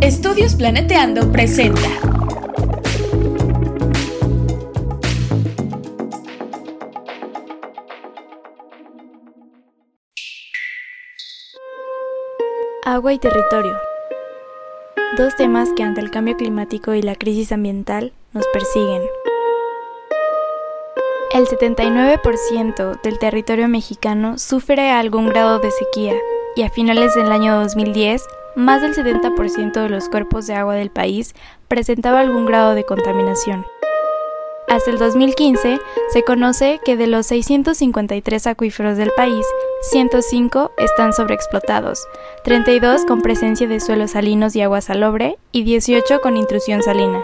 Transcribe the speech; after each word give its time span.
Estudios 0.00 0.54
Planeteando 0.54 1.30
presenta. 1.30 1.88
Agua 12.84 13.12
y 13.12 13.18
territorio. 13.18 13.76
Dos 15.16 15.36
temas 15.36 15.68
que 15.76 15.82
ante 15.82 16.00
el 16.00 16.10
cambio 16.10 16.36
climático 16.36 16.94
y 16.94 17.02
la 17.02 17.14
crisis 17.14 17.52
ambiental 17.52 18.12
nos 18.32 18.46
persiguen. 18.48 19.02
El 21.32 21.46
79% 21.46 23.00
del 23.02 23.18
territorio 23.18 23.68
mexicano 23.68 24.38
sufre 24.38 24.90
algún 24.90 25.28
grado 25.28 25.60
de 25.60 25.70
sequía 25.70 26.14
y 26.56 26.62
a 26.62 26.70
finales 26.70 27.14
del 27.14 27.32
año 27.32 27.60
2010 27.60 28.26
más 28.56 28.82
del 28.82 28.94
70% 28.94 29.72
de 29.72 29.88
los 29.88 30.08
cuerpos 30.08 30.46
de 30.46 30.54
agua 30.54 30.74
del 30.74 30.90
país 30.90 31.34
presentaba 31.68 32.20
algún 32.20 32.46
grado 32.46 32.74
de 32.74 32.84
contaminación. 32.84 33.64
Hasta 34.68 34.90
el 34.90 34.98
2015 34.98 35.80
se 36.10 36.22
conoce 36.22 36.80
que 36.84 36.96
de 36.96 37.08
los 37.08 37.26
653 37.26 38.46
acuíferos 38.46 38.96
del 38.96 39.10
país, 39.16 39.44
105 39.90 40.70
están 40.78 41.12
sobreexplotados, 41.12 42.06
32 42.44 43.04
con 43.04 43.20
presencia 43.20 43.66
de 43.66 43.80
suelos 43.80 44.12
salinos 44.12 44.54
y 44.54 44.62
agua 44.62 44.80
salobre 44.80 45.38
y 45.50 45.64
18 45.64 46.20
con 46.20 46.36
intrusión 46.36 46.82
salina. 46.84 47.20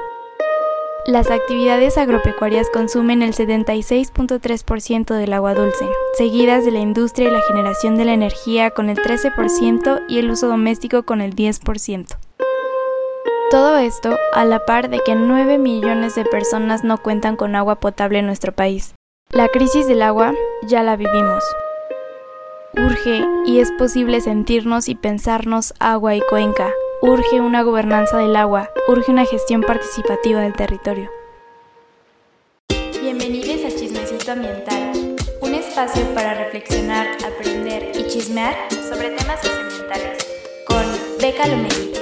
Las 1.06 1.30
actividades 1.30 1.98
agropecuarias 1.98 2.68
consumen 2.68 3.22
el 3.22 3.32
76.3% 3.32 5.14
del 5.14 5.32
agua 5.34 5.54
dulce, 5.54 5.88
seguidas 6.18 6.64
de 6.64 6.72
la 6.72 6.80
industria 6.80 7.28
y 7.28 7.32
la 7.32 7.42
generación 7.42 7.96
de 7.96 8.06
la 8.06 8.12
energía 8.12 8.72
con 8.72 8.90
el 8.90 8.96
13% 8.96 10.02
y 10.08 10.18
el 10.18 10.32
uso 10.32 10.48
doméstico 10.48 11.04
con 11.04 11.20
el 11.20 11.36
10%. 11.36 12.16
Todo 13.52 13.78
esto 13.78 14.18
a 14.34 14.44
la 14.44 14.66
par 14.66 14.90
de 14.90 14.98
que 14.98 15.14
9 15.14 15.58
millones 15.58 16.16
de 16.16 16.24
personas 16.24 16.82
no 16.82 17.00
cuentan 17.00 17.36
con 17.36 17.54
agua 17.54 17.76
potable 17.76 18.18
en 18.18 18.26
nuestro 18.26 18.50
país. 18.50 18.96
La 19.30 19.46
crisis 19.46 19.86
del 19.86 20.02
agua 20.02 20.34
ya 20.66 20.82
la 20.82 20.96
vivimos. 20.96 21.44
Urge 22.76 23.24
y 23.44 23.60
es 23.60 23.70
posible 23.70 24.20
sentirnos 24.20 24.88
y 24.88 24.96
pensarnos 24.96 25.72
agua 25.78 26.16
y 26.16 26.20
cuenca, 26.22 26.68
Urge 27.02 27.42
una 27.42 27.62
gobernanza 27.62 28.16
del 28.16 28.34
agua, 28.36 28.70
urge 28.88 29.12
una 29.12 29.26
gestión 29.26 29.60
participativa 29.60 30.40
del 30.40 30.54
territorio. 30.54 31.10
Bienvenidos 33.02 33.66
a 33.66 33.68
Chismecito 33.68 34.32
Ambiental, 34.32 35.14
un 35.42 35.54
espacio 35.54 36.02
para 36.14 36.32
reflexionar, 36.32 37.06
aprender 37.22 37.92
y 37.94 38.06
chismear 38.06 38.54
sobre 38.70 39.10
temas 39.10 39.42
socioambientales, 39.42 40.26
con 40.66 40.84
Beca 41.20 41.46
Lomeli. 41.46 41.92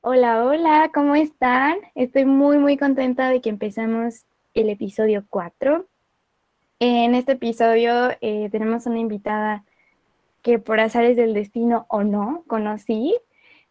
Hola, 0.00 0.42
hola, 0.42 0.90
¿cómo 0.94 1.14
están? 1.16 1.76
Estoy 1.94 2.24
muy, 2.24 2.56
muy 2.56 2.78
contenta 2.78 3.28
de 3.28 3.42
que 3.42 3.50
empezamos 3.50 4.24
el 4.54 4.70
episodio 4.70 5.26
4. 5.28 5.84
En 6.80 7.14
este 7.14 7.32
episodio 7.32 8.10
eh, 8.22 8.48
tenemos 8.50 8.86
una 8.86 8.98
invitada 8.98 9.64
que 10.42 10.58
por 10.58 10.80
azares 10.80 11.16
del 11.16 11.34
destino 11.34 11.86
o 11.88 12.02
no 12.02 12.44
conocí. 12.46 13.14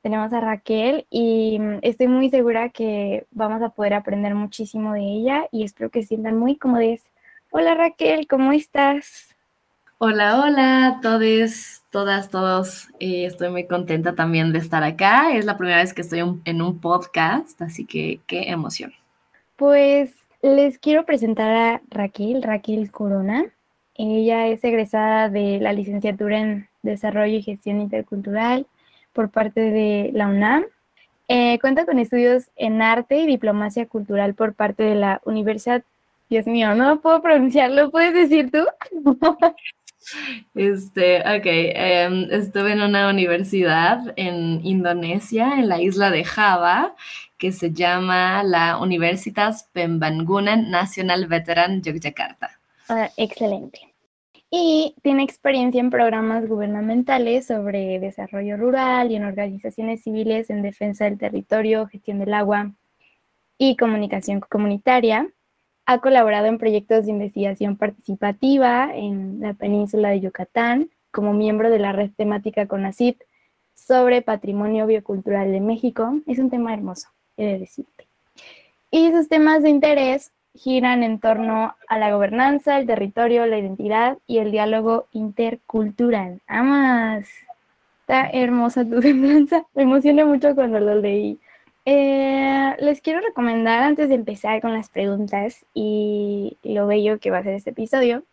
Tenemos 0.02 0.33
a 0.33 0.39
Raquel 0.39 1.05
y 1.09 1.59
mm, 1.59 1.80
estoy 1.83 2.08
muy 2.08 2.30
segura 2.30 2.69
que 2.69 3.27
vamos 3.31 3.61
a 3.61 3.69
poder 3.69 3.94
aprender 3.94 4.33
muchísimo 4.33 4.94
de 4.94 5.02
ella 5.02 5.47
y 5.52 5.64
espero 5.64 5.92
que 5.92 6.02
se 6.02 6.09
sientan 6.09 6.38
muy 6.38 6.55
cómodos. 6.58 7.02
Hola 7.52 7.75
Raquel, 7.75 8.27
¿cómo 8.27 8.52
estás? 8.52 9.36
Hola, 9.99 10.42
hola, 10.42 10.99
todos, 11.03 11.83
todas, 11.92 12.30
todos. 12.30 12.88
Eh, 12.99 13.25
estoy 13.25 13.49
muy 13.49 13.67
contenta 13.67 14.16
también 14.16 14.52
de 14.52 14.58
estar 14.58 14.83
acá. 14.83 15.31
Es 15.36 15.45
la 15.45 15.58
primera 15.58 15.77
vez 15.77 15.94
que 15.94 16.02
estoy 16.02 16.22
en 16.45 16.61
un 16.61 16.80
podcast, 16.80 17.61
así 17.61 17.86
que 17.86 18.20
qué 18.26 18.49
emoción. 18.49 18.93
Pues 19.58 20.15
les 20.42 20.80
quiero 20.80 21.05
presentar 21.05 21.52
a 21.52 21.81
Raquel, 21.92 22.42
Raquel 22.42 22.89
Corona. 22.89 23.45
Ella 24.04 24.48
es 24.48 24.64
egresada 24.64 25.30
de 25.30 25.60
la 25.60 25.73
licenciatura 25.73 26.39
en 26.39 26.67
Desarrollo 26.82 27.38
y 27.38 27.44
Gestión 27.44 27.82
Intercultural 27.82 28.66
por 29.14 29.30
parte 29.30 29.62
de 29.62 30.10
la 30.12 30.28
UNAM. 30.28 30.66
Eh, 31.28 31.60
cuenta 31.60 31.86
con 31.86 32.00
estudios 32.00 32.45
en 32.56 32.82
arte 32.82 33.20
y 33.20 33.28
diplomacia 33.28 33.86
cultural 33.86 34.34
por 34.34 34.56
parte 34.56 34.82
de 34.82 34.95
la 34.95 35.22
Universidad. 35.23 35.84
Dios 36.32 36.48
mío, 36.48 36.73
no 36.73 37.00
puedo 37.00 37.22
pronunciarlo, 37.22 37.92
¿puedes 37.92 38.14
decir 38.14 38.52
tú? 38.52 38.66
Este, 40.56 41.20
ok, 41.20 41.45
em, 41.45 42.28
estuve 42.32 42.72
en 42.72 42.82
una 42.82 43.08
universidad 43.08 44.00
en 44.16 44.66
Indonesia, 44.66 45.60
en 45.60 45.70
la 45.70 45.80
isla 45.80 46.10
de 46.10 46.23
Java, 46.23 46.95
que 47.38 47.52
se 47.52 47.72
llama 47.72 48.42
la 48.42 48.80
Universitas 48.80 49.70
Pembangunan 49.72 50.72
National 50.72 51.28
Veteran 51.28 51.84
Yogyakarta. 51.84 52.60
Ah, 52.90 53.11
excelente. 53.16 53.91
Y 54.54 54.95
tiene 55.02 55.23
experiencia 55.23 55.80
en 55.80 55.89
programas 55.89 56.45
gubernamentales 56.45 57.48
sobre 57.48 58.00
desarrollo 58.00 58.58
rural 58.58 59.10
y 59.10 59.16
en 59.16 59.23
organizaciones 59.23 60.04
civiles 60.04 60.50
en 60.50 60.62
defensa 60.62 61.06
del 61.06 61.17
territorio, 61.17 61.88
gestión 61.88 62.20
del 62.20 62.34
agua 62.34 62.73
y 63.58 63.78
comunicación 63.78 64.42
comunitaria. 64.42 65.30
Ha 65.86 66.00
colaborado 66.00 66.48
en 66.48 66.58
proyectos 66.58 67.06
de 67.06 67.11
investigación 67.11 67.78
participativa 67.78 68.92
en 68.94 69.40
la 69.40 69.54
península 69.54 70.10
de 70.10 70.20
Yucatán 70.20 70.90
como 71.11 71.32
miembro 71.32 71.70
de 71.70 71.80
la 71.80 71.94
red 71.94 72.11
temática 72.17 72.67
CONACYT 72.67 73.22
sobre 73.73 74.22
patrimonio 74.22 74.86
biocultural 74.86 75.50
de 75.50 75.61
México. 75.61 76.20
Es 76.28 76.40
un 76.40 76.50
tema 76.50 76.73
hermoso, 76.73 77.08
he 77.38 77.45
de 77.45 77.60
decirte. 77.60 78.06
Y 78.92 79.11
sus 79.11 79.30
temas 79.30 79.64
de 79.64 79.70
interés 79.70 80.34
giran 80.54 81.04
en 81.04 81.20
torno 81.20 81.76
a 81.88 81.98
la 81.98 82.12
gobernanza, 82.12 82.78
el 82.80 82.88
territorio, 82.88 83.45
la 83.45 83.58
identidad 83.60 84.17
y 84.28 84.39
el 84.39 84.52
diálogo 84.52 85.08
intercultural. 85.12 86.42
Amas, 86.48 87.28
está 88.02 88.30
hermosa 88.30 88.86
tu 88.86 89.02
semblanza, 89.02 89.66
me 89.73 89.84
emocioné 89.84 90.26
mucho 90.26 90.56
cuando 90.56 90.80
lo 90.80 90.95
leí. 90.95 91.40
Eh, 91.86 92.76
les 92.80 93.02
quiero 93.02 93.22
recomendar 93.22 93.82
antes 93.82 94.10
de 94.10 94.16
empezar 94.16 94.61
con 94.61 94.73
las 94.73 94.90
preguntas 94.90 95.66
y 95.73 96.58
lo 96.64 96.86
bello 96.86 97.20
que 97.20 97.32
va 97.32 97.40
a 97.40 97.44
ser 97.44 97.56
este 97.56 97.72
episodio, 97.72 98.23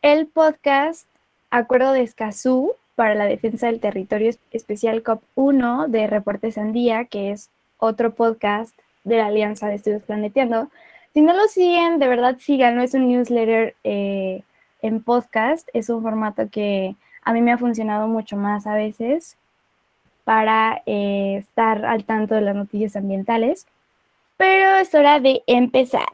el 0.00 0.26
podcast 0.26 1.06
Acuerdo 1.50 1.92
de 1.92 2.02
Escazú 2.02 2.72
para 2.94 3.14
la 3.14 3.26
Defensa 3.26 3.66
del 3.66 3.80
Territorio 3.80 4.30
Especial 4.50 5.02
COP1 5.02 5.88
de 5.88 6.06
Reportes 6.06 6.58
Andía, 6.58 7.04
que 7.04 7.32
es 7.32 7.50
otro 7.78 8.14
podcast 8.14 8.78
de 9.04 9.18
la 9.18 9.26
Alianza 9.26 9.68
de 9.68 9.74
Estudios 9.74 10.02
Planeteando, 10.02 10.70
si 11.14 11.22
no 11.22 11.32
lo 11.32 11.46
siguen, 11.46 12.00
de 12.00 12.08
verdad 12.08 12.36
síganlo. 12.40 12.82
Es 12.82 12.92
un 12.92 13.06
newsletter 13.06 13.76
eh, 13.84 14.42
en 14.82 15.00
podcast. 15.00 15.68
Es 15.72 15.88
un 15.88 16.02
formato 16.02 16.50
que 16.50 16.96
a 17.22 17.32
mí 17.32 17.40
me 17.40 17.52
ha 17.52 17.58
funcionado 17.58 18.08
mucho 18.08 18.36
más 18.36 18.66
a 18.66 18.74
veces 18.74 19.36
para 20.24 20.82
eh, 20.86 21.36
estar 21.38 21.84
al 21.84 22.04
tanto 22.04 22.34
de 22.34 22.40
las 22.40 22.56
noticias 22.56 22.96
ambientales. 22.96 23.68
Pero 24.36 24.76
es 24.76 24.92
hora 24.92 25.20
de 25.20 25.44
empezar. 25.46 26.08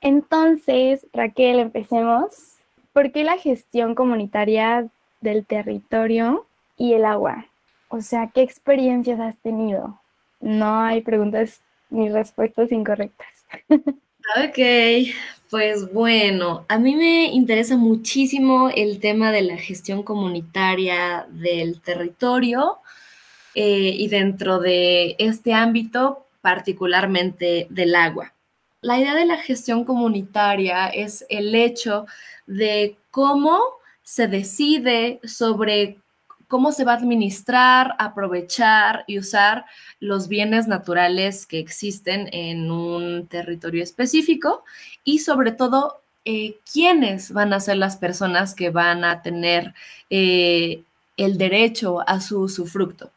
Entonces, 0.00 1.06
Raquel, 1.12 1.58
empecemos. 1.58 2.56
¿Por 2.94 3.12
qué 3.12 3.24
la 3.24 3.36
gestión 3.36 3.94
comunitaria 3.94 4.88
del 5.20 5.44
territorio 5.44 6.46
y 6.78 6.94
el 6.94 7.04
agua? 7.04 7.46
O 7.88 8.00
sea, 8.00 8.30
¿qué 8.32 8.40
experiencias 8.40 9.20
has 9.20 9.36
tenido? 9.36 10.00
No 10.40 10.78
hay 10.78 11.02
preguntas 11.02 11.60
ni 11.90 12.08
respuestas 12.08 12.72
incorrectas. 12.72 13.28
Ok, 14.32 14.58
pues 15.50 15.92
bueno, 15.92 16.64
a 16.68 16.78
mí 16.78 16.96
me 16.96 17.26
interesa 17.26 17.76
muchísimo 17.76 18.70
el 18.74 18.98
tema 18.98 19.30
de 19.30 19.42
la 19.42 19.58
gestión 19.58 20.02
comunitaria 20.02 21.26
del 21.30 21.80
territorio 21.82 22.78
eh, 23.54 23.94
y 23.96 24.08
dentro 24.08 24.60
de 24.60 25.14
este 25.18 25.52
ámbito 25.52 26.26
particularmente 26.40 27.66
del 27.68 27.94
agua. 27.94 28.32
La 28.80 28.98
idea 28.98 29.14
de 29.14 29.26
la 29.26 29.36
gestión 29.36 29.84
comunitaria 29.84 30.88
es 30.88 31.26
el 31.28 31.54
hecho 31.54 32.06
de 32.46 32.96
cómo 33.10 33.60
se 34.02 34.26
decide 34.26 35.20
sobre 35.22 35.98
cómo 36.54 36.70
se 36.70 36.84
va 36.84 36.92
a 36.92 36.98
administrar, 36.98 37.96
aprovechar 37.98 39.02
y 39.08 39.18
usar 39.18 39.64
los 39.98 40.28
bienes 40.28 40.68
naturales 40.68 41.46
que 41.46 41.58
existen 41.58 42.28
en 42.30 42.70
un 42.70 43.26
territorio 43.26 43.82
específico 43.82 44.62
y 45.02 45.18
sobre 45.18 45.50
todo 45.50 46.00
eh, 46.24 46.54
quiénes 46.72 47.32
van 47.32 47.52
a 47.52 47.58
ser 47.58 47.78
las 47.78 47.96
personas 47.96 48.54
que 48.54 48.70
van 48.70 49.04
a 49.04 49.20
tener 49.20 49.74
eh, 50.10 50.84
el 51.16 51.38
derecho 51.38 52.08
a 52.08 52.20
su 52.20 52.42
usufructo. 52.42 53.10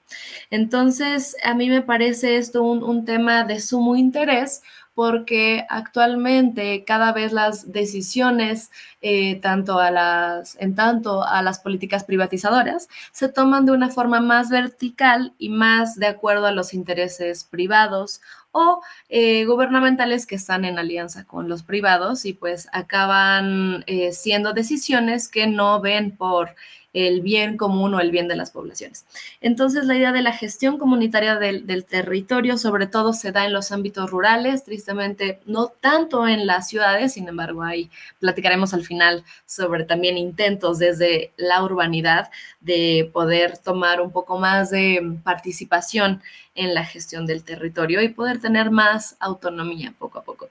Entonces, 0.50 1.36
a 1.44 1.54
mí 1.54 1.70
me 1.70 1.84
parece 1.84 2.38
esto 2.38 2.64
un, 2.64 2.82
un 2.82 3.06
tema 3.06 3.44
de 3.44 3.60
sumo 3.60 3.96
interés 3.96 4.64
porque 4.98 5.64
actualmente 5.70 6.84
cada 6.84 7.14
vez 7.14 7.32
las 7.32 7.72
decisiones, 7.72 8.72
eh, 9.02 9.36
tanto 9.36 9.78
a 9.78 9.92
las, 9.92 10.58
en 10.60 10.74
tanto 10.74 11.24
a 11.24 11.44
las 11.44 11.60
políticas 11.60 12.04
privatizadoras, 12.04 12.90
se 13.12 13.30
toman 13.30 13.68
de 13.68 13.74
una 13.74 13.90
forma 13.90 14.22
más 14.22 14.50
vertical 14.50 15.36
y 15.38 15.50
más 15.50 15.98
de 15.98 16.08
acuerdo 16.08 16.48
a 16.48 16.52
los 16.52 16.74
intereses 16.74 17.44
privados 17.44 18.22
o 18.52 18.82
eh, 19.10 19.46
gubernamentales 19.46 20.26
que 20.26 20.34
están 20.34 20.66
en 20.66 20.80
alianza 20.80 21.26
con 21.26 21.48
los 21.48 21.62
privados 21.62 22.26
y 22.26 22.34
pues 22.34 22.68
acaban 22.72 23.84
eh, 23.86 24.14
siendo 24.14 24.54
decisiones 24.54 25.28
que 25.28 25.46
no 25.46 25.80
ven 25.80 26.18
por 26.18 26.56
el 26.94 27.22
bien 27.22 27.58
común 27.58 27.94
o 27.94 28.00
el 28.00 28.12
bien 28.12 28.28
de 28.28 28.36
las 28.36 28.52
poblaciones. 28.52 29.06
Entonces, 29.42 29.86
la 29.86 29.96
idea 29.96 30.12
de 30.12 30.22
la 30.22 30.32
gestión 30.32 30.78
comunitaria 30.78 31.36
del, 31.36 31.86
territorio, 31.86 32.58
sobre 32.58 32.88
todo, 32.88 33.14
se 33.14 33.32
da 33.32 33.46
en 33.46 33.54
los 33.54 33.72
ámbitos 33.72 34.10
rurales, 34.10 34.64
tristemente, 34.64 35.40
no 35.46 35.68
tanto 35.68 36.28
en 36.28 36.48
las 36.48 36.68
ciudades, 36.68 37.14
sin 37.14 37.28
embargo, 37.28 37.64
ahí 37.64 37.90
platicaremos 38.20 38.74
al 38.74 38.84
final 38.84 39.24
sobre 39.46 39.84
también 39.84 40.18
intentos 40.18 40.80
desde 40.80 41.32
la 41.38 41.64
urbanidad 41.64 42.32
de 42.62 43.10
poder 43.14 43.58
tomar 43.58 44.02
un 44.02 44.12
poco 44.12 44.40
más 44.40 44.72
de 44.72 45.18
participación 45.24 46.22
en 46.56 46.74
la 46.74 46.84
gestión 46.84 47.26
del 47.26 47.44
territorio 47.44 48.02
y 48.02 48.10
poder 48.10 48.40
tener 48.40 48.72
más 48.72 49.16
autonomía 49.20 49.94
poco 49.98 50.20
a 50.20 50.24
poco. 50.24 50.50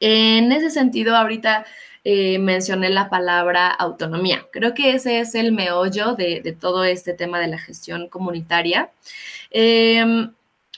En 0.00 0.50
ese 0.52 0.70
sentido, 0.70 1.16
ahorita 1.16 1.66
eh, 2.12 2.40
mencioné 2.40 2.90
la 2.90 3.08
palabra 3.08 3.68
autonomía. 3.68 4.44
Creo 4.50 4.74
que 4.74 4.94
ese 4.94 5.20
es 5.20 5.36
el 5.36 5.52
meollo 5.52 6.14
de, 6.16 6.56
todo 6.58 6.82
este 6.82 7.14
tema 7.14 7.38
de 7.38 7.46
la 7.46 7.56
gestión 7.56 8.08
comunitaria. 8.08 8.90
Em, 9.52 10.32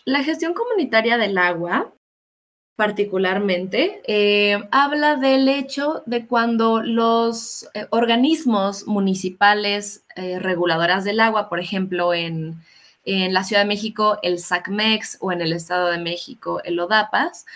la 0.05 0.23
gestión 0.25 0.53
comunitaria 0.53 1.17
del 1.17 1.39
agua, 1.39 1.91
particularmente, 2.77 4.03
eh, 4.07 4.63
habla 4.71 5.17
del 5.17 5.49
hecho 5.49 6.03
de 6.05 6.27
cuando 6.27 6.83
los 6.83 7.67
eh, 7.73 7.87
organismos 7.89 8.87
municipales 8.87 10.05
reguladoras 10.15 11.03
del 11.05 11.21
agua, 11.21 11.49
por 11.49 11.61
ejemplo, 11.61 12.13
en, 12.13 12.61
en, 13.07 13.33
la 13.33 13.43
Ciudad 13.45 13.63
de 13.63 13.69
México 13.69 14.19
el 14.23 14.39
SACMEX 14.39 15.17
o 15.23 15.33
en 15.33 15.41
el 15.41 15.55
Estado 15.55 15.89
de 15.89 15.99
México 15.99 16.61
el 16.63 16.79
ODAPAS, 16.79 17.47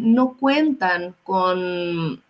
no 0.00 0.38
cuentan 0.38 1.14
con 1.24 2.22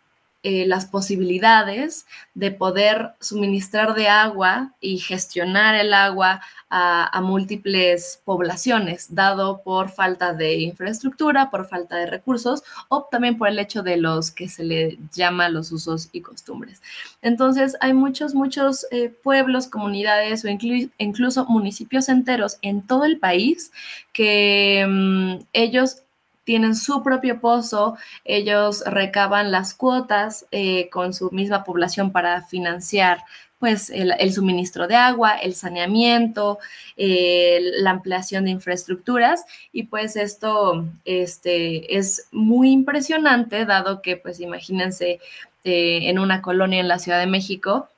eh, 0.48 0.64
las 0.64 0.86
posibilidades 0.86 2.06
de 2.34 2.52
poder 2.52 3.14
suministrar 3.18 3.94
de 3.94 4.06
agua 4.06 4.70
y 4.80 4.98
gestionar 4.98 5.74
el 5.74 5.92
agua 5.92 6.40
a, 6.70 7.20
múltiples 7.20 8.20
poblaciones, 8.24 9.12
dado 9.12 9.62
por 9.64 9.88
falta 9.88 10.34
de 10.34 10.60
infraestructura, 10.60 11.50
por 11.50 11.66
falta 11.66 11.96
de 11.96 12.06
recursos 12.06 12.62
o 12.88 13.08
también 13.10 13.38
por 13.38 13.48
el 13.48 13.58
hecho 13.58 13.82
de 13.82 13.96
los 13.96 14.30
que 14.30 14.48
se 14.48 14.62
le 14.62 14.98
llama 15.12 15.48
los 15.48 15.72
usos 15.72 16.10
y 16.12 16.20
costumbres. 16.20 16.80
Entonces, 17.22 17.76
hay 17.80 17.92
muchos, 17.92 18.32
muchos 18.32 18.86
eh, 18.92 19.08
pueblos, 19.08 19.66
comunidades 19.66 20.44
o 20.44 20.48
incluso 20.48 21.46
municipios 21.46 22.08
enteros 22.08 22.58
en 22.62 22.82
todo 22.82 23.04
el 23.04 23.18
país 23.18 23.72
que 24.12 24.86
mm, 24.88 25.44
ellos 25.52 26.02
tienen 26.46 26.76
su 26.76 27.02
propio 27.02 27.40
pozo, 27.40 27.96
ellos 28.24 28.84
recaban 28.86 29.50
las 29.50 29.74
cuotas 29.74 30.46
eh, 30.52 30.88
con 30.90 31.12
su 31.12 31.30
misma 31.32 31.64
población 31.64 32.12
para 32.12 32.42
financiar 32.42 33.18
pues 33.58 33.90
el, 33.90 34.32
suministro 34.32 34.86
de 34.86 34.94
agua, 34.94 35.38
el 35.38 35.54
saneamiento, 35.54 36.58
la 36.96 37.90
ampliación 37.90 38.44
de 38.44 38.50
infraestructuras. 38.50 39.46
Y 39.72 39.84
pues 39.84 40.14
esto 40.16 40.86
este, 41.06 41.96
es 41.96 42.28
muy 42.32 42.70
impresionante 42.70 43.64
dado 43.64 44.02
que 44.02 44.18
pues 44.18 44.40
imagínense 44.40 45.20
eh, 45.64 46.10
en 46.10 46.18
una 46.18 46.42
colonia 46.42 46.80
en 46.80 46.86
la 46.86 46.98
Ciudad 47.00 47.18
de 47.18 47.26
México 47.26 47.88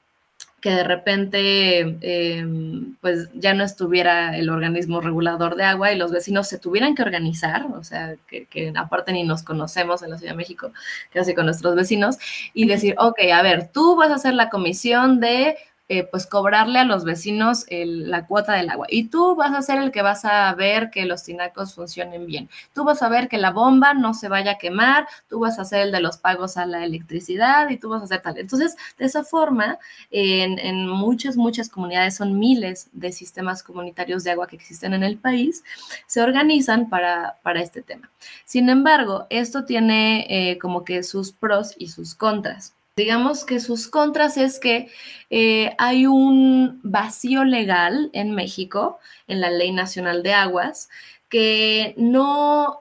que 0.60 0.70
de 0.70 0.84
repente 0.84 1.81
em, 2.00 2.96
pues 3.00 3.28
ya 3.34 3.55
no 3.55 3.62
estuviera 3.62 4.37
el 4.37 4.50
organismo 4.50 5.00
regulador 5.00 5.55
de 5.55 5.64
agua 5.64 5.93
y 5.93 5.96
los 5.96 6.10
vecinos 6.10 6.49
se 6.49 6.58
tuvieran 6.58 6.94
que 6.94 7.02
organizar, 7.02 7.66
o 7.66 7.84
sea, 7.84 8.16
que, 8.26 8.46
que 8.46 8.72
aparte 8.76 9.12
ni 9.12 9.22
nos 9.22 9.43
conocemos 9.44 10.02
en 10.02 10.10
la 10.10 10.19
Ciudad 10.19 10.32
de 10.32 10.37
México, 10.37 10.72
casi 11.12 11.34
con 11.34 11.46
nuestros 11.46 11.76
vecinos, 11.76 12.16
y 12.55 12.66
decir, 12.66 12.96
ok, 12.99 13.20
a 13.32 13.43
ver, 13.43 13.70
tú 13.72 13.96
vas 13.96 14.10
a 14.10 14.16
hacer 14.16 14.34
la 14.34 14.50
comisión 14.50 15.20
de 15.20 15.56
eh, 15.88 16.05
pues 16.05 16.26
cobrarle 16.26 16.79
a 16.79 16.85
los 16.85 17.05
vecinos 17.05 17.64
la 17.70 18.26
cuota 18.26 18.52
del 18.52 18.69
agua. 18.69 18.87
Y 18.90 19.05
tú 19.05 19.37
vas 19.37 19.55
a 19.55 19.62
ser 19.62 19.79
el 19.79 19.90
que 19.90 20.02
vas 20.02 20.25
a 20.25 20.55
ver 20.55 20.90
que 20.90 21.06
los 21.06 21.25
tinacos 21.25 21.75
funcionen 21.75 22.26
bien. 22.26 22.50
Tú 22.75 22.85
vas 22.85 23.02
a 23.02 23.08
ver 23.08 23.29
que 23.29 23.38
la 23.38 23.50
bomba 23.50 23.94
no 23.94 24.12
se 24.12 24.29
vaya 24.29 24.52
a 24.52 24.58
quemar, 24.58 25.08
tú 25.29 25.40
vas 25.40 25.58
a 25.58 25.64
ser 25.64 25.81
el 25.82 25.93
de 25.93 26.00
los 26.00 26.19
pagos 26.19 26.56
a 26.58 26.67
la 26.67 26.85
electricidad 26.85 27.70
y 27.70 27.79
tú 27.79 27.88
vas 27.88 28.02
a 28.02 28.05
hacer 28.05 28.20
tal. 28.20 28.37
Entonces, 28.38 28.76
de 28.99 29.06
esa 29.06 29.25
forma, 29.25 29.79
en, 30.11 30.87
muchas, 30.87 31.37
muchas 31.37 31.69
comunidades, 31.69 32.17
son 32.17 32.38
miles 32.38 32.88
de 32.93 33.12
sistemas 33.12 33.62
comunitarios 33.62 34.25
de 34.25 34.32
agua 34.32 34.46
que 34.46 34.56
existen 34.56 34.94
en 34.94 35.02
el 35.02 35.19
país, 35.19 35.64
se 36.06 36.20
organizan 36.20 36.88
para, 36.88 37.38
para 37.43 37.61
este 37.61 37.82
tema. 37.82 38.11
Sin 38.44 38.69
embargo, 38.69 39.26
esto 39.31 39.64
tiene 39.64 40.26
eh, 40.29 40.58
como 40.58 40.85
que 40.85 41.02
sus 41.02 41.32
pros 41.32 41.75
y 41.79 41.88
sus 41.88 42.14
contras. 42.14 42.75
Digamos 42.98 43.44
que 43.44 43.60
sus 43.60 43.86
contras 43.86 44.36
es 44.36 44.58
que 44.58 44.90
eh, 45.30 45.72
hay 45.78 46.06
un 46.06 46.80
vacío 46.82 47.44
legal 47.44 48.10
en 48.12 48.34
México, 48.34 48.98
en 49.28 49.40
la 49.40 49.50
Ley 49.50 49.70
Nacional 49.70 50.24
de 50.24 50.32
Aguas, 50.32 50.88
que 51.28 51.94
no 51.96 52.80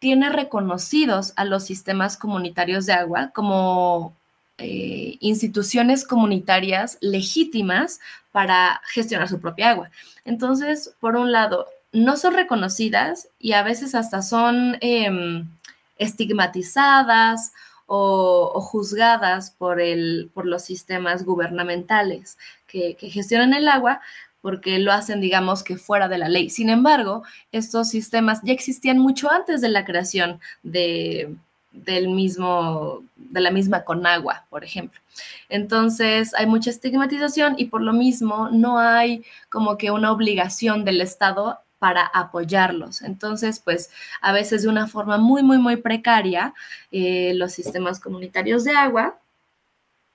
tiene 0.00 0.28
reconocidos 0.28 1.32
a 1.36 1.46
los 1.46 1.64
sistemas 1.64 2.18
comunitarios 2.18 2.84
de 2.84 2.92
agua 2.92 3.30
como 3.34 4.14
eh, 4.58 5.16
instituciones 5.20 6.06
comunitarias 6.06 6.98
legítimas 7.00 8.00
para 8.32 8.82
gestionar 8.84 9.30
su 9.30 9.40
propia 9.40 9.70
agua. 9.70 9.90
Entonces, 10.26 10.94
por 11.00 11.16
un 11.16 11.32
lado, 11.32 11.68
no 11.90 12.18
son 12.18 12.34
reconocidas 12.34 13.28
y 13.38 13.52
a 13.52 13.62
veces 13.62 13.94
hasta 13.94 14.20
son 14.20 14.76
em, 14.82 15.48
estigmatizadas 15.96 17.52
o, 17.86 18.60
juzgadas 18.60 19.50
por, 19.50 19.80
el, 19.80 20.30
por 20.32 20.46
los 20.46 20.62
sistemas 20.62 21.24
gubernamentales 21.24 22.38
que, 22.66 22.96
gestionan 23.00 23.54
el 23.54 23.68
agua 23.68 24.00
porque 24.40 24.78
lo 24.78 24.92
hacen, 24.92 25.20
digamos, 25.20 25.62
que 25.62 25.78
fuera 25.78 26.06
de 26.06 26.18
la 26.18 26.28
ley. 26.28 26.50
Sin 26.50 26.68
embargo, 26.68 27.22
estos 27.50 27.88
sistemas 27.88 28.40
ya 28.42 28.52
existían 28.52 28.98
mucho 28.98 29.30
antes 29.30 29.62
de 29.62 29.70
la 29.70 29.86
creación 29.86 30.38
de, 30.62 31.34
del 31.72 32.08
mismo, 32.08 33.02
de 33.16 33.40
la 33.40 33.50
misma 33.50 33.84
Conagua, 33.84 34.44
por 34.50 34.62
ejemplo. 34.62 35.00
Entonces, 35.48 36.34
hay 36.34 36.46
mucha 36.46 36.70
estigmatización 36.70 37.54
y 37.56 37.66
por 37.66 37.80
lo 37.80 37.92
mismo 37.92 38.48
no 38.50 38.78
hay 38.78 39.24
como 39.48 39.78
que 39.78 39.90
una 39.90 40.12
obligación 40.12 40.84
del 40.84 41.00
Estado 41.00 41.60
para 41.84 42.06
apoyarlos. 42.06 43.02
Entonces, 43.02 43.60
pues 43.60 43.90
a 44.22 44.32
veces 44.32 44.62
de 44.62 44.70
una 44.70 44.86
forma 44.86 45.18
muy, 45.18 45.42
muy, 45.42 45.58
muy 45.58 45.76
precaria, 45.76 46.54
eh, 46.90 47.34
los 47.34 47.52
sistemas 47.52 48.00
comunitarios 48.00 48.64
de 48.64 48.72
agua, 48.72 49.18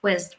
pues 0.02 0.32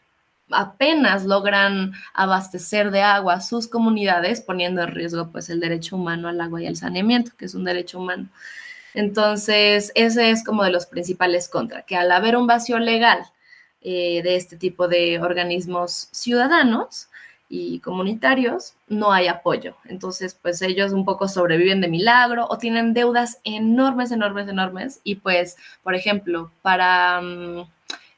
apenas 0.50 1.24
logran 1.26 1.92
abastecer 2.14 2.90
de 2.90 3.02
agua 3.02 3.40
sus 3.42 3.68
comunidades, 3.68 4.40
poniendo 4.40 4.82
en 4.82 4.88
riesgo 4.88 5.30
pues 5.30 5.50
el 5.50 5.60
derecho 5.60 5.94
humano 5.94 6.26
al 6.26 6.40
agua 6.40 6.60
y 6.62 6.66
al 6.66 6.74
saneamiento, 6.74 7.30
que 7.38 7.44
es 7.44 7.54
un 7.54 7.62
derecho 7.62 8.00
humano. 8.00 8.28
Entonces, 8.94 9.92
ese 9.94 10.32
es 10.32 10.42
como 10.42 10.64
de 10.64 10.72
los 10.72 10.86
principales 10.86 11.48
contra, 11.48 11.82
que 11.82 11.94
al 11.94 12.10
haber 12.10 12.36
un 12.36 12.48
vacío 12.48 12.80
legal 12.80 13.20
eh, 13.82 14.20
de 14.24 14.34
este 14.34 14.56
tipo 14.56 14.88
de 14.88 15.20
organismos 15.20 16.08
ciudadanos, 16.10 17.08
y 17.52 17.80
comunitarios, 17.80 18.74
no 18.86 19.12
hay 19.12 19.26
apoyo. 19.26 19.74
Entonces, 19.86 20.38
pues 20.40 20.62
ellos 20.62 20.92
un 20.92 21.04
poco 21.04 21.26
sobreviven 21.26 21.80
de 21.80 21.88
milagro 21.88 22.46
o 22.48 22.58
tienen 22.58 22.94
deudas 22.94 23.40
enormes, 23.42 24.12
enormes, 24.12 24.48
enormes. 24.48 25.00
Y 25.02 25.16
pues, 25.16 25.56
por 25.82 25.96
ejemplo, 25.96 26.52
para 26.62 27.20
mm, 27.20 27.68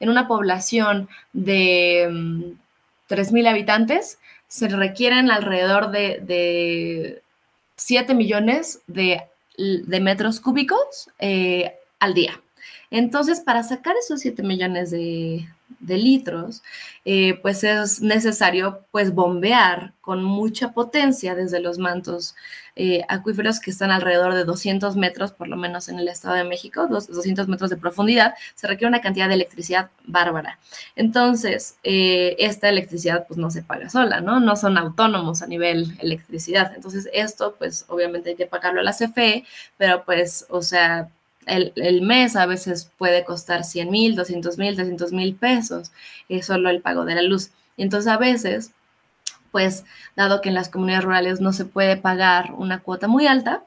en 0.00 0.08
una 0.10 0.28
población 0.28 1.08
de 1.32 2.08
3.000 3.08 3.42
mm, 3.42 3.46
habitantes, 3.46 4.18
se 4.48 4.68
requieren 4.68 5.30
alrededor 5.30 5.90
de, 5.90 7.22
7 7.76 8.14
millones 8.14 8.82
de, 8.86 9.22
metros 10.02 10.40
cúbicos 10.40 11.08
eh, 11.18 11.74
al 12.00 12.12
día. 12.12 12.38
Entonces, 12.92 13.40
para 13.40 13.62
sacar 13.62 13.96
esos 13.96 14.20
7 14.20 14.42
millones 14.42 14.90
de, 14.90 15.48
litros, 15.80 16.62
eh, 17.06 17.38
pues 17.40 17.64
es 17.64 18.02
necesario 18.02 18.84
pues 18.90 19.14
bombear 19.14 19.94
con 20.02 20.22
mucha 20.22 20.72
potencia 20.72 21.34
desde 21.34 21.58
los 21.58 21.78
mantos 21.78 22.36
eh, 22.76 23.02
acuíferos 23.08 23.60
que 23.60 23.70
están 23.70 23.90
alrededor 23.90 24.34
de 24.34 24.44
200 24.44 24.96
metros, 24.96 25.32
por 25.32 25.48
lo 25.48 25.56
menos 25.56 25.88
en 25.88 25.98
el 25.98 26.08
Estado 26.08 26.34
de 26.34 26.44
México, 26.44 26.86
200 26.86 27.48
metros 27.48 27.70
de 27.70 27.78
profundidad, 27.78 28.34
se 28.54 28.66
requiere 28.66 28.88
una 28.88 29.00
cantidad 29.00 29.28
de 29.28 29.34
electricidad 29.34 29.90
bárbara. 30.04 30.58
Entonces, 30.94 31.76
eh, 31.84 32.36
esta 32.38 32.68
electricidad 32.68 33.26
pues 33.26 33.38
no 33.38 33.50
se 33.50 33.62
paga 33.62 33.88
sola, 33.88 34.20
¿no? 34.20 34.38
No 34.38 34.54
son 34.54 34.76
autónomos 34.76 35.40
a 35.40 35.46
nivel 35.46 35.96
electricidad. 36.00 36.74
Entonces, 36.74 37.08
esto 37.14 37.56
pues 37.58 37.86
obviamente 37.88 38.30
hay 38.30 38.36
que 38.36 38.46
pagarlo 38.46 38.80
a 38.80 38.84
la 38.84 38.92
CFE, 38.92 39.44
pero 39.78 40.04
pues, 40.04 40.44
o 40.50 40.60
sea, 40.60 41.08
el, 41.46 42.02
mes 42.02 42.36
a 42.36 42.46
veces 42.46 42.90
puede 42.98 43.24
costar 43.24 43.64
100 43.64 43.90
mil, 43.90 44.16
200 44.16 44.58
mil, 44.58 44.74
300 44.74 45.12
mil 45.12 45.34
pesos, 45.34 45.92
es 46.28 46.46
solo 46.46 46.70
el 46.70 46.80
pago 46.80 47.04
de 47.04 47.14
la 47.14 47.22
luz. 47.22 47.50
Entonces 47.76 48.10
a 48.10 48.18
veces, 48.18 48.72
pues 49.50 49.84
dado 50.16 50.40
que 50.40 50.48
en 50.48 50.54
las 50.54 50.68
comunidades 50.68 51.04
rurales 51.04 51.40
no 51.40 51.52
se 51.52 51.64
puede 51.64 51.96
pagar 51.96 52.52
una 52.56 52.80
cuota 52.80 53.08
muy 53.08 53.26
alta, 53.26 53.64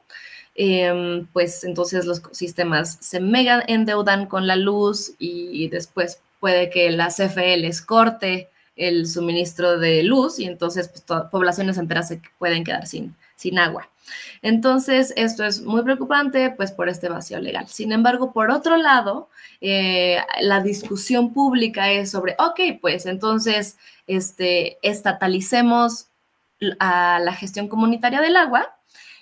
em, 0.54 1.26
pues 1.32 1.64
entonces 1.64 2.06
los 2.06 2.22
sistemas 2.32 2.98
se 3.00 3.20
mega 3.20 3.62
endeudan 3.66 4.26
con 4.26 4.46
la 4.46 4.56
luz 4.56 5.12
y 5.18 5.68
después 5.68 6.20
puede 6.40 6.70
que 6.70 6.90
la 6.90 7.08
CFE 7.08 7.70
corte 7.86 8.50
el 8.76 9.06
suministro 9.06 9.78
de 9.78 10.02
luz 10.02 10.38
y 10.38 10.44
entonces 10.44 10.88
pues, 10.88 11.02
poblaciones 11.30 11.78
enteras 11.78 12.08
se 12.08 12.20
pueden 12.38 12.62
quedar 12.62 12.86
sin, 12.86 13.16
sin 13.34 13.58
agua. 13.58 13.88
Entonces, 14.42 15.12
esto 15.16 15.44
es 15.44 15.62
muy 15.62 15.82
preocupante, 15.82 16.50
pues 16.50 16.72
por 16.72 16.88
este 16.88 17.08
vacío 17.08 17.40
legal. 17.40 17.68
Sin 17.68 17.92
embargo, 17.92 18.32
por 18.32 18.50
otro 18.50 18.76
lado, 18.76 19.28
eh, 19.60 20.18
la 20.40 20.60
discusión 20.60 21.32
pública 21.32 21.90
es 21.90 22.10
sobre, 22.10 22.36
ok, 22.38 22.80
pues 22.80 23.06
entonces, 23.06 23.78
este, 24.06 24.78
estatalicemos 24.82 26.08
a 26.78 27.18
la 27.20 27.32
gestión 27.32 27.68
comunitaria 27.68 28.20
del 28.20 28.36
agua 28.36 28.76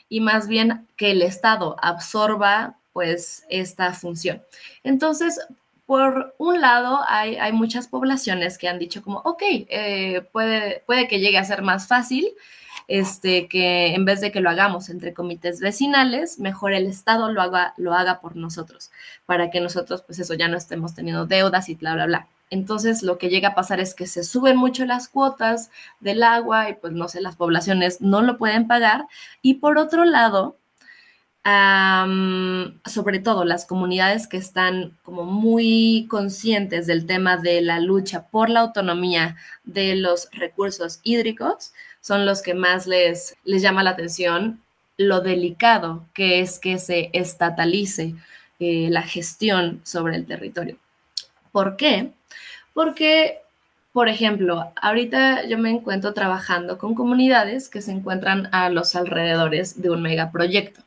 y 0.08 0.20
más 0.20 0.46
bien 0.46 0.86
que 0.96 1.10
el 1.10 1.22
Estado 1.22 1.76
absorba 1.82 2.76
pues 2.92 3.44
esta 3.48 3.92
función. 3.92 4.42
Entonces, 4.84 5.40
por 5.86 6.34
un 6.38 6.60
lado, 6.60 7.00
hay, 7.08 7.52
muchas 7.52 7.88
poblaciones 7.88 8.56
que 8.56 8.68
han 8.68 8.78
dicho 8.78 9.02
como, 9.02 9.18
ok, 9.18 9.42
eh, 9.42 10.26
puede, 10.32 10.82
puede 10.86 11.08
que 11.08 11.20
llegue 11.20 11.38
a 11.38 11.44
ser 11.44 11.62
más 11.62 11.88
fácil 11.88 12.28
este, 12.88 13.48
que 13.48 13.94
en 13.94 14.04
vez 14.04 14.20
de 14.20 14.32
que 14.32 14.40
lo 14.40 14.50
hagamos 14.50 14.88
entre 14.88 15.14
comités 15.14 15.60
vecinales, 15.60 16.38
mejor 16.38 16.72
el 16.72 16.86
Estado 16.86 17.30
lo 17.32 17.40
haga, 17.42 17.74
lo 17.76 17.94
haga 17.94 18.20
por 18.20 18.36
nosotros, 18.36 18.90
para 19.26 19.50
que 19.50 19.60
nosotros, 19.60 20.02
pues 20.02 20.18
eso, 20.18 20.34
ya 20.34 20.48
no 20.48 20.56
estemos 20.56 20.94
teniendo 20.94 21.26
deudas 21.26 21.68
y 21.68 21.74
bla, 21.74 21.94
bla, 21.94 22.06
bla. 22.06 22.28
Entonces, 22.50 23.02
lo 23.02 23.18
que 23.18 23.30
llega 23.30 23.48
a 23.48 23.54
pasar 23.54 23.80
es 23.80 23.94
que 23.94 24.06
se 24.06 24.22
suben 24.22 24.56
mucho 24.56 24.84
las 24.84 25.08
cuotas 25.08 25.70
del 26.00 26.22
agua 26.22 26.68
y 26.68 26.74
pues 26.74 26.92
no 26.92 27.08
sé, 27.08 27.20
las 27.20 27.36
poblaciones 27.36 28.00
no 28.00 28.22
lo 28.22 28.38
pueden 28.38 28.68
pagar. 28.68 29.06
Y 29.42 29.54
por 29.54 29.78
otro 29.78 30.04
lado, 30.04 30.56
sobre 32.86 33.18
todo 33.18 33.44
las 33.44 33.66
comunidades 33.66 34.26
que 34.26 34.38
están 34.38 34.96
como 35.02 35.24
muy 35.24 36.06
conscientes 36.08 36.86
del 36.86 37.04
tema 37.06 37.36
de 37.36 37.60
la 37.60 37.80
lucha 37.80 38.28
por 38.28 38.48
la 38.48 38.60
autonomía 38.60 39.36
de 39.64 39.94
los 39.96 40.30
recursos 40.32 41.00
hídricos, 41.02 41.74
son 42.04 42.26
los 42.26 42.42
que 42.42 42.52
más 42.52 42.86
les, 42.86 43.34
les 43.44 43.62
llama 43.62 43.82
la 43.82 43.90
atención 43.90 44.60
lo 44.98 45.22
delicado 45.22 46.04
que 46.12 46.40
es 46.40 46.58
que 46.58 46.78
se 46.78 47.08
estatalice 47.14 48.14
eh, 48.60 48.88
la 48.90 49.00
gestión 49.00 49.80
sobre 49.84 50.16
el 50.16 50.26
territorio. 50.26 50.76
¿Por 51.50 51.76
qué? 51.76 52.10
Porque, 52.74 53.38
por 53.94 54.10
ejemplo, 54.10 54.70
ahorita 54.82 55.46
yo 55.46 55.56
me 55.56 55.70
encuentro 55.70 56.12
trabajando 56.12 56.76
con 56.76 56.94
comunidades 56.94 57.70
que 57.70 57.80
se 57.80 57.92
encuentran 57.92 58.50
a 58.52 58.68
los 58.68 58.94
alrededores 58.96 59.80
de 59.80 59.88
un 59.88 60.02
megaproyecto. 60.02 60.82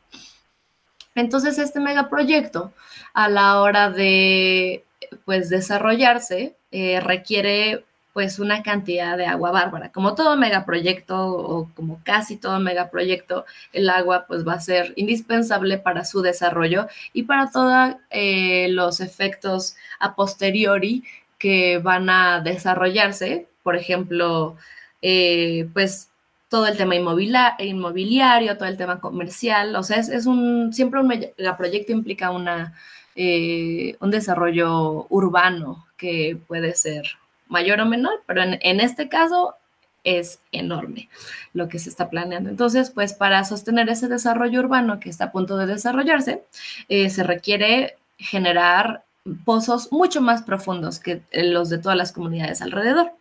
Entonces, 1.16 1.58
este 1.58 1.80
megaproyecto, 1.80 2.74
a 3.16 3.28
la 3.28 3.60
hora 3.60 3.90
de 3.90 4.86
pues, 5.26 5.50
desarrollarse, 5.50 6.56
eh, 6.70 7.00
requiere 7.00 7.87
pues 8.18 8.40
una 8.40 8.64
cantidad 8.64 9.16
de 9.16 9.28
agua 9.28 9.52
bárbara. 9.52 9.92
Como 9.92 10.16
todo 10.16 10.36
megaproyecto 10.38 11.16
o 11.16 11.70
como 11.76 12.02
casi 12.04 12.36
todo 12.36 12.60
megaproyecto, 12.60 13.46
el 13.74 13.88
agua 13.92 14.26
pues 14.28 14.44
va 14.44 14.54
a 14.54 14.60
ser 14.60 14.94
indispensable 14.96 15.78
para 15.78 16.04
su 16.04 16.24
desarrollo 16.24 16.88
y 17.14 17.24
para 17.24 17.52
todos 17.52 17.96
eh, 18.10 18.70
los 18.70 19.02
efectos 19.02 19.76
a 20.00 20.16
posteriori 20.16 21.04
que 21.38 21.78
van 21.78 22.10
a 22.10 22.42
desarrollarse. 22.42 23.48
Por 23.62 23.76
ejemplo, 23.76 24.56
eh, 25.04 25.70
pues 25.74 26.10
todo 26.50 26.66
el 26.66 26.76
tema 26.76 26.96
inmobiliario, 26.96 28.58
todo 28.58 28.68
el 28.68 28.78
tema 28.78 29.00
comercial, 29.00 29.76
o 29.76 29.84
sea, 29.84 29.98
es, 29.98 30.26
un, 30.26 30.74
siempre 30.74 31.02
un 31.02 31.08
megaproyecto 31.08 31.92
implica 31.92 32.32
una, 32.32 32.74
eh, 33.16 33.96
un 34.00 34.10
desarrollo 34.10 35.06
urbano 35.10 35.86
que 35.98 36.36
puede 36.48 36.74
ser 36.74 37.20
mayor 37.50 37.82
o 37.82 37.86
menor, 37.86 38.24
pero 38.26 38.42
en, 38.44 38.80
este 38.80 39.10
caso 39.10 39.56
es 40.04 40.40
enorme 40.52 41.10
lo 41.54 41.68
que 41.68 41.80
se 41.80 41.90
está 41.90 42.10
planeando. 42.10 42.50
Entonces, 42.50 42.92
pues 42.92 43.14
para 43.14 43.44
sostener 43.44 43.90
ese 43.90 44.08
desarrollo 44.08 44.60
urbano 44.60 45.00
que 45.00 45.10
está 45.10 45.26
a 45.26 45.32
punto 45.32 45.58
de 45.58 45.66
desarrollarse, 45.66 46.44
eh, 46.90 47.10
se 47.10 47.24
requiere 47.24 47.98
generar 48.18 49.04
pozos 49.46 49.92
mucho 49.92 50.22
más 50.22 50.44
profundos 50.44 51.00
que 51.00 51.22
los 51.34 51.70
de 51.70 51.80
todas 51.80 51.98
las 51.98 52.12
comunidades 52.12 52.62
alrededor. 52.62 53.12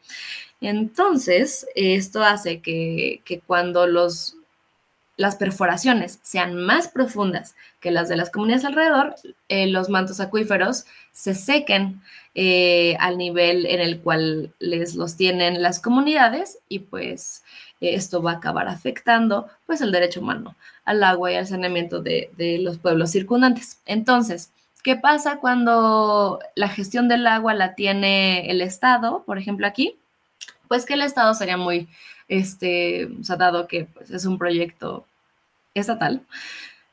Entonces, 0.60 1.66
esto 1.74 2.22
hace 2.22 2.60
que, 2.60 3.20
que 3.24 3.40
cuando 3.40 3.86
los, 3.86 4.36
las 5.16 5.36
perforaciones 5.36 6.18
sean 6.22 6.54
más 6.54 6.88
profundas 6.88 7.54
que 7.80 7.90
las 7.90 8.08
de 8.08 8.16
las 8.16 8.30
comunidades 8.30 8.64
alrededor, 8.64 9.14
eh, 9.48 9.66
los 9.66 9.88
mantos 9.88 10.20
acuíferos 10.20 10.84
se 11.12 11.34
sequen 11.34 12.02
eh, 12.34 12.96
al 13.00 13.16
nivel 13.16 13.64
en 13.66 13.80
el 13.80 14.00
cual 14.00 14.52
les 14.58 14.94
los 14.94 15.16
tienen 15.16 15.62
las 15.62 15.80
comunidades 15.80 16.58
y 16.68 16.80
pues 16.80 17.42
esto 17.80 18.22
va 18.22 18.32
a 18.32 18.36
acabar 18.36 18.68
afectando 18.68 19.48
pues 19.66 19.80
el 19.80 19.92
derecho 19.92 20.20
humano 20.20 20.56
al 20.84 21.02
agua 21.02 21.32
y 21.32 21.36
al 21.36 21.46
saneamiento 21.46 22.02
de, 22.02 22.30
de 22.36 22.58
los 22.58 22.78
pueblos 22.78 23.10
circundantes. 23.10 23.80
Entonces, 23.86 24.50
¿qué 24.82 24.96
pasa 24.96 25.38
cuando 25.38 26.40
la 26.54 26.68
gestión 26.68 27.08
del 27.08 27.26
agua 27.26 27.54
la 27.54 27.74
tiene 27.74 28.50
el 28.50 28.60
Estado, 28.60 29.24
por 29.26 29.38
ejemplo 29.38 29.66
aquí? 29.66 29.96
Pues 30.68 30.84
que 30.84 30.94
el 30.94 31.02
Estado 31.02 31.32
sería 31.34 31.56
muy, 31.56 31.88
este, 32.28 33.06
o 33.20 33.24
sea, 33.24 33.36
dado 33.36 33.66
que 33.68 33.86
pues, 33.86 34.10
es 34.10 34.24
un 34.26 34.38
proyecto 34.38 35.06
estatal, 35.74 36.22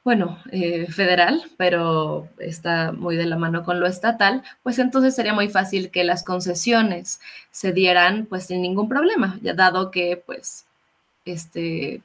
bueno, 0.04 0.38
eh, 0.52 0.88
federal, 0.92 1.44
pero 1.58 2.28
está 2.38 2.92
muy 2.92 3.16
de 3.16 3.26
la 3.26 3.38
mano 3.38 3.64
con 3.64 3.80
lo 3.80 3.88
estatal, 3.88 4.44
pues 4.62 4.78
entonces 4.80 5.16
sería 5.16 5.34
muy 5.34 5.48
fácil 5.50 5.92
que 5.92 6.04
las 6.04 6.24
concesiones 6.24 7.22
se 7.52 7.72
dieran 7.72 8.26
pues 8.26 8.48
sin 8.48 8.62
ningún 8.62 8.90
problema, 8.90 9.40
ya 9.42 9.54
dado 9.54 9.92
que 9.92 10.22
pues 10.26 10.66
este, 11.26 12.02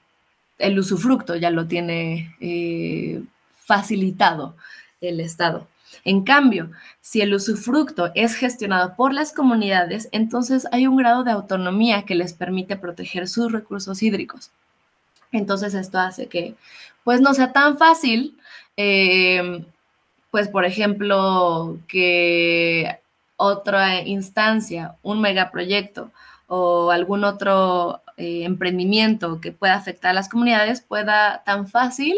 el 0.59 0.79
usufructo 0.79 1.35
ya 1.37 1.51
lo 1.51 1.67
tiene 1.67 2.37
eh, 2.41 3.21
facilitado 3.57 4.55
el 5.01 5.21
Estado. 5.21 5.67
En 6.05 6.23
cambio, 6.23 6.71
si 7.01 7.21
el 7.21 7.35
usufructo 7.35 8.11
es 8.15 8.35
gestionado 8.35 8.95
por 8.97 9.13
las 9.13 9.33
comunidades, 9.33 10.09
entonces 10.13 10.67
hay 10.73 10.87
un 10.87 10.97
grado 10.97 11.25
de 11.25 11.33
autonomía 11.33 12.05
que 12.05 12.15
les 12.15 12.33
permite 12.33 12.77
proteger 12.77 13.29
sus 13.29 13.53
recursos 13.53 14.03
hídricos. 14.03 14.51
Entonces 15.33 15.75
esto 15.75 15.99
hace 15.99 16.27
que 16.27 16.55
pues 17.05 17.21
no 17.21 17.35
sea 17.35 17.53
tan 17.53 17.79
fácil, 17.79 18.39
eh, 18.77 19.65
pues 20.31 20.49
por 20.49 20.65
ejemplo, 20.65 21.79
que 21.89 23.01
otra 23.37 24.03
instancia, 24.03 24.97
un 25.03 25.21
megaproyecto 25.21 26.11
o 26.49 26.91
algún 26.91 27.25
otro 27.25 28.03
eh, 28.17 28.45
emprendimiento 28.45 29.41
que 29.41 29.53
pueda 29.53 29.75
afectar 29.75 30.11
a 30.11 30.15
las 30.15 30.29
comunidades 30.29 30.81
pueda 30.81 31.43
tan 31.45 31.69
fácil 31.69 32.17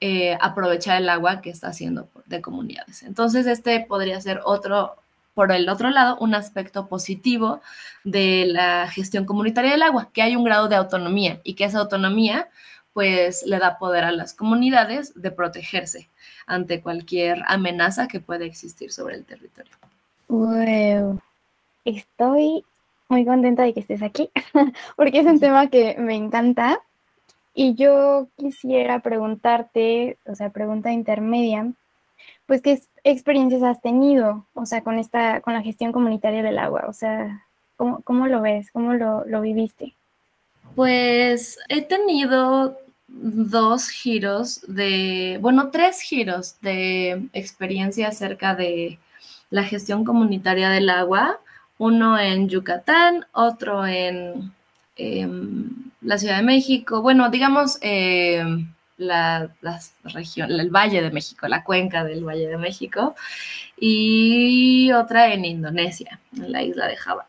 eh, 0.00 0.36
aprovechar 0.40 1.00
el 1.00 1.08
agua 1.08 1.40
que 1.40 1.50
está 1.50 1.68
haciendo 1.68 2.06
de 2.26 2.40
comunidades. 2.40 3.02
Entonces, 3.02 3.46
este 3.46 3.80
podría 3.80 4.20
ser 4.20 4.40
otro, 4.44 4.96
por 5.34 5.52
el 5.52 5.68
otro 5.68 5.90
lado, 5.90 6.16
un 6.18 6.34
aspecto 6.34 6.88
positivo 6.88 7.60
de 8.04 8.46
la 8.46 8.88
gestión 8.88 9.24
comunitaria 9.24 9.72
del 9.72 9.82
agua, 9.82 10.10
que 10.12 10.22
hay 10.22 10.36
un 10.36 10.44
grado 10.44 10.68
de 10.68 10.76
autonomía 10.76 11.40
y 11.44 11.54
que 11.54 11.64
esa 11.64 11.78
autonomía 11.78 12.48
pues 12.92 13.44
le 13.46 13.58
da 13.58 13.78
poder 13.78 14.04
a 14.04 14.12
las 14.12 14.34
comunidades 14.34 15.14
de 15.14 15.30
protegerse 15.30 16.08
ante 16.46 16.82
cualquier 16.82 17.42
amenaza 17.46 18.08
que 18.08 18.20
pueda 18.20 18.44
existir 18.44 18.92
sobre 18.92 19.16
el 19.16 19.24
territorio. 19.24 19.72
Wow. 20.28 21.20
Estoy 21.84 22.64
muy 23.08 23.24
contenta 23.24 23.62
de 23.62 23.74
que 23.74 23.80
estés 23.80 24.02
aquí, 24.02 24.30
porque 24.96 25.20
es 25.20 25.26
un 25.26 25.40
tema 25.40 25.68
que 25.68 25.96
me 25.98 26.14
encanta. 26.14 26.80
Y 27.54 27.74
yo 27.74 28.28
quisiera 28.36 29.00
preguntarte, 29.00 30.16
o 30.24 30.34
sea, 30.34 30.48
pregunta 30.50 30.90
intermedia, 30.90 31.70
pues 32.52 32.60
qué 32.60 32.82
experiencias 33.02 33.62
has 33.62 33.80
tenido, 33.80 34.44
o 34.52 34.66
sea, 34.66 34.82
con 34.82 34.98
esta, 34.98 35.40
con 35.40 35.54
la 35.54 35.62
gestión 35.62 35.90
comunitaria 35.90 36.42
del 36.42 36.58
agua, 36.58 36.84
o 36.86 36.92
sea, 36.92 37.46
¿cómo, 37.78 38.02
cómo 38.02 38.26
lo 38.26 38.42
ves? 38.42 38.70
¿Cómo 38.72 38.92
lo, 38.92 39.24
lo 39.24 39.40
viviste? 39.40 39.94
Pues 40.74 41.58
he 41.70 41.80
tenido 41.80 42.76
dos 43.08 43.88
giros 43.88 44.60
de, 44.68 45.38
bueno, 45.40 45.70
tres 45.70 46.02
giros 46.02 46.56
de 46.60 47.26
experiencia 47.32 48.08
acerca 48.08 48.54
de 48.54 48.98
la 49.48 49.64
gestión 49.64 50.04
comunitaria 50.04 50.68
del 50.68 50.90
agua, 50.90 51.40
uno 51.78 52.18
en 52.18 52.50
Yucatán, 52.50 53.24
otro 53.32 53.86
en 53.86 54.52
em, 54.96 55.70
la 56.02 56.18
Ciudad 56.18 56.36
de 56.36 56.42
México, 56.42 57.00
bueno, 57.00 57.30
digamos, 57.30 57.78
em, 57.80 58.68
la, 58.96 59.50
región, 60.04 60.50
el 60.52 60.70
Valle 60.70 61.02
de 61.02 61.10
México, 61.10 61.48
la 61.48 61.64
cuenca 61.64 62.04
del 62.04 62.24
Valle 62.24 62.48
de 62.48 62.58
México, 62.58 63.14
y 63.78 64.92
otra 64.92 65.32
en 65.32 65.44
Indonesia, 65.44 66.20
en 66.36 66.52
la 66.52 66.62
isla 66.62 66.86
de 66.88 66.96
Java. 66.96 67.26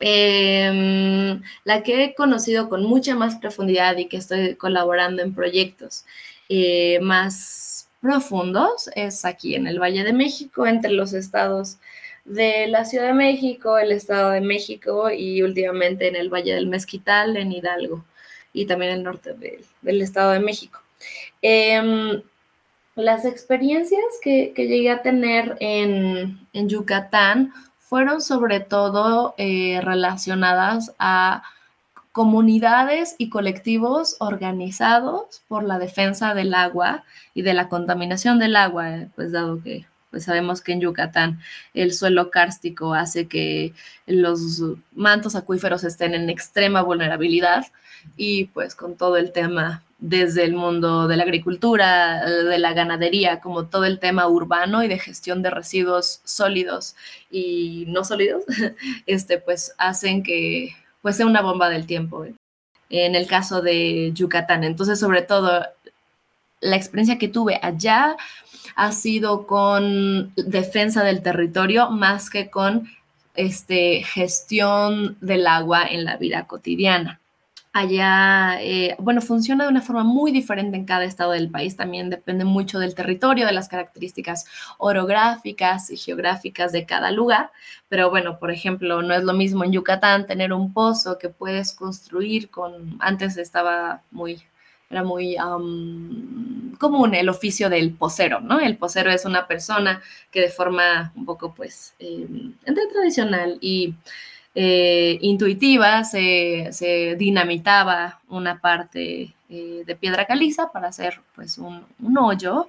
Em, 0.00 1.42
la 1.64 1.82
que 1.82 2.04
he 2.04 2.14
conocido 2.14 2.68
con 2.70 2.84
mucha 2.84 3.14
más 3.14 3.36
profundidad 3.36 3.98
y 3.98 4.06
que 4.08 4.16
estoy 4.16 4.54
colaborando 4.56 5.22
en 5.22 5.34
proyectos 5.34 6.06
eh, 6.48 6.98
más 7.00 7.88
profundos 8.00 8.88
es 8.94 9.26
aquí 9.26 9.54
en 9.54 9.66
el 9.66 9.78
Valle 9.78 10.04
de 10.04 10.14
México, 10.14 10.66
entre 10.66 10.92
los 10.92 11.12
estados 11.12 11.78
de 12.24 12.66
la 12.68 12.84
Ciudad 12.86 13.08
de 13.08 13.14
México, 13.14 13.78
el 13.78 13.92
Estado 13.92 14.30
de 14.30 14.40
México 14.40 15.10
y 15.10 15.42
últimamente 15.42 16.08
en 16.08 16.16
el 16.16 16.30
Valle 16.30 16.54
del 16.54 16.66
Mezquital, 16.66 17.36
en 17.36 17.52
Hidalgo 17.52 18.04
y 18.52 18.66
también 18.66 18.92
el 18.92 19.02
norte 19.02 19.34
del 19.82 20.02
Estado 20.02 20.32
de 20.32 20.40
México. 20.40 20.80
Em, 21.42 22.22
las 22.94 23.24
experiencias 23.24 24.02
que, 24.22 24.52
llegué 24.56 24.90
a 24.90 25.02
tener 25.02 25.56
en, 25.60 26.38
Yucatán 26.52 27.52
fueron 27.78 28.20
sobre 28.20 28.60
todo 28.60 29.34
eh, 29.38 29.80
relacionadas 29.82 30.94
a 30.98 31.42
comunidades 32.12 33.14
y 33.18 33.30
colectivos 33.30 34.16
organizados 34.18 35.42
por 35.48 35.64
la 35.64 35.78
defensa 35.78 36.34
del 36.34 36.54
agua 36.54 37.04
y 37.34 37.42
de 37.42 37.54
la 37.54 37.68
contaminación 37.68 38.38
del 38.38 38.56
agua, 38.56 38.90
eh, 38.90 39.08
pues 39.14 39.32
dado 39.32 39.62
que 39.62 39.86
pues 40.10 40.24
sabemos 40.24 40.60
que 40.60 40.72
en 40.72 40.80
Yucatán 40.80 41.40
el 41.74 41.92
suelo 41.92 42.30
kárstico 42.30 42.94
hace 42.94 43.28
que 43.28 43.72
los 44.06 44.62
mantos 44.92 45.36
acuíferos 45.36 45.84
estén 45.84 46.14
en 46.14 46.30
extrema 46.30 46.82
vulnerabilidad 46.82 47.66
y 48.16 48.46
pues 48.46 48.74
con 48.74 48.96
todo 48.96 49.16
el 49.16 49.32
tema 49.32 49.82
desde 49.98 50.44
el 50.44 50.54
mundo 50.54 51.08
de 51.08 51.16
la 51.16 51.24
agricultura, 51.24 52.24
de 52.24 52.58
la 52.58 52.72
ganadería, 52.72 53.40
como 53.40 53.66
todo 53.66 53.84
el 53.84 53.98
tema 53.98 54.26
urbano 54.28 54.82
y 54.82 54.88
de 54.88 54.98
gestión 54.98 55.42
de 55.42 55.50
residuos 55.50 56.22
sólidos 56.24 56.96
y 57.30 57.84
no 57.88 58.04
sólidos, 58.04 58.44
este, 59.06 59.38
pues 59.38 59.74
hacen 59.78 60.22
que 60.22 60.74
pues 61.02 61.16
sea 61.16 61.26
una 61.26 61.42
bomba 61.42 61.68
del 61.68 61.86
tiempo 61.86 62.26
en 62.90 63.14
el 63.14 63.26
caso 63.26 63.62
de 63.62 64.10
Yucatán. 64.12 64.64
Entonces, 64.64 64.98
sobre 64.98 65.22
todo, 65.22 65.64
la 66.60 66.76
experiencia 66.76 67.18
que 67.18 67.28
tuve 67.28 67.58
allá 67.62 68.16
ha 68.76 68.92
sido 68.92 69.46
con 69.46 70.32
defensa 70.36 71.02
del 71.02 71.22
territorio 71.22 71.90
más 71.90 72.30
que 72.30 72.50
con 72.50 72.88
este, 73.34 74.02
gestión 74.02 75.16
del 75.20 75.46
agua 75.46 75.84
en 75.86 76.04
la 76.04 76.16
vida 76.16 76.46
cotidiana. 76.46 77.20
Allá, 77.72 78.60
eh, 78.60 78.96
bueno, 78.98 79.20
funciona 79.20 79.62
de 79.62 79.70
una 79.70 79.80
forma 79.80 80.02
muy 80.02 80.32
diferente 80.32 80.76
en 80.76 80.84
cada 80.84 81.04
estado 81.04 81.30
del 81.32 81.50
país, 81.50 81.76
también 81.76 82.10
depende 82.10 82.44
mucho 82.44 82.80
del 82.80 82.96
territorio, 82.96 83.46
de 83.46 83.52
las 83.52 83.68
características 83.68 84.44
orográficas 84.78 85.88
y 85.90 85.96
geográficas 85.96 86.72
de 86.72 86.84
cada 86.84 87.12
lugar, 87.12 87.52
pero 87.88 88.10
bueno, 88.10 88.40
por 88.40 88.50
ejemplo, 88.50 89.02
no 89.02 89.14
es 89.14 89.22
lo 89.22 89.34
mismo 89.34 89.62
en 89.62 89.70
Yucatán 89.70 90.26
tener 90.26 90.52
un 90.52 90.72
pozo 90.72 91.16
que 91.16 91.28
puedes 91.28 91.72
construir 91.72 92.50
con, 92.50 92.96
antes 92.98 93.36
estaba 93.36 94.02
muy 94.10 94.42
era 94.90 95.04
muy 95.04 95.36
común 96.78 97.14
el 97.14 97.28
oficio 97.28 97.70
del 97.70 97.92
posero, 97.92 98.40
¿no? 98.40 98.58
El 98.58 98.76
posero 98.76 99.10
es 99.10 99.24
una 99.24 99.46
persona 99.46 100.02
que 100.32 100.40
de 100.40 100.48
forma 100.48 101.12
un 101.14 101.24
poco, 101.24 101.54
pues, 101.54 101.94
em, 102.00 102.54
entre 102.64 102.86
tradicional 102.88 103.58
y 103.60 103.94
eh, 104.54 105.18
intuitiva 105.22 106.02
se, 106.04 107.16
dinamitaba 107.16 108.20
una 108.28 108.60
parte 108.60 109.32
eh, 109.48 109.84
de 109.86 109.96
piedra 109.96 110.26
caliza 110.26 110.72
para 110.72 110.88
hacer, 110.88 111.20
pues, 111.36 111.58
un, 111.58 111.86
un 112.00 112.18
hoyo 112.18 112.68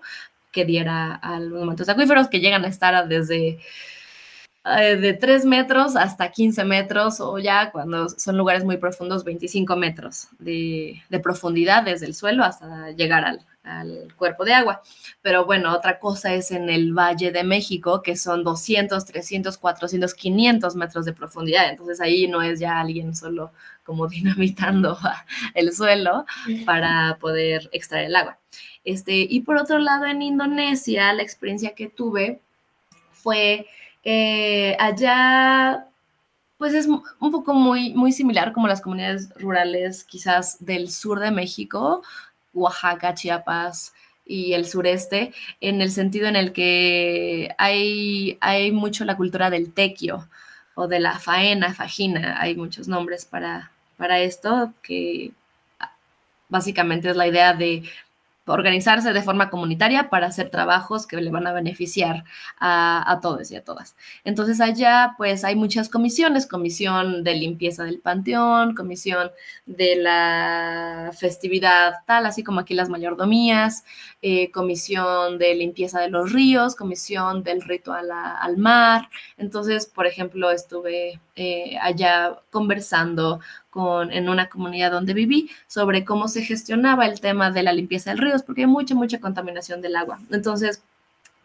que 0.51 0.65
diera 0.65 1.15
a 1.15 1.39
los 1.39 1.65
mantos 1.65 1.89
acuíferos 1.89 2.27
que 2.27 2.39
llegan 2.39 2.65
a 2.65 2.67
estar 2.67 3.07
desde 3.07 3.59
eh, 4.63 4.95
de 4.95 5.13
3 5.13 5.45
metros 5.45 5.95
hasta 5.95 6.29
15 6.31 6.63
metros 6.65 7.19
o 7.19 7.39
ya 7.39 7.71
cuando 7.71 8.09
son 8.09 8.37
lugares 8.37 8.63
muy 8.63 8.77
profundos, 8.77 9.23
25 9.23 9.75
metros 9.75 10.27
de, 10.37 11.01
profundidad 11.23 11.83
desde 11.83 12.05
el 12.05 12.13
suelo 12.13 12.43
hasta 12.43 12.91
llegar 12.91 13.25
al, 13.25 13.39
cuerpo 14.17 14.43
de 14.43 14.53
agua. 14.53 14.81
Pero 15.21 15.45
bueno, 15.45 15.73
otra 15.73 15.99
cosa 15.99 16.33
es 16.33 16.51
en 16.51 16.69
el 16.69 16.93
Valle 16.93 17.31
de 17.31 17.43
México, 17.43 18.01
que 18.01 18.15
son 18.15 18.43
200, 18.43 19.05
300, 19.05 19.57
400, 19.57 20.13
500 20.13 20.75
metros 20.75 21.05
de 21.05 21.13
profundidad. 21.13 21.69
Entonces 21.69 22.01
ahí 22.01 22.27
no 22.27 22.41
es 22.41 22.59
ya 22.59 22.79
alguien 22.79 23.15
solo 23.15 23.51
como 23.83 24.07
dinamitando 24.09 24.97
el 25.55 25.73
suelo 25.73 26.25
para 26.65 27.17
poder 27.19 27.69
extraer 27.71 28.05
el 28.07 28.15
agua. 28.15 28.37
Este, 28.83 29.13
y 29.13 29.41
por 29.41 29.57
otro 29.57 29.79
lado, 29.79 30.05
en 30.05 30.21
Indonesia, 30.21 31.13
la 31.13 31.23
experiencia 31.23 31.75
que 31.75 31.87
tuve 31.87 32.41
fue 33.11 33.67
eh, 34.03 34.75
allá, 34.79 35.87
pues 36.57 36.73
es 36.73 36.87
un 36.87 37.31
poco 37.31 37.53
muy, 37.53 37.93
muy 37.93 38.11
similar 38.11 38.53
como 38.53 38.67
las 38.67 38.81
comunidades 38.81 39.29
rurales 39.39 40.03
quizás 40.03 40.57
del 40.63 40.89
sur 40.89 41.19
de 41.19 41.31
México, 41.31 42.03
Oaxaca, 42.53 43.13
Chiapas 43.13 43.93
y 44.25 44.53
el 44.53 44.65
sureste, 44.67 45.33
en 45.59 45.81
el 45.81 45.91
sentido 45.91 46.27
en 46.27 46.35
el 46.35 46.53
que 46.53 47.53
hay, 47.57 48.37
hay 48.41 48.71
mucho 48.71 49.05
la 49.05 49.17
cultura 49.17 49.49
del 49.49 49.73
tequio 49.73 50.29
o 50.75 50.87
de 50.87 50.99
la 50.99 51.19
faena, 51.19 51.73
fajina, 51.73 52.39
hay 52.39 52.55
muchos 52.55 52.87
nombres 52.87 53.25
para, 53.25 53.71
para 53.97 54.19
esto, 54.19 54.73
que 54.81 55.31
básicamente 56.49 57.09
es 57.09 57.15
la 57.15 57.27
idea 57.27 57.53
de 57.53 57.83
organizarse 58.45 59.13
de 59.13 59.21
forma 59.21 59.49
comunitaria 59.49 60.09
para 60.09 60.27
hacer 60.27 60.49
trabajos 60.49 61.05
que 61.05 61.17
le 61.21 61.29
van 61.29 61.47
a 61.47 61.53
beneficiar 61.53 62.23
a, 62.59 63.19
todos 63.21 63.51
y 63.51 63.55
a 63.55 63.63
todas. 63.63 63.95
Entonces 64.23 64.59
allá 64.59 65.13
pues 65.17 65.43
hay 65.43 65.55
muchas 65.55 65.89
comisiones, 65.89 66.47
comisión 66.47 67.23
de 67.23 67.35
limpieza 67.35 67.83
del 67.83 67.99
panteón, 67.99 68.75
comisión 68.75 69.31
de 69.65 69.95
la 69.95 71.11
festividad 71.17 71.95
tal, 72.05 72.25
así 72.25 72.43
como 72.43 72.59
aquí 72.61 72.73
las 72.73 72.89
mayordomías, 72.89 73.83
eh, 74.21 74.51
comisión 74.51 75.37
de 75.37 75.55
limpieza 75.55 75.99
de 75.99 76.09
los 76.09 76.31
ríos, 76.31 76.75
comisión 76.75 77.43
del 77.43 77.61
ritual 77.61 78.09
al 78.11 78.57
mar. 78.57 79.09
Entonces, 79.37 79.85
por 79.85 80.07
ejemplo, 80.07 80.51
estuve 80.51 81.19
eh, 81.35 81.77
allá 81.81 82.39
conversando 82.49 83.39
con, 83.69 84.11
en 84.11 84.29
una 84.29 84.49
comunidad 84.49 84.91
donde 84.91 85.13
viví 85.13 85.49
sobre 85.67 86.03
cómo 86.03 86.27
se 86.27 86.43
gestionaba 86.43 87.05
el 87.05 87.21
tema 87.21 87.51
de 87.51 87.63
la 87.63 87.73
limpieza 87.73 88.11
de 88.11 88.17
ríos, 88.17 88.43
porque 88.43 88.61
hay 88.61 88.67
mucha, 88.67 88.95
mucha 88.95 89.19
contaminación 89.19 89.81
del 89.81 89.95
agua. 89.95 90.19
Entonces, 90.29 90.83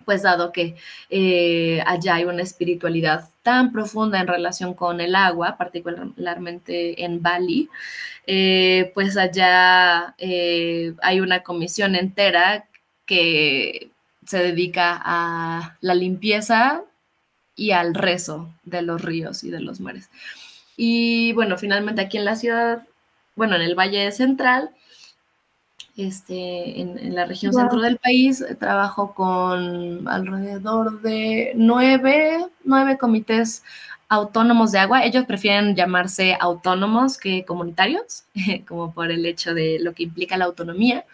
pues 0.05 0.22
dado 0.22 0.53
que 0.53 0.77
eh, 1.11 1.83
allá 1.87 2.16
hay 2.16 2.25
una 2.25 2.42
espiritualidad 2.42 3.29
tan 3.42 3.72
profunda 3.72 4.20
en 4.20 4.27
relación 4.29 4.75
con 4.75 5.01
el 5.01 5.14
agua, 5.14 5.57
particularmente 5.57 7.05
en 7.05 7.22
Bali, 7.22 7.68
eh, 8.27 8.90
pues 8.94 9.16
allá 9.16 10.14
hay 10.18 11.20
una 11.20 11.42
comisión 11.42 11.94
entera 11.94 12.66
que 13.05 13.90
se 14.27 14.38
dedica 14.38 15.01
a 15.05 15.77
la 15.81 15.94
limpieza 15.94 16.83
y 17.57 17.73
al 17.73 17.95
rezo 17.95 18.53
de 18.64 18.83
los 18.83 19.03
ríos 19.03 19.42
y 19.42 19.51
de 19.51 19.61
los 19.61 19.81
mares. 19.81 20.11
Y 20.77 21.33
bueno, 21.33 21.57
finalmente 21.57 22.03
aquí 22.03 22.19
en 22.19 22.27
la 22.27 22.37
ciudad, 22.37 22.87
bueno, 23.35 23.57
en 23.57 23.62
el 23.62 23.75
Valle 23.75 24.12
Central, 24.12 24.71
este, 25.97 26.79
en, 26.81 27.14
la 27.14 27.25
región 27.25 27.55
centro 27.55 27.81
del 27.81 27.97
país, 27.97 28.45
trabajo 28.61 29.14
con 29.14 30.07
alrededor 30.07 31.01
de 31.01 31.53
nueve, 31.57 32.47
nueve 32.64 32.99
comités 32.99 33.62
autónomos 34.09 34.73
de 34.73 34.79
agua. 34.79 35.05
Ellos 35.05 35.25
prefieren 35.25 35.75
llamarse 35.75 36.37
autónomos 36.38 37.16
que 37.16 37.45
comunitarios, 37.45 38.25
como 38.69 38.92
por 38.92 39.11
el 39.11 39.25
hecho 39.25 39.55
de 39.55 39.79
lo 39.81 39.95
que 39.95 40.05
implica 40.05 40.37
la 40.37 40.45
autonomía 40.45 41.07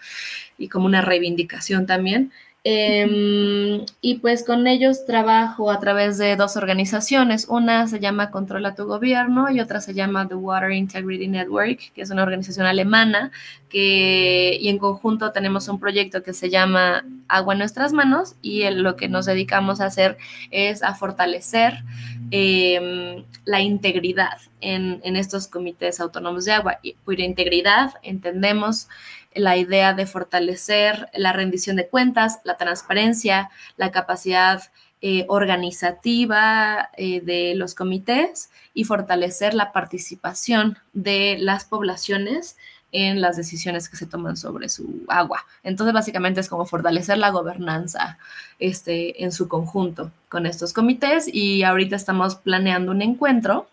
y 0.58 0.68
como 0.68 0.86
una 0.86 1.00
reivindicación 1.00 1.86
también. 1.86 2.32
Em, 2.64 3.84
y 4.00 4.18
pues 4.18 4.44
con 4.44 4.68
ellos 4.68 5.04
trabajo 5.04 5.72
a 5.72 5.80
través 5.80 6.16
de 6.16 6.36
dos 6.36 6.56
organizaciones. 6.56 7.46
Una 7.48 7.88
se 7.88 7.98
llama 7.98 8.30
Controla 8.30 8.76
tu 8.76 8.84
Gobierno 8.84 9.50
y 9.50 9.58
otra 9.58 9.80
se 9.80 9.94
llama 9.94 10.28
The 10.28 10.36
Water 10.36 10.70
Integrity 10.70 11.26
Network, 11.26 11.92
que 11.92 12.02
es 12.02 12.10
una 12.10 12.22
organización 12.22 12.66
alemana 12.66 13.32
que, 13.68 14.56
y 14.60 14.68
en 14.68 14.78
conjunto 14.78 15.32
tenemos 15.32 15.66
un 15.66 15.80
proyecto 15.80 16.22
que 16.22 16.32
se 16.32 16.50
llama 16.50 17.04
Agua 17.26 17.54
en 17.54 17.58
nuestras 17.58 17.92
manos 17.92 18.36
y 18.42 18.70
lo 18.70 18.94
que 18.94 19.08
nos 19.08 19.26
dedicamos 19.26 19.80
a 19.80 19.86
hacer 19.86 20.16
es 20.52 20.84
a 20.84 20.94
fortalecer 20.94 21.82
em, 22.30 23.24
la 23.44 23.60
integridad 23.60 24.38
en, 24.60 25.00
en 25.02 25.16
estos 25.16 25.48
comités 25.48 25.98
autónomos 25.98 26.44
de 26.44 26.52
agua. 26.52 26.78
Y 26.80 26.94
por 27.04 27.18
integridad 27.18 27.94
entendemos 28.04 28.86
la 29.34 29.56
idea 29.56 29.94
de 29.94 30.06
fortalecer 30.06 31.08
la 31.14 31.32
rendición 31.32 31.76
de 31.76 31.88
cuentas, 31.88 32.40
la 32.44 32.56
transparencia, 32.56 33.50
la 33.76 33.90
capacidad 33.90 34.62
eh, 35.00 35.24
organizativa 35.28 36.90
eh, 36.96 37.20
de 37.20 37.54
los 37.56 37.74
comités 37.74 38.50
y 38.72 38.84
fortalecer 38.84 39.54
la 39.54 39.72
participación 39.72 40.78
de 40.92 41.36
las 41.40 41.64
poblaciones 41.64 42.56
en 42.92 43.20
las 43.20 43.36
decisiones 43.36 43.88
que 43.88 43.96
se 43.96 44.06
toman 44.06 44.36
sobre 44.36 44.68
su 44.68 45.02
agua. 45.08 45.44
Entonces, 45.64 45.94
básicamente 45.94 46.40
es 46.40 46.48
como 46.48 46.66
fortalecer 46.66 47.18
la 47.18 47.30
gobernanza 47.30 48.18
este, 48.58 49.24
en 49.24 49.32
su 49.32 49.48
conjunto 49.48 50.12
con 50.28 50.46
estos 50.46 50.72
comités 50.72 51.26
y 51.26 51.62
ahorita 51.62 51.96
estamos 51.96 52.36
planeando 52.36 52.92
un 52.92 53.02
encuentro 53.02 53.66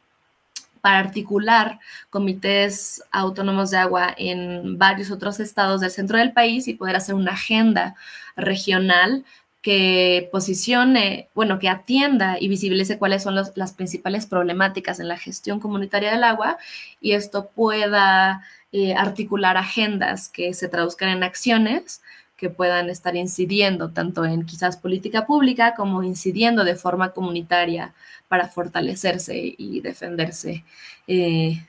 para 0.81 0.99
articular 0.99 1.79
comités 2.09 3.03
autónomos 3.11 3.71
de 3.71 3.77
agua 3.77 4.13
en 4.17 4.77
varios 4.77 5.11
otros 5.11 5.39
estados 5.39 5.81
del 5.81 5.91
centro 5.91 6.17
del 6.17 6.33
país 6.33 6.67
y 6.67 6.73
poder 6.73 6.95
hacer 6.95 7.15
una 7.15 7.33
agenda 7.33 7.95
regional 8.35 9.25
que 9.61 10.29
posicione, 10.31 11.29
bueno, 11.35 11.59
que 11.59 11.67
atienda 11.67 12.37
y 12.39 12.47
visibilice 12.47 12.97
cuáles 12.97 13.23
son 13.23 13.35
las 13.35 13.73
principales 13.73 14.25
problemáticas 14.25 14.99
en 14.99 15.09
la 15.09 15.17
gestión 15.17 15.59
comunitaria 15.59 16.11
del 16.11 16.23
agua 16.23 16.57
y 17.01 17.11
esto 17.11 17.49
pueda 17.53 18.41
eh, 18.71 18.93
articular 18.93 19.57
agendas 19.57 20.29
que 20.29 20.53
se 20.53 20.69
traduzcan 20.69 21.09
en 21.09 21.23
acciones 21.23 22.01
que 22.39 22.49
puedan 22.49 22.89
estar 22.89 23.15
incidiendo 23.15 23.91
tanto 23.91 24.23
en 24.23 24.45
quizás 24.45 24.77
política 24.77 25.25
pública 25.25 25.75
como 25.75 26.03
incidiendo 26.03 26.63
de 26.63 26.75
forma 26.75 27.11
comunitaria 27.11 27.93
para 28.29 28.47
fortalecerse 28.47 29.55
y 29.57 29.81
defenderse 29.81 30.63
eh, 31.07 31.65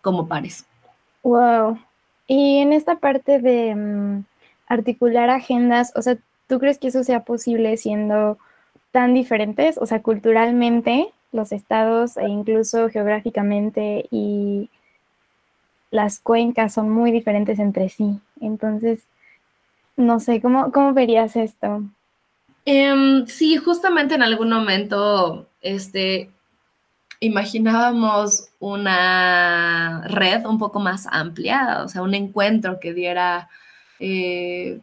como 0.00 0.28
pares. 0.28 0.64
Wow. 1.22 1.78
Y 2.26 2.58
en 2.58 2.72
esta 2.72 2.96
parte 3.00 3.40
de 3.40 3.74
mm, 3.74 4.24
articular 4.68 5.30
agendas, 5.30 5.92
o 5.96 6.02
sea, 6.02 6.16
¿tú 6.46 6.60
crees 6.60 6.78
que 6.78 6.88
eso 6.88 7.02
sea 7.02 7.24
posible 7.24 7.76
siendo 7.76 8.38
tan 8.92 9.14
diferentes, 9.14 9.76
o 9.78 9.86
sea, 9.86 10.00
culturalmente, 10.02 11.08
los 11.32 11.52
estados 11.52 12.16
e 12.16 12.28
incluso 12.28 12.88
geográficamente 12.88 14.06
y 14.10 14.68
las 15.90 16.18
cuencas 16.20 16.74
son 16.74 16.90
muy 16.90 17.10
diferentes 17.10 17.58
entre 17.58 17.88
sí? 17.88 18.20
Entonces, 18.40 19.04
no 20.00 20.20
sé, 20.20 20.40
¿cómo, 20.40 20.72
cómo 20.72 20.92
verías 20.92 21.36
esto? 21.36 21.82
Em, 22.64 23.26
sí, 23.26 23.56
justamente 23.56 24.14
en 24.14 24.22
algún 24.22 24.50
momento, 24.50 25.48
este, 25.60 26.30
imaginábamos 27.20 28.48
una 28.58 30.02
red 30.06 30.44
un 30.46 30.58
poco 30.58 30.80
más 30.80 31.06
amplia, 31.10 31.82
o 31.84 31.88
sea, 31.88 32.02
un 32.02 32.14
encuentro 32.14 32.80
que 32.80 32.94
diera 32.94 33.48
eh, 33.98 34.80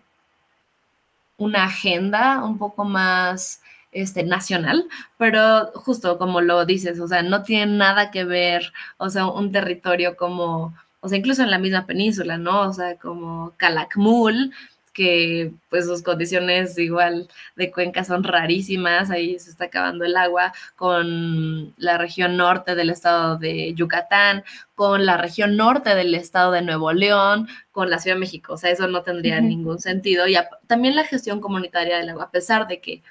una 1.38 1.66
agenda 1.66 2.44
un 2.44 2.58
poco 2.58 2.84
más 2.84 3.62
este, 3.92 4.24
nacional, 4.24 4.86
pero 5.18 5.72
justo 5.74 6.18
como 6.18 6.42
lo 6.42 6.66
dices, 6.66 7.00
o 7.00 7.08
sea, 7.08 7.24
no 7.24 7.44
tiene 7.44 7.78
nada 7.78 8.12
que 8.12 8.24
ver, 8.24 8.74
o 8.98 9.10
sea, 9.10 9.28
un 9.28 9.52
territorio 9.52 10.16
como, 10.18 10.76
o 11.00 11.10
sea, 11.10 11.18
incluso 11.18 11.44
en 11.44 11.52
la 11.52 11.60
misma 11.60 11.86
península, 11.86 12.38
¿no? 12.38 12.62
O 12.70 12.74
sea, 12.74 12.98
como 12.98 13.54
Calakmul, 13.58 14.54
que 14.98 15.52
pues 15.70 15.86
sus 15.86 16.02
condiciones 16.02 16.76
igual 16.80 17.30
de 17.56 17.72
cuenca 17.72 18.04
son 18.04 18.24
rarísimas, 18.24 19.12
ahí 19.12 19.38
se 19.38 19.52
está 19.52 19.66
acabando 19.66 20.06
el 20.06 20.18
agua, 20.18 20.54
con 20.76 21.72
la 21.78 22.00
región 22.00 22.36
norte 22.36 22.74
del 22.74 22.90
estado 22.90 23.38
de 23.38 23.76
Yucatán, 23.76 24.44
con 24.74 25.06
la 25.06 25.18
región 25.18 25.56
norte 25.56 25.94
del 25.94 26.16
estado 26.16 26.52
de 26.52 26.64
Nuevo 26.64 26.94
León, 26.94 27.48
con 27.72 27.92
la 27.92 28.00
Ciudad 28.00 28.16
de 28.16 28.22
México, 28.22 28.54
o 28.54 28.58
sea, 28.58 28.72
eso 28.72 28.88
no 28.88 29.04
tendría 29.04 29.40
ningún 29.40 29.78
sentido. 29.80 30.28
Y 30.28 30.36
también 30.66 30.96
la 30.96 31.04
gestión 31.04 31.42
comunitaria 31.42 32.00
del 32.00 32.10
agua, 32.10 32.24
a 32.24 32.32
pesar 32.32 32.68
de 32.68 32.82
que 32.82 33.04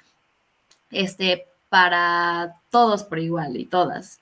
este, 0.91 1.47
para 1.69 2.55
todos 2.69 3.05
por 3.05 3.19
igual 3.19 3.55
y 3.55 3.65
todas 3.65 4.19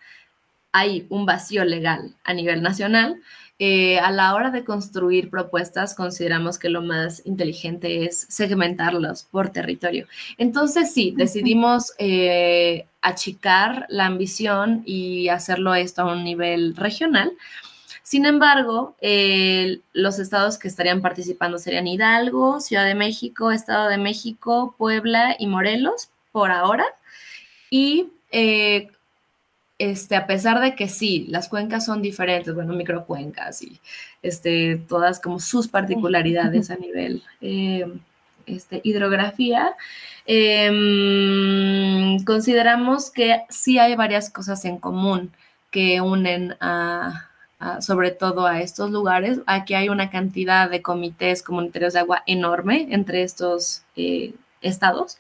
hay 0.72 1.08
un 1.10 1.26
vacío 1.26 1.66
legal 1.66 2.14
a 2.24 2.34
nivel 2.36 2.62
nacional, 2.62 3.22
eh, 3.58 4.00
a 4.00 4.12
la 4.12 4.34
hora 4.36 4.52
de 4.52 4.66
construir 4.66 5.30
propuestas, 5.30 5.96
consideramos 5.96 6.60
que 6.60 6.70
lo 6.70 6.82
más 6.82 7.26
inteligente 7.26 8.06
es 8.06 8.26
segmentarlos 8.30 9.24
por 9.24 9.50
territorio. 9.50 10.08
Entonces, 10.38 10.94
sí, 10.94 11.14
decidimos 11.16 11.94
eh, 11.98 12.86
achicar 13.02 13.86
la 13.90 14.08
ambición 14.08 14.84
y 14.86 15.30
hacerlo 15.30 15.74
esto 15.74 16.02
a 16.02 16.14
un 16.14 16.24
nivel 16.24 16.76
regional. 16.76 17.32
Sin 18.04 18.26
embargo, 18.26 18.96
los 19.94 20.20
estados 20.20 20.60
que 20.60 20.68
estarían 20.68 21.02
participando 21.02 21.58
serían 21.58 21.88
Hidalgo, 21.88 22.60
Ciudad 22.60 22.86
de 22.86 22.94
México, 22.94 23.52
Estado 23.52 23.90
de 23.90 23.98
México, 23.98 24.76
Puebla 24.78 25.36
y 25.40 25.48
Morelos 25.48 26.10
por 26.32 26.52
ahora. 26.52 26.86
Y 27.72 28.10
eh, 28.32 28.90
este, 29.78 30.16
a 30.16 30.26
pesar 30.26 30.62
de 30.62 30.76
que 30.76 30.88
sí, 30.88 31.26
las 31.30 31.50
cuencas 31.50 31.86
son 31.86 32.02
diferentes, 32.02 32.54
bueno, 32.54 32.74
microcuencas 32.74 33.62
y 33.62 33.80
este, 34.22 34.78
todas 34.78 35.20
como 35.20 35.40
sus 35.40 35.68
particularidades 35.68 36.72
a 36.72 36.78
nivel 36.78 37.24
eh, 37.42 37.86
este, 38.46 38.80
hidrografía, 38.84 39.76
em, 40.26 42.24
consideramos 42.24 43.12
que 43.12 43.42
sí 43.50 43.78
hay 43.80 43.96
varias 43.96 44.30
cosas 44.30 44.64
en 44.66 44.78
común 44.78 45.32
que 45.72 46.00
unen 46.00 46.56
a, 46.62 47.30
sobre 47.82 48.12
todo 48.12 48.46
a 48.46 48.62
estos 48.62 48.92
lugares. 48.92 49.40
Aquí 49.46 49.74
hay 49.74 49.90
una 49.90 50.10
cantidad 50.10 50.70
de 50.70 50.82
comités 50.82 51.44
comunitarios 51.44 51.94
de 51.94 52.00
agua 52.00 52.24
enorme 52.28 52.88
entre 52.92 53.24
estos 53.24 53.84
eh, 53.96 54.34
estados. 54.62 55.18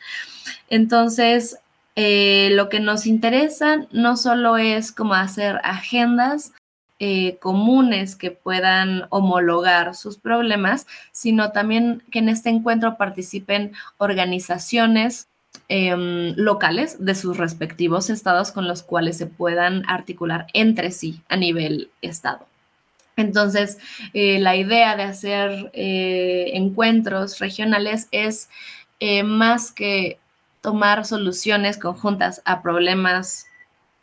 Entonces, 0.69 1.57
eh, 1.95 2.49
lo 2.51 2.67
que 2.67 2.81
nos 2.81 3.07
interesa 3.07 3.87
no 3.91 4.17
solo 4.17 4.57
es 4.57 4.91
como 4.91 5.13
hacer 5.13 5.61
agendas 5.63 6.51
eh, 6.99 7.37
comunes 7.39 8.17
que 8.17 8.31
puedan 8.31 9.05
homologar 9.09 9.95
sus 9.95 10.17
problemas, 10.17 10.87
sino 11.13 11.51
también 11.53 12.03
que 12.11 12.19
en 12.19 12.29
este 12.29 12.49
encuentro 12.49 12.97
participen 12.97 13.73
organizaciones 13.97 15.27
em, 15.69 16.33
locales 16.35 17.03
de 17.03 17.15
sus 17.15 17.37
respectivos 17.37 18.09
estados 18.09 18.51
con 18.51 18.67
los 18.67 18.83
cuales 18.83 19.17
se 19.17 19.27
puedan 19.27 19.83
articular 19.87 20.47
entre 20.53 20.91
sí 20.91 21.21
a 21.29 21.37
nivel 21.37 21.89
estado. 22.01 22.45
Entonces, 23.17 23.77
eh, 24.13 24.39
la 24.39 24.57
idea 24.57 24.97
de 24.97 25.03
hacer 25.03 25.71
encuentros 25.73 27.39
regionales 27.39 28.09
es 28.11 28.49
más 29.23 29.71
que 29.71 30.17
tomar 30.65 31.05
soluciones 31.05 31.77
conjuntas 31.77 32.41
a 32.43 32.63
problemas 32.63 33.45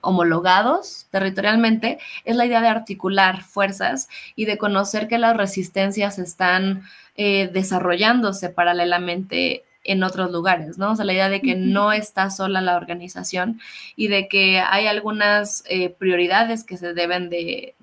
homologados 0.00 1.08
territorialmente, 1.10 1.98
es 2.24 2.36
la 2.36 2.46
idea 2.46 2.60
de 2.60 2.68
articular 2.68 3.42
fuerzas 3.42 4.08
y 4.36 4.44
de 4.44 4.58
conocer 4.58 5.08
que 5.08 5.18
las 5.18 5.36
resistencias 5.36 6.20
están 6.20 6.84
eh, 7.16 7.50
desarrollándose 7.52 8.48
paralelamente 8.48 9.64
en 9.84 10.02
otros 10.02 10.30
lugares, 10.30 10.78
¿no? 10.78 10.92
O 10.92 10.96
sea, 10.96 11.04
la 11.04 11.12
idea 11.12 11.28
de 11.28 11.40
que 11.40 11.54
no 11.54 11.92
está 11.92 12.30
sola 12.30 12.60
la 12.60 12.76
organización 12.76 13.60
y 13.96 14.08
de 14.08 14.28
que 14.28 14.60
hay 14.60 14.86
algunas 14.86 15.64
eh, 15.68 15.90
prioridades 15.90 16.64
que 16.64 16.76
se 16.76 16.94
deben 16.94 17.30
de, 17.30 17.74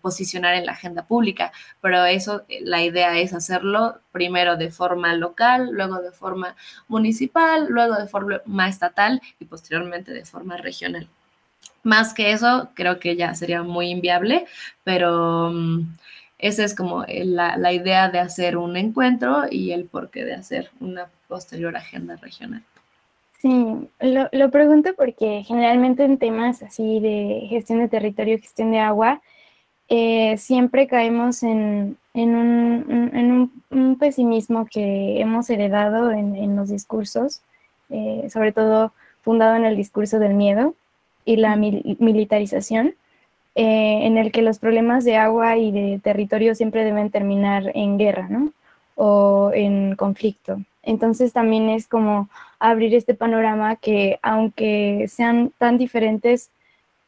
posicionar 0.00 0.54
en 0.54 0.64
la 0.66 0.72
agenda 0.72 1.06
pública, 1.06 1.50
pero 1.80 2.04
eso, 2.04 2.44
la 2.60 2.82
idea 2.84 3.18
es 3.18 3.34
hacerlo 3.34 3.98
primero 4.12 4.56
de 4.56 4.70
forma 4.70 5.14
local, 5.14 5.70
luego 5.72 6.00
de 6.00 6.12
forma 6.12 6.54
municipal, 6.86 7.66
luego 7.68 7.96
de 7.96 8.06
forma 8.06 8.68
estatal 8.68 9.20
y 9.40 9.46
posteriormente 9.46 10.12
de 10.12 10.24
forma 10.24 10.56
regional. 10.56 11.08
Más 11.82 12.14
que 12.14 12.30
eso, 12.30 12.70
creo 12.74 13.00
que 13.00 13.16
ya 13.16 13.34
sería 13.34 13.62
muy 13.62 13.88
inviable, 13.88 14.46
pero... 14.84 15.50
Mm, 15.52 15.96
esa 16.38 16.64
es 16.64 16.74
como 16.74 17.04
la, 17.08 17.72
idea 17.72 18.10
de 18.10 18.18
hacer 18.18 18.56
un 18.56 18.76
encuentro 18.76 19.44
y 19.50 19.72
el 19.72 19.86
porqué 19.86 20.24
de 20.24 20.34
hacer 20.34 20.70
una 20.80 21.08
posterior 21.28 21.76
agenda 21.76 22.16
regional. 22.16 22.62
Sí, 23.38 23.88
lo, 24.00 24.50
pregunto 24.50 24.90
porque 24.96 25.42
generalmente 25.46 26.04
en 26.04 26.18
temas 26.18 26.62
así 26.62 27.00
de 27.00 27.46
gestión 27.48 27.78
de 27.78 27.88
territorio, 27.88 28.38
gestión 28.38 28.70
de 28.70 28.80
agua, 28.80 29.20
eh, 29.88 30.36
siempre 30.36 30.86
caemos 30.86 31.42
en, 31.42 31.96
un, 32.14 33.96
pesimismo 33.98 34.66
que 34.66 35.20
hemos 35.20 35.48
heredado 35.48 36.10
en, 36.10 36.56
los 36.56 36.70
discursos, 36.70 37.40
eh, 37.88 38.28
sobre 38.30 38.52
todo 38.52 38.92
fundado 39.22 39.56
en 39.56 39.64
el 39.64 39.76
discurso 39.76 40.18
del 40.18 40.34
miedo 40.34 40.74
y 41.24 41.36
la 41.36 41.56
militarización. 41.56 42.94
Eh, 43.58 44.06
en 44.06 44.18
el 44.18 44.32
que 44.32 44.42
los 44.42 44.58
problemas 44.58 45.06
de 45.06 45.16
agua 45.16 45.56
y 45.56 45.72
de 45.72 45.98
territorio 45.98 46.54
siempre 46.54 46.84
deben 46.84 47.08
terminar 47.08 47.72
en 47.74 47.96
guerra, 47.96 48.28
¿no? 48.28 48.52
O 48.96 49.50
en 49.54 49.96
conflicto. 49.96 50.60
Entonces 50.82 51.32
también 51.32 51.70
es 51.70 51.88
como 51.88 52.28
abrir 52.58 52.94
este 52.94 53.14
panorama 53.14 53.76
que 53.76 54.18
aunque 54.22 55.06
sean 55.08 55.52
tan 55.56 55.78
diferentes 55.78 56.50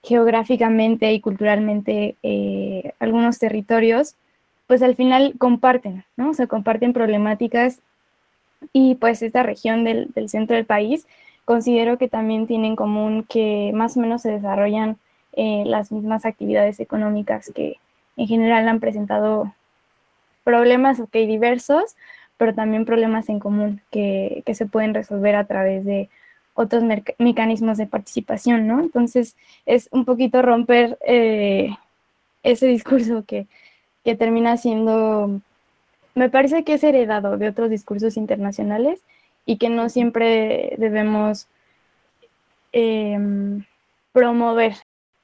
geográficamente 0.03 1.13
y 1.13 1.21
culturalmente 1.21 2.17
eh, 2.23 2.93
algunos 2.99 3.39
territorios, 3.39 4.15
pues 4.67 4.83
al 4.83 4.97
final 4.97 5.35
comparten, 5.37 6.05
¿no? 6.17 6.31
O 6.31 6.35
sea, 6.35 6.47
comparten 6.47 6.95
problemáticas 6.95 7.83
y 8.73 8.95
pues 8.95 9.21
esta 9.21 9.43
región 9.43 9.85
del, 9.85 10.13
del 10.15 10.31
centro 10.31 10.57
del 10.57 10.65
país 10.65 11.07
considero 11.45 11.99
que 11.99 12.09
también 12.09 12.47
tiene 12.47 12.69
en 12.69 12.77
común 12.77 13.27
que 13.29 13.71
más 13.75 13.99
o 13.99 14.01
menos 14.01 14.23
se 14.23 14.31
desarrollan 14.31 14.97
eh, 15.33 15.65
las 15.67 15.93
mismas 15.93 16.25
actividades 16.25 16.81
económicas 16.81 17.51
que 17.55 17.77
en 18.17 18.27
general 18.27 18.69
han 18.69 18.81
presentado 18.81 19.55
problemas, 20.45 21.01
ok, 21.01 21.13
diversos, 21.13 21.97
pero 22.37 22.55
también 22.55 22.85
problemas 22.85 23.29
en 23.29 23.39
común 23.39 23.83
que, 23.91 24.43
se 24.55 24.67
pueden 24.67 24.95
resolver 24.95 25.37
a 25.37 25.45
través 25.45 25.85
de 25.85 26.09
otros 26.55 26.83
mecanismos 27.19 27.79
de 27.79 27.87
participación, 27.87 28.67
¿no? 28.67 28.81
Entonces, 28.81 29.37
es 29.67 29.89
un 29.93 30.05
poquito 30.05 30.43
romper 30.43 30.99
eh, 31.07 31.71
ese 32.43 32.67
discurso 32.67 33.25
que, 33.27 33.47
que 34.05 34.17
termina 34.17 34.57
siendo, 34.57 35.41
me 36.15 36.31
parece 36.31 36.65
que 36.65 36.75
es 36.75 36.83
heredado 36.83 37.37
de 37.37 37.49
otros 37.49 37.71
discursos 37.71 38.17
internacionales 38.17 39.01
y 39.45 39.57
que 39.59 39.69
no 39.69 39.89
siempre 39.89 40.75
debemos 40.79 41.47
em, 42.73 43.65
promover. 44.13 44.75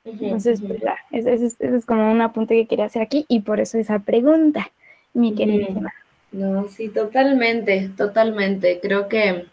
Entonces, 0.04 0.60
pues, 0.60 0.82
ese, 1.12 1.56
es, 1.58 1.86
como 1.86 2.10
un 2.12 2.20
apunte 2.20 2.54
que 2.54 2.66
quería 2.66 2.84
hacer 2.86 3.02
aquí 3.02 3.24
y 3.28 3.40
por 3.40 3.60
eso 3.60 3.78
esa 3.78 4.00
pregunta, 4.00 4.70
mi 5.14 5.34
querida. 5.34 5.94
No, 6.32 6.68
sí, 6.68 6.88
totalmente, 6.88 7.90
totalmente. 7.96 8.80
Creo 8.82 9.08
que 9.08 9.46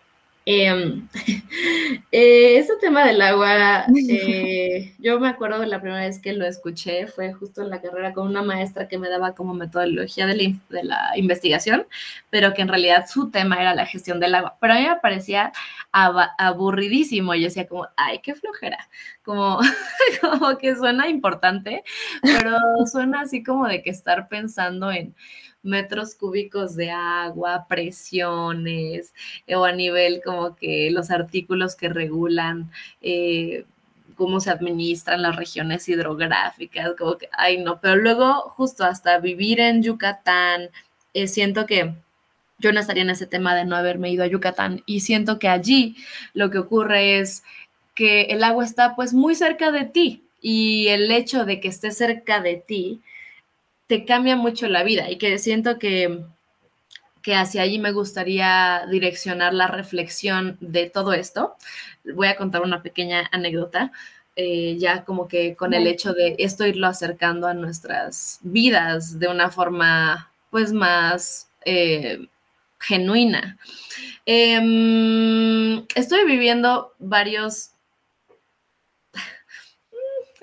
Em, 0.43 1.07
eh, 2.11 2.57
este 2.57 2.73
tema 2.81 3.05
del 3.05 3.21
agua, 3.21 3.85
eh, 4.09 4.95
yo 4.99 5.19
me 5.19 5.29
acuerdo 5.29 5.59
de 5.59 5.67
la 5.67 5.79
primera 5.79 6.01
vez 6.01 6.19
que 6.19 6.33
lo 6.33 6.45
escuché, 6.47 7.05
fue 7.07 7.31
justo 7.31 7.61
en 7.61 7.69
la 7.69 7.79
carrera 7.79 8.13
con 8.13 8.27
una 8.27 8.41
maestra 8.41 8.87
que 8.87 8.97
me 8.97 9.07
daba 9.07 9.35
como 9.35 9.53
metodología 9.53 10.25
de 10.25 10.35
la, 10.35 10.59
de 10.69 10.83
la 10.83 11.11
investigación, 11.15 11.85
pero 12.31 12.53
que 12.55 12.63
en 12.63 12.69
realidad 12.69 13.05
su 13.07 13.29
tema 13.29 13.61
era 13.61 13.75
la 13.75 13.85
gestión 13.85 14.19
del 14.19 14.33
agua. 14.33 14.57
Pero 14.59 14.73
a 14.73 14.77
mí 14.77 14.87
me 14.87 14.95
parecía 14.95 15.51
aburridísimo. 15.91 17.35
Yo 17.35 17.43
decía 17.43 17.67
como, 17.67 17.87
ay, 17.95 18.19
qué 18.19 18.33
flojera. 18.33 18.89
Como, 19.23 19.60
como 20.21 20.57
que 20.57 20.75
suena 20.75 21.07
importante, 21.07 21.84
pero 22.21 22.57
suena 22.91 23.21
así 23.21 23.43
como 23.43 23.67
de 23.67 23.84
que 23.84 23.89
estar 23.89 24.27
pensando 24.27 24.91
en 24.91 25.15
metros 25.63 26.15
cúbicos 26.15 26.75
de 26.75 26.91
agua, 26.91 27.65
presiones, 27.67 29.13
eh, 29.47 29.55
o 29.55 29.65
a 29.65 29.71
nivel 29.71 30.21
como 30.23 30.55
que 30.55 30.89
los 30.91 31.12
artículos 31.12 31.75
que 31.75 31.89
regulan 31.89 32.71
eh, 33.01 33.65
cómo 34.15 34.39
se 34.39 34.51
administran 34.51 35.21
las 35.21 35.36
regiones 35.36 35.88
hidrográficas, 35.88 36.91
como 36.97 37.17
que, 37.17 37.29
ay 37.31 37.57
no, 37.63 37.79
pero 37.79 37.95
luego 37.95 38.34
justo 38.51 38.84
hasta 38.84 39.19
vivir 39.19 39.60
en 39.60 39.84
Yucatán, 39.84 40.69
eh, 41.13 41.27
siento 41.27 41.65
que 41.65 41.95
yo 42.60 42.71
no 42.71 42.79
estaría 42.79 43.03
en 43.03 43.10
ese 43.10 43.25
tema 43.25 43.55
de 43.55 43.65
no 43.65 43.75
haberme 43.75 44.12
ido 44.12 44.23
a 44.23 44.27
Yucatán 44.27 44.84
y 44.86 44.99
siento 45.01 45.39
que 45.39 45.47
allí 45.47 45.95
lo 46.34 46.51
que 46.51 46.60
ocurre 46.60 47.19
es 47.19 47.43
que 47.95 48.23
el 48.23 48.43
agua 48.43 48.63
está 48.63 48.95
pues 48.95 49.13
muy 49.13 49.36
cerca 49.36 49.71
de 49.71 49.86
ti 49.86 50.23
y 50.41 50.88
el 50.88 51.12
hecho 51.12 51.45
de 51.45 51.60
que 51.60 51.67
esté 51.67 51.91
cerca 51.91 52.41
de 52.41 52.56
ti 52.56 53.01
te 53.88 54.06
cambia 54.06 54.36
mucho 54.36 54.67
la 54.67 54.84
vida 54.84 55.10
y 55.12 55.17
que 55.17 55.38
siento 55.38 55.77
que, 55.77 56.21
que 57.21 57.36
hacia 57.36 57.62
allí 57.62 57.77
me 57.77 57.91
gustaría 57.91 58.86
direccionar 58.89 59.54
la 59.54 59.67
reflexión 59.67 60.58
de 60.62 60.89
todo 60.89 61.13
esto. 61.13 61.56
Voy 62.06 62.27
a 62.27 62.38
contar 62.38 62.62
una 62.62 62.82
pequeña 62.82 63.30
anécdota. 63.32 63.91
Eh, 64.38 64.77
ya 64.80 65.04
como 65.04 65.27
que 65.27 65.58
con 65.58 65.73
el 65.73 65.88
hecho 65.88 66.13
de 66.13 66.38
esto 66.39 66.65
irlo 66.65 66.88
acercando 66.88 67.47
a 67.47 67.54
nuestras 67.54 68.39
vidas 68.43 69.19
de 69.19 69.27
una 69.27 69.49
forma 69.51 70.32
pues 70.49 70.71
más 70.71 71.49
eh, 71.65 72.27
genuina. 72.80 73.58
Em, 74.25 75.86
estoy 75.95 76.25
viviendo 76.25 76.93
varios 76.97 77.71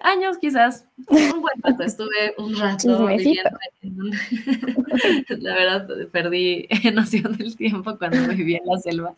años 0.02 0.38
quizás, 0.38 0.86
un 1.08 1.40
buen 1.40 1.60
rato, 1.62 1.82
estuve 1.82 2.34
un 2.38 2.56
rato 2.56 3.06
viviendo 3.06 3.50
en 3.82 4.10
la 5.42 5.54
verdad 5.54 5.88
perdí 6.10 6.68
noción 6.92 7.36
del 7.36 7.56
tiempo 7.56 7.96
cuando 7.98 8.28
vivía 8.28 8.58
en 8.58 8.66
la 8.66 8.78
selva, 8.78 9.14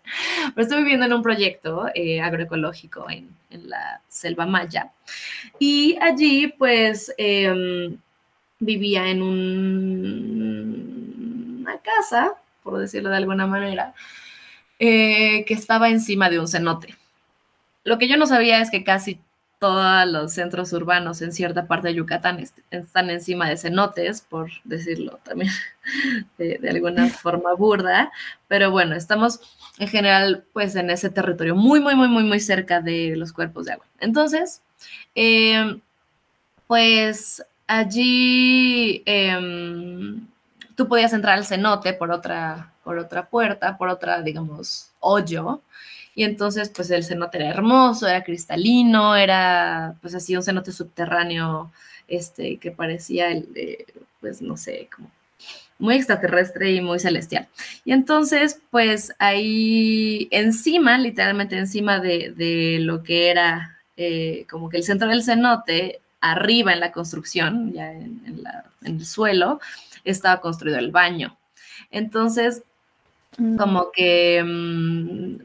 pero 0.54 0.62
estuve 0.62 0.82
viviendo 0.82 1.06
en 1.06 1.12
un 1.12 1.22
proyecto 1.22 1.88
eh, 1.94 2.20
agroecológico 2.20 3.08
en, 3.10 3.28
en, 3.50 3.68
la 3.68 4.00
selva 4.08 4.46
maya. 4.46 4.92
Y 5.58 5.98
allí 6.00 6.48
pues 6.48 7.12
em, 7.18 7.98
vivía 8.58 9.08
en 9.08 9.22
un, 9.22 10.80
una 11.60 11.78
casa, 11.78 12.34
por 12.62 12.78
decirlo 12.78 13.10
de 13.10 13.16
alguna 13.16 13.46
manera, 13.46 13.94
eh, 14.78 15.44
que 15.44 15.54
estaba 15.54 15.90
encima 15.90 16.30
de 16.30 16.38
un 16.40 16.48
cenote. 16.48 16.94
Lo 17.84 17.98
que 17.98 18.08
yo 18.08 18.16
no 18.16 18.26
sabía 18.26 18.60
es 18.60 18.70
que 18.70 18.84
casi 18.84 19.20
todos 19.60 20.08
los 20.10 20.32
centros 20.32 20.72
urbanos 20.72 21.20
en 21.20 21.32
cierta 21.32 21.66
parte 21.66 21.88
de 21.88 21.94
Yucatán 21.94 22.42
están 22.70 23.10
encima 23.10 23.46
de 23.46 23.58
cenotes, 23.58 24.22
por 24.22 24.50
decirlo 24.64 25.20
también 25.22 25.52
de, 26.38 26.58
alguna 26.68 27.08
forma 27.22 27.52
burda, 27.52 28.10
pero 28.48 28.70
bueno, 28.70 28.96
estamos 28.96 29.38
en 29.78 29.86
general 29.86 30.44
pues 30.54 30.74
en 30.76 30.88
ese 30.88 31.10
territorio 31.10 31.54
muy, 31.54 31.78
muy, 31.78 31.94
muy, 31.94 32.08
muy, 32.08 32.24
muy 32.24 32.40
cerca 32.40 32.80
de 32.80 33.14
los 33.16 33.34
cuerpos 33.34 33.66
de 33.66 33.72
agua. 33.74 33.84
Entonces, 34.00 34.62
em, 35.14 35.80
pues 36.66 37.44
allí 37.66 39.02
em, 39.04 40.26
tú 40.74 40.88
podías 40.88 41.12
entrar 41.12 41.36
al 41.36 41.44
cenote 41.44 41.92
por 41.92 42.10
otra, 42.10 42.72
por 42.82 42.96
otra 42.96 43.28
puerta, 43.28 43.76
por 43.76 43.90
otra, 43.90 44.22
digamos, 44.22 44.92
hoyo, 45.00 45.60
y 46.14 46.24
entonces, 46.24 46.70
pues 46.74 46.90
el 46.90 47.04
cenote 47.04 47.38
era 47.38 47.50
hermoso, 47.50 48.06
era 48.08 48.24
cristalino, 48.24 49.16
era 49.16 49.94
pues 50.00 50.14
así 50.14 50.36
un 50.36 50.42
cenote 50.42 50.72
subterráneo, 50.72 51.70
este, 52.08 52.56
que 52.58 52.72
parecía 52.72 53.30
el, 53.30 53.48
pues 54.20 54.42
no 54.42 54.56
sé, 54.56 54.88
como 54.94 55.10
muy 55.78 55.94
extraterrestre 55.96 56.72
y 56.72 56.80
muy 56.80 56.98
celestial. 56.98 57.48
Y 57.84 57.92
entonces, 57.92 58.60
pues 58.70 59.14
ahí 59.18 60.28
encima, 60.30 60.98
literalmente 60.98 61.56
encima 61.56 62.00
de, 62.00 62.78
lo 62.80 63.02
que 63.02 63.30
era 63.30 63.78
eh, 63.96 64.46
como 64.50 64.68
que 64.68 64.76
el 64.76 64.84
centro 64.84 65.08
del 65.08 65.24
cenote, 65.24 66.00
arriba 66.20 66.72
en 66.74 66.80
la 66.80 66.92
construcción, 66.92 67.72
ya 67.72 67.92
en, 67.92 68.44
el 68.82 69.06
suelo, 69.06 69.60
estaba 70.04 70.40
construido 70.40 70.78
el 70.78 70.90
baño. 70.90 71.38
Entonces, 71.90 72.62
mm. 73.38 73.56
como 73.56 73.90
que 73.90 74.42
mm, 74.44 75.36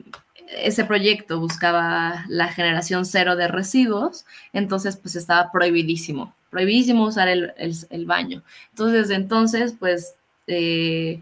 ese 0.50 0.86
proyecto 0.86 1.40
buscaba 1.40 2.26
la 2.28 2.48
generación 2.50 3.06
cero 3.06 3.36
de 3.36 3.48
residuos, 3.48 4.26
entonces 4.54 4.98
pues 4.98 5.16
estaba 5.16 5.52
prohibidísimo, 5.52 6.34
prohibidísimo 6.50 7.06
usar 7.06 7.28
el, 7.28 8.06
baño. 8.06 8.44
Entonces, 8.72 9.08
desde 9.08 9.16
entonces, 9.16 9.76
pues 9.80 10.16
eh, 10.48 11.22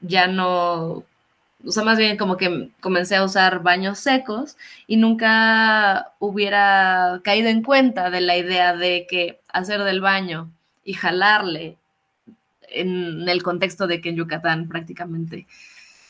ya 0.00 0.26
no, 0.26 1.04
o 1.64 1.70
sea, 1.70 1.84
más 1.84 1.98
bien 1.98 2.16
como 2.16 2.36
que 2.36 2.70
comencé 2.80 3.16
a 3.16 3.24
usar 3.24 3.62
baños 3.62 3.98
secos 3.98 4.56
y 4.86 4.96
nunca 4.96 6.12
hubiera 6.18 7.20
caído 7.24 7.48
en 7.48 7.62
cuenta 7.62 8.10
de 8.10 8.20
la 8.20 8.36
idea 8.36 8.74
de 8.76 9.06
que 9.08 9.40
hacer 9.48 9.82
del 9.84 10.00
baño 10.00 10.50
y 10.84 10.94
jalarle 10.94 11.76
en 12.68 13.28
el 13.28 13.42
contexto 13.42 13.86
de 13.86 14.00
que 14.00 14.08
en 14.10 14.16
Yucatán 14.16 14.68
prácticamente 14.68 15.46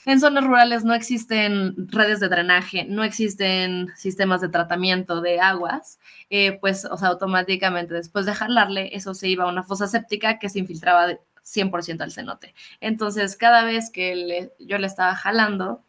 en 0.04 0.20
zonas 0.20 0.44
rurales 0.44 0.84
no 0.84 0.94
existen 0.94 1.74
redes 1.88 2.20
de 2.20 2.28
drenaje, 2.28 2.84
no 2.84 3.04
existen 3.04 3.92
sistemas 3.96 4.40
de 4.40 4.48
tratamiento 4.48 5.20
de 5.20 5.40
aguas, 5.40 6.00
eh, 6.30 6.58
pues, 6.60 6.84
o 6.84 6.96
sea, 6.96 7.08
automáticamente 7.08 7.94
después 7.94 8.26
de 8.26 8.34
jalarle, 8.34 8.90
eso 8.96 9.14
se 9.14 9.28
iba 9.28 9.44
a 9.44 9.48
una 9.48 9.62
fosa 9.62 9.86
séptica 9.86 10.38
que 10.38 10.48
se 10.48 10.58
infiltraba 10.58 11.06
100% 11.44 12.00
al 12.02 12.12
cenote. 12.12 12.54
Entonces, 12.80 13.36
cada 13.36 13.64
vez 13.64 13.90
que 13.90 14.50
yo 14.58 14.78
le 14.78 14.86
estaba 14.86 15.14
jalando, 15.14 15.82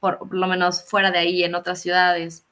por, 0.00 0.32
lo 0.32 0.46
menos 0.46 0.84
fuera 0.84 1.10
de 1.10 1.18
ahí, 1.18 1.44
en 1.44 1.54
otras 1.54 1.80
ciudades, 1.80 2.44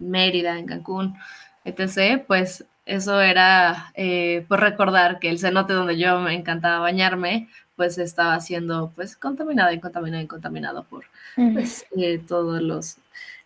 en 0.00 0.10
Mérida, 0.10 0.58
en 0.58 0.66
Cancún, 0.66 1.16
etc., 1.64 2.24
pues 2.26 2.64
eso 2.86 3.20
era 3.20 3.92
eh, 3.94 4.44
por 4.48 4.60
recordar 4.60 5.18
que 5.18 5.30
el 5.30 5.38
cenote 5.38 5.72
donde 5.72 5.96
yo 5.96 6.20
me 6.20 6.34
encantaba 6.34 6.80
bañarme, 6.80 7.48
pues 7.76 7.98
estaba 7.98 8.38
siendo 8.40 8.92
pues 8.94 9.16
contaminado 9.16 9.72
y 9.72 9.80
contaminado 9.80 10.22
y 10.22 10.26
contaminado 10.26 10.84
por 10.84 11.04
pues, 11.34 11.84
eh, 11.96 12.20
todos 12.26 12.62
los 12.62 12.98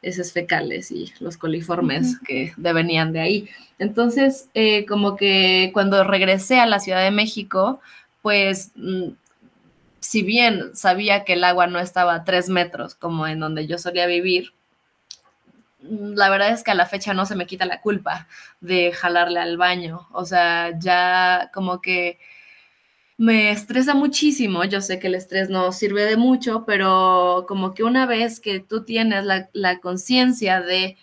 heces 0.02 0.32
fecales 0.32 0.90
y 0.90 1.12
los 1.20 1.36
coliformes 1.36 2.18
que 2.20 2.52
venían 2.56 3.12
de 3.12 3.20
ahí. 3.20 3.48
Entonces, 3.78 4.48
eh, 4.54 4.86
como 4.86 5.16
que 5.16 5.70
cuando 5.72 6.04
regresé 6.04 6.60
a 6.60 6.66
la 6.66 6.78
Ciudad 6.78 7.02
de 7.02 7.10
México, 7.10 7.80
pues 8.22 8.72
mm, 8.76 9.10
si 10.00 10.22
bien 10.22 10.74
sabía 10.74 11.24
que 11.24 11.34
el 11.34 11.44
agua 11.44 11.66
no 11.66 11.80
estaba 11.80 12.14
a 12.14 12.24
tres 12.24 12.48
metros 12.48 12.94
como 12.94 13.26
en 13.26 13.40
donde 13.40 13.66
yo 13.66 13.78
solía 13.78 14.06
vivir, 14.06 14.52
mm, 15.82 16.14
la 16.14 16.30
verdad 16.30 16.50
es 16.52 16.62
que 16.62 16.70
a 16.70 16.74
la 16.74 16.86
fecha 16.86 17.14
no 17.14 17.26
se 17.26 17.36
me 17.36 17.46
quita 17.46 17.66
la 17.66 17.80
culpa 17.80 18.28
de 18.60 18.92
jalarle 18.92 19.40
al 19.40 19.56
baño. 19.56 20.08
O 20.12 20.24
sea, 20.24 20.78
ya 20.78 21.50
como 21.52 21.80
que 21.80 22.18
me 23.18 23.50
estresa 23.50 23.94
muchísimo. 23.94 24.64
Yo 24.64 24.80
sé 24.80 24.98
que 24.98 25.08
el 25.08 25.16
estrés 25.16 25.50
no 25.50 25.72
sirve 25.72 26.04
de 26.04 26.16
mucho, 26.16 26.64
pero 26.64 27.44
como 27.48 27.74
que 27.74 27.82
una 27.84 28.06
vez 28.06 28.40
que 28.40 28.60
tú 28.60 28.84
tienes 28.84 29.24
la, 29.52 29.80
conciencia 29.80 30.60
de 30.62 30.96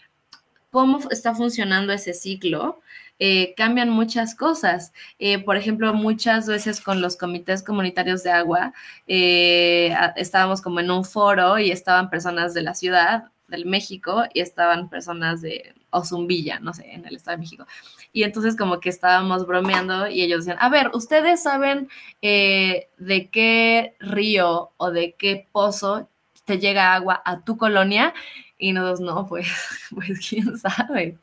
cómo 0.72 1.00
está 1.12 1.36
funcionando 1.36 1.94
ese 1.94 2.14
ciclo, 2.14 2.82
eh, 3.20 3.54
cambian 3.58 3.90
muchas 3.90 4.36
cosas. 4.36 4.94
Eh, 5.20 5.44
por 5.44 5.58
ejemplo, 5.58 5.94
muchas 5.94 6.48
veces 6.48 6.82
con 6.82 7.02
los 7.02 7.18
comités 7.18 7.64
comunitarios 7.64 8.24
de 8.24 8.32
agua, 8.32 8.74
eh, 9.08 9.94
estábamos 10.16 10.62
como 10.62 10.80
en 10.80 10.92
un 10.92 11.06
foro 11.06 11.60
y 11.60 11.72
estaban 11.72 12.10
personas 12.10 12.54
de 12.54 12.62
la 12.64 12.74
ciudad, 12.76 13.26
del 13.48 13.66
México, 13.66 14.24
y 14.34 14.42
estaban 14.42 14.90
personas 14.90 15.42
de 15.42 15.76
Ozumbilla, 15.92 16.60
no 16.60 16.74
sé, 16.74 16.92
en 16.92 17.06
el 17.06 17.16
Estado 17.16 17.38
de 17.38 17.42
México. 17.42 17.68
Y 18.16 18.24
entonces 18.24 18.56
como 18.56 18.80
que 18.80 18.88
estábamos 18.88 19.46
bromeando 19.46 20.08
y 20.08 20.22
ellos 20.22 20.46
decían, 20.46 20.58
a 20.62 20.70
ver, 20.70 20.90
¿ustedes 20.94 21.44
saben 21.44 21.90
de 22.22 23.30
qué 23.30 23.98
río 24.00 24.72
o 24.78 24.90
de 24.90 25.16
qué 25.20 25.50
pozo 25.52 26.08
te 26.46 26.58
llega 26.58 26.94
agua 26.94 27.22
a 27.26 27.42
tu 27.42 27.58
colonia? 27.58 28.14
Y 28.58 28.72
nosotros, 28.72 29.02
no, 29.02 29.28
pues, 29.28 29.50
pues 29.94 30.26
quién 30.30 30.58
sabe. 30.58 31.18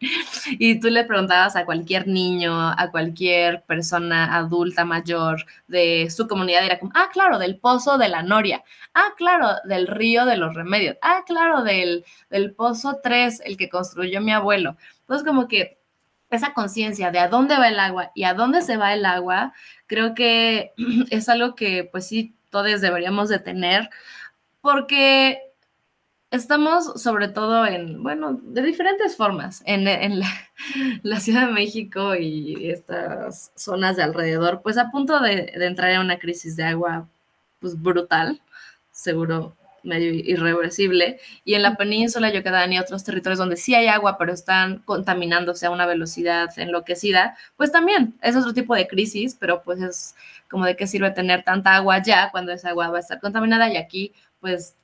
Y 0.59 0.81
tú 0.81 0.91
le 0.91 1.05
preguntabas 1.05 1.57
a 1.57 1.65
cualquier 1.65 2.09
niño, 2.09 2.53
a 2.55 2.91
cualquier 2.91 3.63
persona 3.63 4.37
adulta 4.37 4.85
mayor 4.85 5.47
de 5.69 6.11
su 6.11 6.29
comunidad, 6.29 6.63
era 6.63 6.79
como, 6.79 6.93
ah, 6.95 7.09
claro, 7.11 7.39
del 7.39 7.57
pozo 7.57 7.97
de 7.97 8.11
la 8.11 8.23
Noria, 8.23 8.65
ah, 8.93 9.15
claro, 9.17 9.49
del 9.65 9.87
río 9.87 10.27
de 10.27 10.37
los 10.37 10.55
remedios, 10.55 10.99
ah, 11.01 11.25
claro, 11.27 11.63
del, 11.65 12.05
del 12.29 12.53
pozo 12.53 13.01
3, 13.03 13.41
el 13.47 13.57
que 13.57 13.71
construyó 13.71 14.21
mi 14.21 14.33
abuelo. 14.33 14.77
Entonces, 15.01 15.27
como 15.27 15.49
que 15.49 15.82
esa 16.37 16.55
conciencia 16.55 17.11
de 17.11 17.19
a 17.19 17.29
dónde 17.29 17.57
va 17.57 17.69
el 17.69 17.79
agua 17.79 18.11
y 18.15 18.25
a 18.25 18.35
dónde 18.35 18.63
se 18.63 18.77
va 18.77 18.95
el 18.95 19.05
agua, 19.05 19.53
creo 19.87 20.15
que 20.15 20.73
es 21.11 21.29
algo 21.29 21.55
que, 21.55 21.89
pues 21.91 22.07
sí, 22.07 22.35
todos 22.51 22.81
deberíamos 22.81 23.29
de 23.29 23.39
tener, 23.39 23.89
porque 24.61 25.53
Estamos 26.33 27.03
sobre 27.03 27.29
todo 27.29 27.67
en, 27.67 28.03
bueno, 28.03 28.41
de 28.43 28.63
diferentes 28.63 29.17
formas, 29.17 29.63
en, 29.67 29.85
la, 31.03 31.21
Ciudad 31.21 31.47
de 31.47 31.53
México 31.53 32.15
y 32.15 32.71
estas 32.71 33.53
zonas 33.55 33.97
de 33.97 34.03
alrededor, 34.03 34.63
pues 34.63 34.79
a 34.79 34.91
punto 34.91 35.21
de, 35.21 35.53
entrar 35.57 35.91
en 35.91 36.01
una 36.01 36.19
crisis 36.19 36.57
de 36.57 36.65
agua 36.65 37.07
pues 37.61 37.81
brutal, 37.81 38.41
seguro 38.93 39.55
medio 39.83 40.13
irreversible, 40.13 41.19
y 41.45 41.55
en 41.55 41.63
la 41.63 41.77
península 41.77 42.33
Yucatán 42.33 42.73
y 42.73 42.79
otros 42.79 43.05
territorios 43.05 43.39
donde 43.39 43.57
sí 43.57 43.75
hay 43.75 43.87
agua, 43.87 44.17
pero 44.19 44.33
están 44.33 44.79
contaminándose 44.81 45.67
a 45.67 45.71
una 45.71 45.87
velocidad 45.87 46.51
enloquecida, 46.57 47.37
pues 47.57 47.73
también 47.73 48.15
es 48.23 48.37
otro 48.37 48.55
tipo 48.55 48.75
de 48.75 48.87
crisis, 48.87 49.37
pero 49.39 49.63
pues 49.63 49.81
es 49.81 50.15
como 50.49 50.67
de 50.67 50.77
qué 50.77 50.87
sirve 50.87 51.11
tener 51.11 51.43
tanta 51.45 51.75
agua 51.77 52.03
ya 52.03 52.31
cuando 52.31 52.53
esa 52.53 52.71
agua 52.71 52.91
va 52.91 52.99
a 52.99 53.01
estar 53.01 53.21
contaminada 53.21 53.73
y 53.73 53.77
aquí 53.77 54.13
pues 54.41 54.75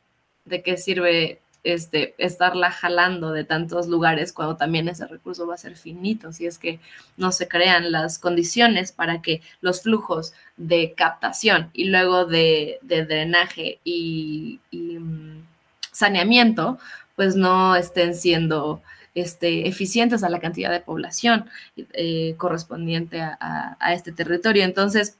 de 0.44 0.62
qué 0.62 0.76
sirve 0.76 1.40
este, 1.64 2.14
estarla 2.18 2.70
jalando 2.70 3.32
de 3.32 3.44
tantos 3.44 3.88
lugares 3.88 4.32
cuando 4.32 4.56
también 4.56 4.88
ese 4.88 5.06
recurso 5.06 5.46
va 5.46 5.54
a 5.54 5.58
ser 5.58 5.76
finito, 5.76 6.32
si 6.32 6.46
es 6.46 6.58
que 6.58 6.80
no 7.16 7.32
se 7.32 7.48
crean 7.48 7.90
las 7.92 8.18
condiciones 8.18 8.92
para 8.92 9.20
que 9.20 9.42
los 9.60 9.82
flujos 9.82 10.32
de 10.56 10.94
captación 10.96 11.70
y 11.72 11.84
luego 11.84 12.26
de, 12.26 12.78
drenaje 12.82 13.80
y, 13.84 14.60
mm, 14.72 15.42
saneamiento, 15.92 16.78
pues 17.16 17.34
no 17.34 17.74
estén 17.74 18.14
siendo 18.14 18.82
este, 19.14 19.66
eficientes 19.66 20.22
a 20.22 20.28
la 20.28 20.38
cantidad 20.38 20.70
de 20.70 20.80
población 20.80 21.50
eh, 21.92 22.34
correspondiente 22.36 23.20
a, 23.20 23.76
este 23.92 24.12
territorio. 24.12 24.64
Entonces, 24.64 25.18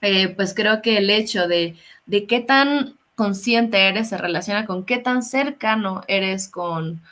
eh, 0.00 0.28
pues 0.28 0.54
creo 0.54 0.82
que 0.82 0.98
el 0.98 1.08
hecho 1.10 1.46
de, 1.46 1.76
de 2.06 2.26
qué 2.26 2.40
tan 2.40 2.97
consciente 3.18 3.88
eres 3.88 4.10
se 4.10 4.16
relaciona 4.16 4.64
con 4.64 4.84
qué 4.84 4.98
tan 4.98 5.24
cercano 5.24 6.02
eres 6.06 6.48
con, 6.48 7.02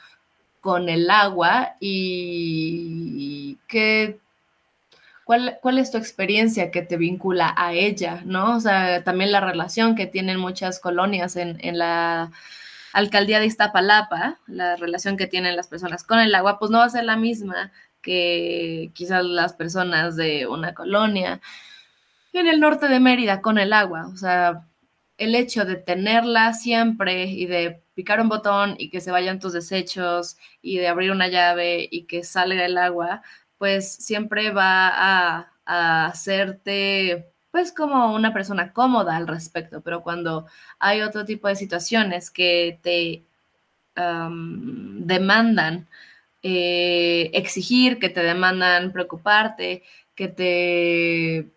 con 0.61 0.89
el 0.89 1.11
agua 1.11 1.75
y 1.81 3.59
qué, 3.67 4.21
cuál, 5.25 5.59
cuál 5.61 5.79
es 5.79 5.91
tu 5.91 5.99
experiencia 5.99 6.71
que 6.71 6.83
te 6.83 6.97
vincula 6.97 7.53
a 7.57 7.73
ella, 7.73 8.23
¿no? 8.25 8.55
O 8.55 8.61
sea, 8.61 9.03
también 9.03 9.33
la 9.33 9.41
relación 9.41 9.97
que 9.97 10.07
tienen 10.07 10.39
muchas 10.39 10.79
colonias 10.79 11.35
en, 11.35 11.59
en 11.61 11.77
la 11.77 12.31
alcaldía 12.93 13.41
de 13.41 13.47
Iztapalapa, 13.47 14.39
la 14.47 14.77
relación 14.77 15.17
que 15.17 15.27
tienen 15.27 15.57
las 15.57 15.67
personas 15.67 16.05
con 16.05 16.21
el 16.21 16.33
agua, 16.37 16.61
pues 16.61 16.71
no 16.71 16.79
va 16.79 16.85
a 16.85 16.91
ser 16.91 17.03
la 17.03 17.17
misma 17.17 17.73
que 18.01 18.93
quizás 18.95 19.25
las 19.25 19.55
personas 19.55 20.15
de 20.15 20.47
una 20.47 20.73
colonia 20.73 21.41
en 22.33 22.47
el 22.47 22.61
norte 22.61 22.87
de 22.87 23.01
Mérida 23.01 23.41
con 23.41 23.59
el 23.59 23.73
agua. 23.73 24.07
O 24.13 24.17
sea, 24.17 24.63
el 25.19 25.35
hecho 25.35 25.65
de 25.65 25.77
tenerla 25.77 26.53
siempre 26.53 27.25
y 27.27 27.47
de 27.47 27.83
picar 27.95 28.21
un 28.21 28.29
botón 28.29 28.77
y 28.79 28.91
que 28.91 29.01
se 29.01 29.11
vayan 29.11 29.41
tus 29.41 29.53
desechos 29.53 30.37
y 30.63 30.79
de 30.79 30.89
abrir 30.89 31.11
una 31.11 31.29
llave 31.29 31.89
y 31.91 32.05
que 32.05 32.25
salga 32.25 32.65
el 32.67 32.79
agua, 32.79 33.23
pues 33.59 33.93
siempre 33.93 34.51
va 34.51 34.91
a, 34.95 35.53
hacerte 35.67 37.33
pues 37.51 37.73
como 37.73 38.15
una 38.15 38.33
persona 38.33 38.73
cómoda 38.73 39.17
al 39.17 39.27
respecto, 39.27 39.81
pero 39.83 40.03
cuando 40.03 40.47
hay 40.79 41.01
otro 41.03 41.25
tipo 41.25 41.49
de 41.49 41.57
situaciones 41.57 42.31
que 42.31 42.79
te 42.83 43.25
demandan 43.97 45.89
eh, 46.43 47.31
exigir, 47.33 47.99
que 47.99 48.11
te 48.11 48.23
demandan 48.23 48.93
preocuparte, 48.93 49.83
que 50.15 50.29
te 50.29 51.56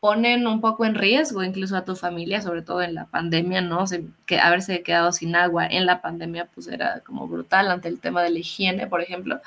ponen 0.00 0.46
un 0.46 0.60
poco 0.60 0.84
en 0.84 0.94
riesgo 0.94 1.42
incluso 1.42 1.76
a 1.76 1.84
tu 1.84 1.96
familia, 1.96 2.40
sobre 2.40 2.62
todo 2.62 2.82
en 2.82 2.94
la 2.94 3.06
pandemia, 3.06 3.60
¿no? 3.60 3.84
que 4.26 4.38
haberse 4.38 4.82
quedado 4.82 5.12
sin 5.12 5.34
agua 5.34 5.66
en 5.66 5.86
la 5.86 6.02
pandemia, 6.02 6.46
pues 6.54 6.68
era 6.68 7.00
como 7.00 7.26
brutal 7.26 7.70
ante 7.70 7.88
el 7.88 7.98
tema 8.00 8.22
de 8.22 8.30
la 8.30 8.38
higiene, 8.38 8.86
por 8.86 9.00
ejemplo 9.00 9.40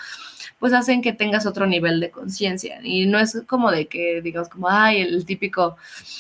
pues 0.61 0.73
hacen 0.73 1.01
que 1.01 1.11
tengas 1.11 1.47
otro 1.47 1.65
nivel 1.65 1.99
de 1.99 2.11
conciencia. 2.11 2.79
Y 2.83 3.07
no 3.07 3.17
es 3.17 3.41
como 3.47 3.71
de 3.71 3.87
que 3.87 4.21
digas 4.21 4.47
como, 4.47 4.69
ay, 4.69 5.01
el 5.01 5.25
típico, 5.25 5.75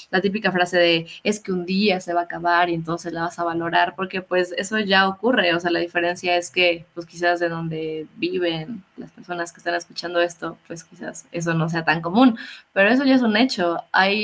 la 0.09 0.19
típica 0.19 0.51
frase 0.51 0.79
de 0.79 1.07
es 1.23 1.39
que 1.39 1.51
un 1.51 1.63
día 1.63 2.01
se 2.01 2.11
va 2.15 2.21
a 2.21 2.23
acabar 2.23 2.67
y 2.67 2.73
entonces 2.73 3.13
la 3.13 3.21
vas 3.21 3.37
a 3.37 3.43
valorar, 3.43 3.93
porque 3.95 4.23
pues 4.23 4.51
eso 4.57 4.79
ya 4.79 5.07
ocurre. 5.07 5.53
O 5.53 5.59
sea, 5.59 5.69
la 5.69 5.77
diferencia 5.77 6.37
es 6.37 6.49
que 6.49 6.85
pues 6.95 7.05
quizás 7.05 7.39
de 7.39 7.49
donde 7.49 8.07
viven 8.15 8.83
las 8.97 9.11
personas 9.11 9.51
que 9.51 9.59
están 9.59 9.75
escuchando 9.75 10.19
esto, 10.21 10.57
pues 10.65 10.83
quizás 10.85 11.27
eso 11.31 11.53
no 11.53 11.69
sea 11.69 11.85
tan 11.85 12.01
común, 12.01 12.35
pero 12.73 12.89
eso 12.89 13.03
ya 13.03 13.13
es 13.13 13.21
un 13.21 13.37
hecho. 13.37 13.83
Hay, 13.91 14.20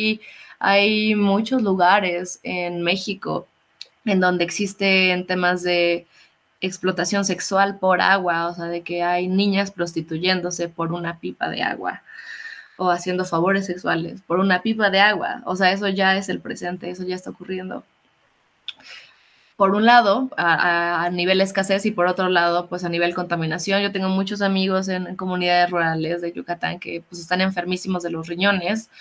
hay 0.59 1.15
muchos 1.15 1.61
lugares 1.61 2.39
en 2.43 2.81
México 2.81 3.47
en 4.05 4.19
donde 4.19 4.43
existen 4.43 5.27
temas 5.27 5.63
de 5.63 6.07
explotación 6.61 7.25
sexual 7.25 7.77
por 7.77 8.01
agua, 8.01 8.47
o 8.47 8.55
sea, 8.55 8.65
de 8.65 8.81
que 8.81 9.03
hay 9.03 9.27
niñas 9.27 9.71
prostituyéndose 9.71 10.69
por 10.69 10.93
una 10.93 11.19
pipa 11.19 11.49
de 11.49 11.61
agua 11.61 12.01
o 12.77 12.89
haciendo 12.91 13.25
favores 13.25 13.65
sexuales 13.65 14.21
por 14.21 14.39
una 14.39 14.61
pipa 14.61 14.89
de 14.89 14.99
agua. 14.99 15.41
O 15.45 15.55
sea, 15.55 15.71
eso 15.71 15.87
ya 15.89 16.15
es 16.15 16.29
el 16.29 16.39
presente, 16.39 16.89
eso 16.89 17.03
ya 17.03 17.15
está 17.15 17.31
ocurriendo. 17.31 17.83
Por 19.55 19.73
un 19.73 19.85
lado, 19.87 20.29
a, 20.37 21.09
nivel 21.11 21.41
escasez 21.41 21.83
y 21.87 21.91
por 21.91 22.05
otro 22.05 22.29
lado, 22.29 22.67
pues 22.67 22.83
a 22.83 22.89
nivel 22.89 23.15
contaminación. 23.15 23.81
Yo 23.81 23.91
tengo 23.91 24.07
muchos 24.09 24.43
amigos 24.43 24.87
en, 24.87 25.15
comunidades 25.15 25.71
rurales 25.71 26.21
de 26.21 26.31
Yucatán 26.31 26.79
que 26.79 27.01
pues 27.09 27.19
están 27.19 27.41
enfermísimos 27.41 28.03
de 28.03 28.11
los 28.11 28.27
riñones, 28.27 28.91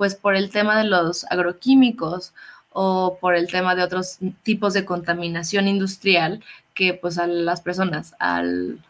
pues 0.00 0.14
por 0.14 0.34
el 0.34 0.48
tema 0.48 0.78
de 0.78 0.84
los 0.84 1.26
agroquímicos 1.26 2.32
o 2.72 3.18
por 3.20 3.34
el 3.34 3.48
tema 3.48 3.74
de 3.74 3.82
otros 3.82 4.16
tipos 4.42 4.72
de 4.72 4.86
contaminación 4.86 5.68
industrial 5.68 6.42
que 6.72 6.94
pues 6.94 7.18
a 7.18 7.26
las 7.26 7.60
personas 7.60 8.14
al, 8.18 8.80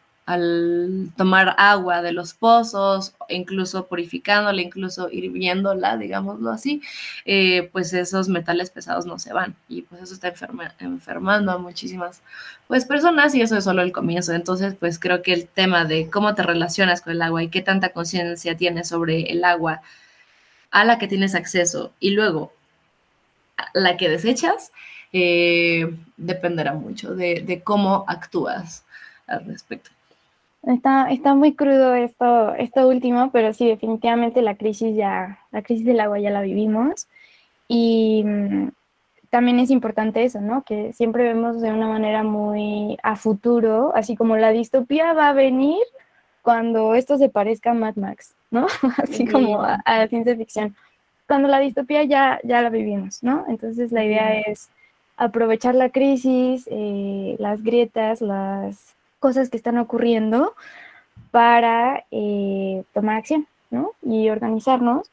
tomar 1.16 1.56
agua 1.58 2.00
de 2.00 2.12
los 2.12 2.34
pozos, 2.34 3.14
incluso 3.28 3.88
purificándola, 3.88 4.62
incluso 4.62 5.10
hirviéndola, 5.10 5.96
digámoslo 5.96 6.52
así, 6.52 6.80
eh, 7.24 7.68
pues 7.72 7.92
esos 7.92 8.28
metales 8.28 8.70
pesados 8.70 9.04
no 9.04 9.18
se 9.18 9.32
van 9.32 9.56
y 9.68 9.82
pues 9.82 10.02
eso 10.02 10.14
está 10.14 10.32
enfermando 10.78 11.50
a 11.50 11.58
muchísimas 11.58 12.22
pues 12.68 12.84
personas 12.84 13.34
y 13.34 13.42
eso 13.42 13.56
es 13.56 13.64
solo 13.64 13.82
el 13.82 13.90
comienzo. 13.90 14.32
Entonces 14.32 14.76
pues 14.78 15.00
creo 15.00 15.22
que 15.22 15.32
el 15.32 15.48
tema 15.48 15.84
de 15.84 16.08
cómo 16.08 16.36
te 16.36 16.44
relacionas 16.44 17.00
con 17.00 17.14
el 17.14 17.22
agua 17.22 17.42
y 17.42 17.48
qué 17.48 17.62
tanta 17.62 17.88
conciencia 17.88 18.56
tienes 18.56 18.86
sobre 18.86 19.22
el 19.32 19.42
agua 19.42 19.82
a 20.70 20.84
la 20.84 20.98
que 20.98 21.08
tienes 21.08 21.34
acceso 21.34 21.92
y 22.00 22.10
luego 22.10 22.52
la 23.74 23.96
que 23.96 24.08
desechas, 24.08 24.72
eh, 25.12 25.92
dependerá 26.16 26.74
mucho 26.74 27.14
de, 27.14 27.60
cómo 27.64 28.04
actúas 28.06 28.84
al 29.26 29.44
respecto. 29.46 29.90
Está, 30.62 31.10
está 31.10 31.34
muy 31.34 31.54
crudo 31.54 31.94
esto, 31.94 32.54
esto 32.54 32.86
último, 32.86 33.30
pero 33.32 33.52
sí, 33.54 33.66
definitivamente 33.66 34.42
la 34.42 34.56
crisis 34.56 34.94
ya, 34.94 35.38
la 35.52 35.62
crisis 35.62 35.86
del 35.86 36.00
agua 36.00 36.18
ya 36.18 36.30
la 36.30 36.42
vivimos. 36.42 37.08
Y 37.66 38.22
mm, 38.24 38.68
también 39.30 39.58
es 39.58 39.70
importante 39.70 40.22
eso, 40.22 40.40
¿no? 40.40 40.62
Que 40.64 40.92
siempre 40.92 41.22
vemos 41.22 41.60
de 41.62 41.72
una 41.72 41.88
manera 41.88 42.24
muy 42.24 42.98
a 43.02 43.16
futuro, 43.16 43.92
así 43.94 44.16
como 44.16 44.36
la 44.36 44.50
distopía 44.50 45.12
va 45.12 45.30
a 45.30 45.34
venir 45.34 45.78
cuando 46.42 46.94
esto 46.94 47.18
se 47.18 47.28
parezca 47.28 47.72
a 47.72 47.74
Mad 47.74 47.96
Max, 47.96 48.34
¿no? 48.50 48.66
Así 49.02 49.26
como 49.26 49.62
a, 49.62 49.80
a, 49.84 50.06
ciencia 50.08 50.36
ficción. 50.36 50.74
Cuando 51.26 51.48
la 51.48 51.60
distopía 51.60 52.04
ya, 52.04 52.40
ya 52.42 52.62
la 52.62 52.70
vivimos, 52.70 53.22
¿no? 53.22 53.44
Entonces 53.48 53.92
la 53.92 54.04
idea 54.04 54.40
es 54.40 54.70
aprovechar 55.20 55.74
la 55.74 55.90
crisis, 55.90 56.66
eh, 56.70 57.36
las 57.38 57.62
grietas, 57.62 58.22
las 58.22 58.96
cosas 59.18 59.50
que 59.50 59.58
están 59.58 59.76
ocurriendo 59.76 60.54
para 61.30 62.04
eh, 62.10 62.84
tomar 62.94 63.18
acción, 63.18 63.46
¿no? 63.70 63.92
Y 64.02 64.30
organizarnos. 64.30 65.10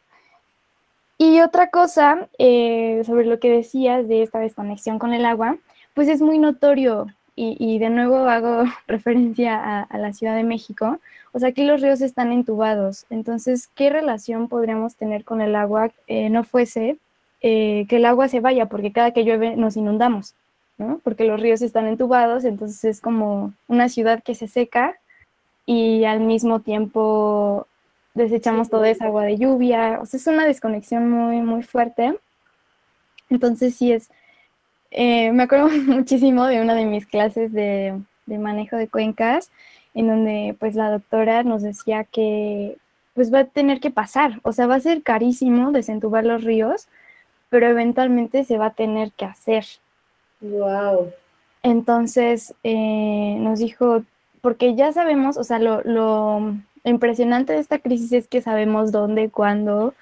Y 1.17 1.41
otra 1.41 1.69
cosa 1.71 2.29
eh, 2.39 3.01
sobre 3.05 3.25
lo 3.25 3.39
que 3.39 3.51
decías 3.51 4.07
de 4.07 4.23
esta 4.23 4.39
desconexión 4.39 4.97
con 4.97 5.13
el 5.13 5.25
agua, 5.25 5.57
pues 5.93 6.07
es 6.07 6.21
muy 6.21 6.39
notorio 6.39 7.07
y, 7.39 7.77
de 7.79 7.89
nuevo 7.91 8.17
hago 8.27 8.63
referencia 8.87 9.83
a, 9.83 9.97
la 9.97 10.11
Ciudad 10.13 10.35
de 10.35 10.43
México, 10.43 10.99
o 11.33 11.39
sea, 11.39 11.49
aquí 11.49 11.63
los 11.63 11.81
ríos 11.81 12.01
están 12.01 12.31
entubados, 12.31 13.05
entonces, 13.09 13.69
¿qué 13.75 13.89
relación 13.89 14.47
podríamos 14.47 14.95
tener 14.95 15.23
con 15.23 15.41
el 15.41 15.55
agua 15.55 15.91
eh, 16.07 16.29
no 16.29 16.43
fuese 16.43 16.97
que 17.39 17.87
el 17.89 18.05
agua 18.05 18.27
se 18.27 18.39
vaya? 18.39 18.65
Porque 18.65 18.91
cada 18.91 19.11
que 19.11 19.23
llueve 19.23 19.55
nos 19.55 19.77
inundamos, 19.77 20.35
¿no? 20.77 20.99
Porque 21.03 21.23
los 21.23 21.39
ríos 21.39 21.61
están 21.61 21.87
entubados, 21.87 22.43
entonces 22.43 22.83
es 22.83 23.01
como 23.01 23.53
una 23.67 23.87
ciudad 23.87 24.23
que 24.23 24.35
se 24.35 24.47
seca 24.47 24.97
y 25.67 26.05
al 26.05 26.21
mismo 26.21 26.61
tiempo 26.61 27.67
desechamos 28.17 28.69
toda 28.69 28.89
esa 28.89 29.05
agua 29.05 29.23
de 29.23 29.37
lluvia. 29.37 29.99
O 30.01 30.05
sea, 30.05 30.17
es 30.17 30.27
una 30.27 30.45
desconexión 30.45 31.09
muy, 31.09 31.41
muy 31.41 31.61
fuerte. 31.63 32.17
Entonces 33.29 33.75
sí 33.75 33.91
es, 33.91 34.09
eh, 34.91 35.31
me 35.31 35.43
acuerdo 35.43 35.69
muchísimo 35.87 36.45
de 36.45 36.61
una 36.61 36.73
de 36.75 36.85
mis 36.85 37.05
clases 37.05 37.51
de, 37.53 37.99
de, 38.25 38.37
manejo 38.37 38.75
de 38.75 38.87
cuencas, 38.87 39.51
en 39.93 40.07
donde 40.07 40.55
pues 40.59 40.75
la 40.75 40.91
doctora 40.91 41.43
nos 41.43 41.61
decía 41.61 42.03
que 42.03 42.77
pues 43.13 43.33
va 43.33 43.39
a 43.39 43.45
tener 43.45 43.79
que 43.79 43.89
pasar, 43.89 44.39
o 44.43 44.51
sea, 44.51 44.67
va 44.67 44.75
a 44.75 44.79
ser 44.79 45.01
carísimo 45.01 45.71
desentubar 45.71 46.23
los 46.23 46.43
ríos, 46.43 46.87
pero 47.49 47.67
eventualmente 47.67 48.43
se 48.43 48.59
va 48.59 48.67
a 48.67 48.73
tener 48.73 49.11
que 49.13 49.25
hacer. 49.25 49.65
Wow. 50.41 51.11
Entonces 51.63 52.53
eh, 52.63 53.37
nos 53.39 53.59
dijo, 53.59 54.03
porque 54.41 54.75
ya 54.75 54.93
sabemos, 54.93 55.37
o 55.37 55.43
sea, 55.43 55.59
lo, 55.59 56.53
impresionante 56.83 57.53
de 57.53 57.59
esta 57.59 57.79
crisis 57.79 58.13
es 58.13 58.27
que 58.27 58.41
sabemos 58.41 58.91
dónde, 58.91 59.29
cuándo, 59.29 59.93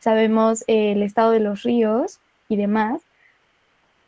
sabemos 0.00 0.64
el 0.66 1.02
estado 1.02 1.30
de 1.30 1.40
los 1.40 1.62
ríos 1.62 2.18
y 2.48 2.56
demás, 2.56 3.00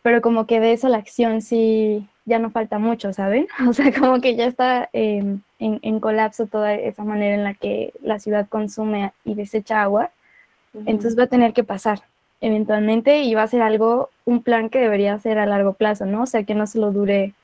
pero 0.02 0.20
como 0.20 0.46
que 0.46 0.60
de 0.60 0.72
eso 0.72 0.88
la 0.88 0.98
acción 0.98 1.42
sí 1.42 2.08
ya 2.24 2.38
no 2.38 2.50
falta 2.50 2.78
mucho, 2.78 3.12
¿saben? 3.12 3.46
O 3.68 3.72
sea, 3.72 3.92
como 3.92 4.20
que 4.20 4.36
ya 4.36 4.46
está 4.46 4.88
em, 4.92 5.40
en, 5.58 6.00
colapso 6.00 6.46
toda 6.46 6.74
esa 6.74 7.04
manera 7.04 7.34
en 7.34 7.44
la 7.44 7.54
que 7.54 7.92
la 8.02 8.18
ciudad 8.18 8.48
consume 8.48 9.12
y 9.24 9.34
desecha 9.34 9.82
agua, 9.82 10.10
entonces 10.86 11.18
va 11.18 11.24
a 11.24 11.26
tener 11.26 11.52
que 11.52 11.64
pasar 11.64 12.02
eventualmente 12.40 13.22
y 13.22 13.34
va 13.34 13.42
a 13.42 13.48
ser 13.48 13.60
algo, 13.60 14.08
un 14.24 14.42
plan 14.42 14.70
que 14.70 14.78
debería 14.78 15.18
ser 15.18 15.38
a 15.38 15.46
largo 15.46 15.72
plazo, 15.72 16.06
¿no? 16.06 16.22
O 16.22 16.26
sea, 16.26 16.44
que 16.44 16.54
no 16.54 16.66
solo 16.66 16.92
dure 16.92 17.34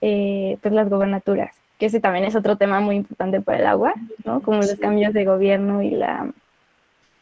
eh, 0.00 0.56
pues 0.62 0.72
las 0.72 0.88
gobernaturas 0.88 1.60
que 1.80 1.86
ese 1.86 1.98
también 1.98 2.26
es 2.26 2.36
otro 2.36 2.56
tema 2.56 2.80
muy 2.80 2.96
importante 2.96 3.40
para 3.40 3.58
el 3.58 3.66
agua, 3.66 3.94
¿no? 4.24 4.42
Como 4.42 4.58
los 4.58 4.74
cambios 4.74 5.14
de 5.14 5.24
gobierno 5.24 5.82
y 5.82 5.90
la, 5.90 6.30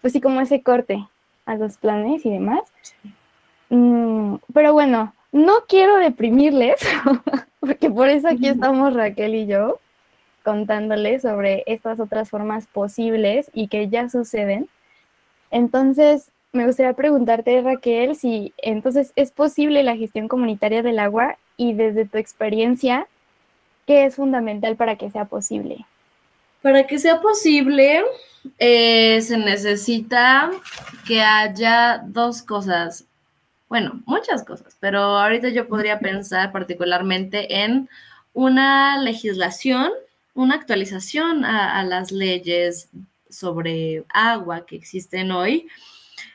pues 0.00 0.12
sí, 0.12 0.20
como 0.20 0.40
ese 0.40 0.62
corte 0.62 1.06
a 1.46 1.54
los 1.54 1.78
planes 1.78 2.26
y 2.26 2.30
demás. 2.30 2.62
Mm, 3.70 4.36
pero 4.52 4.72
bueno, 4.72 5.14
no 5.32 5.64
quiero 5.68 5.96
deprimirles, 5.96 6.76
porque 7.60 7.90
por 7.90 8.08
eso 8.08 8.28
aquí 8.28 8.48
estamos 8.48 8.94
Raquel 8.94 9.34
y 9.34 9.46
yo 9.46 9.78
contándoles 10.44 11.22
sobre 11.22 11.62
estas 11.66 12.00
otras 12.00 12.30
formas 12.30 12.66
posibles 12.66 13.50
y 13.52 13.68
que 13.68 13.88
ya 13.88 14.08
suceden. 14.08 14.68
Entonces, 15.50 16.30
me 16.52 16.66
gustaría 16.66 16.94
preguntarte, 16.94 17.60
Raquel, 17.60 18.16
si 18.16 18.54
entonces 18.58 19.12
es 19.16 19.30
posible 19.32 19.82
la 19.82 19.96
gestión 19.96 20.28
comunitaria 20.28 20.82
del 20.82 20.98
agua 20.98 21.36
y 21.56 21.74
desde 21.74 22.06
tu 22.06 22.16
experiencia, 22.18 23.06
¿Qué 23.88 24.04
es 24.04 24.16
fundamental 24.16 24.76
para 24.76 24.96
que 24.96 25.10
sea 25.10 25.24
posible? 25.24 25.86
Para 26.60 26.86
que 26.86 26.98
sea 26.98 27.22
posible, 27.22 28.02
eh, 28.58 29.18
se 29.22 29.38
necesita 29.38 30.50
que 31.06 31.22
haya 31.22 32.02
dos 32.04 32.42
cosas, 32.42 33.06
bueno, 33.68 34.02
muchas 34.06 34.44
cosas, 34.44 34.76
pero 34.80 35.00
ahorita 35.00 35.50
yo 35.50 35.68
podría 35.68 35.98
pensar 35.98 36.52
particularmente 36.52 37.62
en 37.62 37.88
una 38.32 38.98
legislación, 38.98 39.90
una 40.34 40.54
actualización 40.54 41.44
a, 41.44 41.82
las 41.84 42.12
leyes 42.12 42.88
sobre 43.28 44.04
agua 44.08 44.64
que 44.64 44.76
existen 44.76 45.30
hoy, 45.32 45.68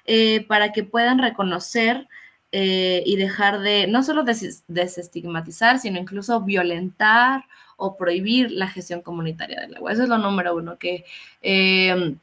eh, 0.05 0.45
para 0.47 0.71
que 0.71 0.83
puedan 0.83 1.17
reconocer 1.17 2.07
eh, 2.51 3.01
y 3.05 3.15
dejar 3.15 3.61
de 3.61 3.87
no 3.87 4.03
solo 4.03 4.23
desestigmatizar, 4.67 5.79
sino 5.79 5.97
incluso 5.97 6.41
violentar 6.41 7.45
o 7.77 7.97
prohibir 7.97 8.51
la 8.51 8.67
gestión 8.67 9.01
comunitaria 9.01 9.59
del 9.61 9.75
agua. 9.75 9.91
Eso 9.91 10.03
es 10.03 10.09
lo 10.09 10.19
número 10.19 10.55
uno, 10.55 10.77
que 10.77 11.03
em, 11.41 12.17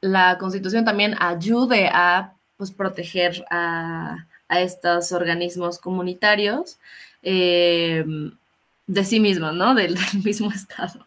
la 0.00 0.38
constitución 0.38 0.84
también 0.84 1.14
ayude 1.18 1.88
a 1.92 2.35
pues, 2.56 2.70
proteger 2.70 3.44
a, 3.50 4.26
a 4.48 4.60
estos 4.60 5.12
organismos 5.12 5.78
comunitarios. 5.78 6.78
Em, 7.22 8.32
de 8.86 9.04
sí 9.04 9.18
mismo, 9.18 9.50
¿no? 9.50 9.74
Del, 9.74 9.96
mismo 10.24 10.50
estado. 10.54 11.06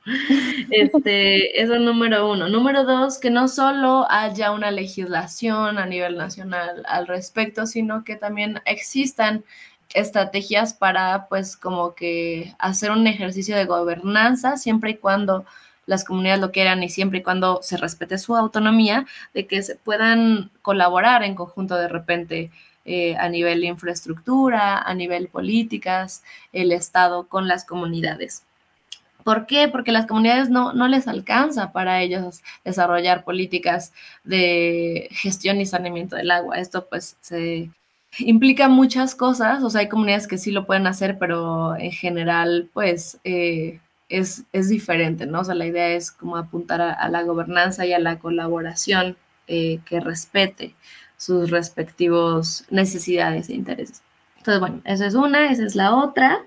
Este, 0.69 1.61
eso 1.61 1.75
es 1.75 1.81
número 1.81 2.29
uno. 2.29 2.49
Número 2.49 2.83
dos, 2.83 3.19
que 3.19 3.29
no 3.29 3.47
solo 3.47 4.05
haya 4.09 4.51
una 4.51 4.71
legislación 4.71 5.77
a 5.77 5.85
nivel 5.85 6.17
nacional 6.17 6.83
al 6.87 7.07
respecto, 7.07 7.65
sino 7.65 8.03
que 8.03 8.15
también 8.15 8.61
existan 8.65 9.45
estrategias 9.93 10.73
para, 10.73 11.27
pues, 11.29 11.55
como 11.57 11.95
que 11.95 12.53
hacer 12.59 12.91
un 12.91 13.07
ejercicio 13.07 13.55
de 13.55 13.65
gobernanza, 13.65 14.57
siempre 14.57 14.91
y 14.91 14.97
cuando 14.97 15.45
las 15.89 16.03
comunidades 16.05 16.39
lo 16.39 16.51
quieran 16.51 16.83
y 16.83 16.89
siempre 16.89 17.19
y 17.19 17.23
cuando 17.23 17.61
se 17.63 17.75
respete 17.75 18.19
su 18.19 18.35
autonomía, 18.35 19.07
de 19.33 19.47
que 19.47 19.63
se 19.63 19.75
puedan 19.75 20.51
colaborar 20.61 21.23
en 21.23 21.33
conjunto 21.33 21.75
de 21.75 21.87
repente 21.87 22.51
eh, 22.85 23.15
a 23.17 23.27
nivel 23.27 23.61
de 23.61 23.67
infraestructura, 23.67 24.77
a 24.77 24.93
nivel 24.93 25.29
políticas, 25.29 26.23
el 26.53 26.71
Estado 26.71 27.27
con 27.27 27.47
las 27.47 27.65
comunidades. 27.65 28.43
¿Por 29.23 29.47
qué? 29.47 29.67
Porque 29.67 29.91
las 29.91 30.05
comunidades 30.05 30.49
no, 30.49 30.73
no 30.73 30.87
les 30.87 31.07
alcanza 31.07 31.71
para 31.71 32.01
ellos 32.01 32.41
desarrollar 32.63 33.23
políticas 33.23 33.91
de 34.23 35.09
gestión 35.11 35.59
y 35.59 35.65
saneamiento 35.65 36.15
del 36.15 36.29
agua. 36.29 36.59
Esto 36.59 36.87
pues 36.87 37.17
se 37.21 37.71
implica 38.19 38.69
muchas 38.69 39.15
cosas, 39.15 39.63
o 39.63 39.71
sea, 39.71 39.81
hay 39.81 39.89
comunidades 39.89 40.27
que 40.27 40.37
sí 40.37 40.51
lo 40.51 40.67
pueden 40.67 40.85
hacer, 40.85 41.17
pero 41.17 41.75
en 41.77 41.91
general 41.91 42.69
pues 42.73 43.19
eh, 43.23 43.79
es, 44.09 44.45
diferente, 44.51 45.25
¿no? 45.25 45.41
O 45.41 45.43
sea, 45.43 45.55
la 45.55 45.65
idea 45.65 45.89
es 45.89 46.11
como 46.11 46.35
apuntar 46.35 46.81
a, 46.81 47.09
la 47.09 47.23
gobernanza 47.23 47.85
y 47.85 47.93
a 47.93 47.99
la 47.99 48.19
colaboración 48.19 49.17
eh, 49.47 49.79
que 49.85 49.99
respete 49.99 50.75
sus 51.17 51.49
respectivos 51.51 52.65
necesidades 52.69 53.49
e 53.49 53.53
intereses. 53.53 54.01
Entonces, 54.37 54.59
bueno, 54.59 54.81
esa 54.85 55.05
es 55.05 55.15
una, 55.15 55.51
esa 55.51 55.65
es 55.65 55.75
la 55.75 55.95
otra. 55.95 56.39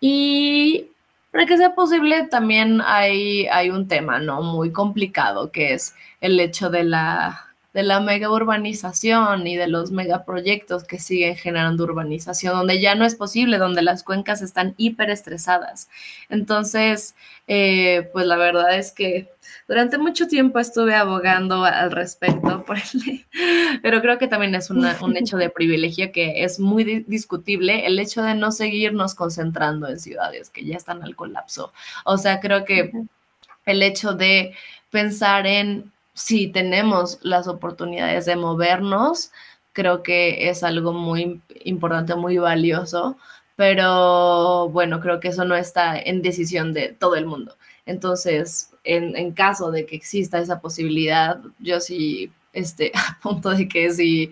Y 0.00 0.88
para 1.32 1.46
que 1.46 1.56
sea 1.56 1.74
posible, 1.74 2.28
también 2.28 2.80
hay, 2.84 3.46
hay 3.46 3.70
un 3.70 3.88
tema, 3.88 4.20
¿no? 4.20 4.42
Muy 4.42 4.72
complicado, 4.72 5.50
que 5.50 5.74
es 5.74 5.94
el 6.20 6.38
hecho 6.38 6.70
de 6.70 6.84
la, 6.84 7.53
de 7.74 7.82
la 7.82 7.98
mega 8.00 8.30
urbanización 8.30 9.46
y 9.48 9.56
de 9.56 9.66
los 9.66 9.90
megaproyectos 9.90 10.84
que 10.84 11.00
siguen 11.00 11.36
generando 11.36 11.82
urbanización, 11.82 12.56
donde 12.56 12.80
ya 12.80 12.94
no 12.94 13.04
es 13.04 13.16
posible, 13.16 13.58
donde 13.58 13.82
las 13.82 14.04
cuencas 14.04 14.42
están 14.42 14.74
hiperestresadas. 14.76 15.90
Entonces, 16.28 17.16
eh, 17.48 18.08
pues 18.12 18.26
la 18.26 18.36
verdad 18.36 18.78
es 18.78 18.92
que 18.92 19.28
durante 19.66 19.98
mucho 19.98 20.28
tiempo 20.28 20.60
estuve 20.60 20.94
abogando 20.94 21.64
al 21.64 21.90
respecto, 21.90 22.64
por 22.66 22.78
pero 23.82 24.00
creo 24.00 24.18
que 24.18 24.28
también 24.28 24.54
es 24.54 24.70
un 24.70 25.16
hecho 25.16 25.36
de 25.36 25.50
privilegio 25.50 26.12
que 26.12 26.44
es 26.44 26.60
muy 26.60 26.84
discutible 26.84 27.86
el 27.86 27.98
hecho 27.98 28.22
de 28.22 28.36
no 28.36 28.52
seguirnos 28.52 29.16
concentrando 29.16 29.88
en 29.88 29.98
ciudades 29.98 30.48
que 30.48 30.64
ya 30.64 30.76
están 30.76 31.02
al 31.02 31.16
colapso. 31.16 31.72
O 32.04 32.18
sea, 32.18 32.38
creo 32.38 32.64
que 32.64 32.92
el 33.66 33.82
hecho 33.82 34.12
de 34.12 34.54
pensar 34.90 35.46
en 35.48 35.92
si 36.14 36.48
tenemos 36.48 37.18
las 37.22 37.48
oportunidades 37.48 38.24
de 38.24 38.36
movernos, 38.36 39.32
creo 39.72 40.02
que 40.02 40.48
es 40.48 40.62
algo 40.62 40.92
muy 40.92 41.42
importante, 41.64 42.14
muy 42.14 42.38
valioso, 42.38 43.18
pero 43.56 44.68
bueno, 44.70 45.00
creo 45.00 45.20
que 45.20 45.28
eso 45.28 45.44
no 45.44 45.56
está 45.56 45.98
en 45.98 46.22
decisión 46.22 46.72
de 46.72 46.88
todo 46.88 47.16
el 47.16 47.26
mundo. 47.26 47.56
Entonces, 47.86 48.70
en, 48.84 49.32
caso 49.32 49.70
de 49.70 49.86
que 49.86 49.96
exista 49.96 50.38
esa 50.38 50.60
posibilidad, 50.60 51.40
yo 51.58 51.80
sí, 51.80 52.32
este, 52.52 52.92
a 52.94 53.18
punto 53.22 53.50
de 53.50 53.68
que 53.68 53.92
si 53.92 54.30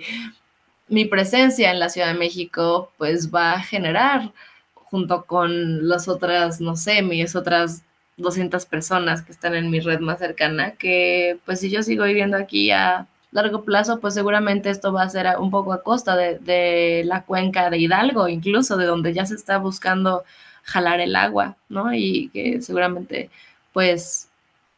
mi 0.88 1.04
presencia 1.04 1.70
en 1.70 1.80
la 1.80 1.88
Ciudad 1.88 2.08
de 2.08 2.18
México, 2.18 2.92
pues 2.98 3.32
va 3.32 3.54
a 3.54 3.62
generar, 3.62 4.32
junto 4.74 5.24
con 5.24 5.88
las 5.88 6.08
otras, 6.08 6.60
no 6.60 6.76
sé, 6.76 7.02
mis 7.02 7.34
otras 7.34 7.82
200 8.16 8.66
personas 8.66 9.22
que 9.22 9.32
están 9.32 9.54
en 9.54 9.70
mi 9.70 9.80
red 9.80 10.00
más 10.00 10.18
cercana, 10.18 10.72
que 10.72 11.38
pues 11.44 11.60
si 11.60 11.70
yo 11.70 11.82
sigo 11.82 12.04
viviendo 12.04 12.36
aquí 12.36 12.70
a 12.70 13.06
largo 13.30 13.64
plazo, 13.64 14.00
pues 14.00 14.14
seguramente 14.14 14.70
esto 14.70 14.92
va 14.92 15.02
a 15.02 15.08
ser 15.08 15.26
un 15.38 15.50
poco 15.50 15.72
a 15.72 15.82
costa 15.82 16.16
de, 16.16 16.38
de 16.38 17.02
la 17.06 17.24
cuenca 17.24 17.70
de 17.70 17.78
Hidalgo, 17.78 18.28
incluso 18.28 18.76
de 18.76 18.86
donde 18.86 19.14
ya 19.14 19.26
se 19.26 19.34
está 19.34 19.58
buscando 19.58 20.24
jalar 20.64 21.00
el 21.00 21.16
agua, 21.16 21.56
¿no? 21.68 21.94
Y 21.94 22.28
que 22.32 22.60
seguramente 22.60 23.30
pues 23.72 24.28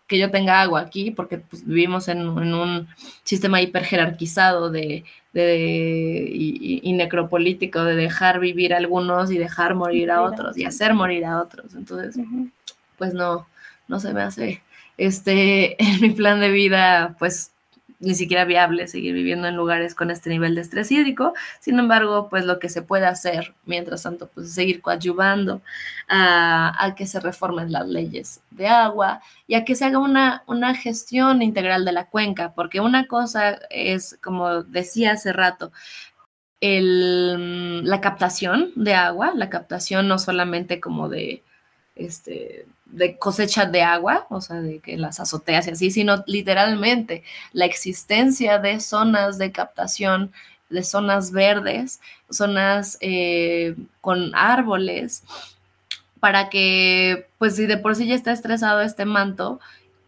que 0.06 0.18
yo 0.18 0.30
tenga 0.30 0.60
agua 0.60 0.80
aquí, 0.80 1.10
porque 1.10 1.38
pues, 1.38 1.66
vivimos 1.66 2.08
en, 2.08 2.26
un 2.28 2.88
sistema 3.22 3.60
hiper 3.62 3.84
jerarquizado 3.84 4.70
de, 4.70 5.04
y, 5.34 6.92
necropolítico 6.92 7.82
de 7.84 7.96
dejar 7.96 8.38
vivir 8.38 8.74
a 8.74 8.78
algunos 8.78 9.30
y 9.30 9.38
dejar 9.38 9.74
morir 9.74 10.10
a 10.10 10.22
otros 10.22 10.56
y 10.58 10.64
hacer 10.64 10.94
morir 10.94 11.24
a 11.24 11.40
otros. 11.40 11.74
Entonces, 11.74 12.22
pues 12.98 13.14
no, 13.14 13.46
no 13.88 14.00
se 14.00 14.12
me 14.12 14.22
hace 14.22 14.62
este 14.96 15.82
en 15.82 16.00
mi 16.00 16.10
plan 16.10 16.40
de 16.40 16.50
vida, 16.50 17.16
pues 17.18 17.50
ni 18.00 18.14
siquiera 18.14 18.44
viable 18.44 18.86
seguir 18.86 19.14
viviendo 19.14 19.48
en 19.48 19.56
lugares 19.56 19.94
con 19.94 20.10
este 20.10 20.30
nivel 20.30 20.54
de 20.54 20.60
estrés 20.60 20.90
hídrico. 20.90 21.32
Sin 21.60 21.78
embargo, 21.78 22.28
pues 22.28 22.44
lo 22.44 22.58
que 22.58 22.68
se 22.68 22.82
puede 22.82 23.06
hacer, 23.06 23.54
mientras 23.64 24.02
tanto, 24.02 24.28
pues 24.28 24.52
seguir 24.52 24.82
coadyuvando 24.82 25.62
a, 26.08 26.94
que 26.96 27.06
se 27.06 27.20
reformen 27.20 27.72
las 27.72 27.88
leyes 27.88 28.40
de 28.50 28.68
agua 28.68 29.20
y 29.46 29.54
a 29.54 29.64
que 29.64 29.74
se 29.74 29.84
haga 29.86 29.98
una, 29.98 30.42
una 30.46 30.74
gestión 30.74 31.42
integral 31.42 31.84
de 31.84 31.92
la 31.92 32.06
cuenca, 32.06 32.52
porque 32.54 32.80
una 32.80 33.06
cosa 33.06 33.58
es, 33.70 34.18
como 34.22 34.62
decía 34.62 35.12
hace 35.12 35.32
rato, 35.32 35.72
el, 36.60 37.84
la 37.88 38.00
captación 38.00 38.72
de 38.76 38.94
agua, 38.94 39.32
la 39.34 39.50
captación 39.50 40.08
no 40.08 40.18
solamente 40.18 40.80
como 40.80 41.08
de, 41.08 41.42
este, 41.96 42.66
de 42.94 43.18
cosecha 43.18 43.66
de 43.66 43.82
agua, 43.82 44.26
o 44.30 44.40
sea, 44.40 44.60
de 44.60 44.78
que 44.78 44.96
las 44.96 45.18
azoteas 45.18 45.66
y 45.66 45.70
así, 45.70 45.90
sino 45.90 46.22
literalmente 46.26 47.24
la 47.52 47.64
existencia 47.64 48.58
de 48.58 48.80
zonas 48.80 49.36
de 49.36 49.50
captación, 49.50 50.32
de 50.70 50.84
zonas 50.84 51.32
verdes, 51.32 52.00
zonas 52.30 52.96
eh, 53.00 53.74
con 54.00 54.32
árboles, 54.34 55.24
para 56.20 56.48
que, 56.48 57.26
pues 57.38 57.56
si 57.56 57.66
de 57.66 57.78
por 57.78 57.96
sí 57.96 58.06
ya 58.06 58.14
está 58.14 58.32
estresado 58.32 58.80
este 58.80 59.04
manto 59.04 59.60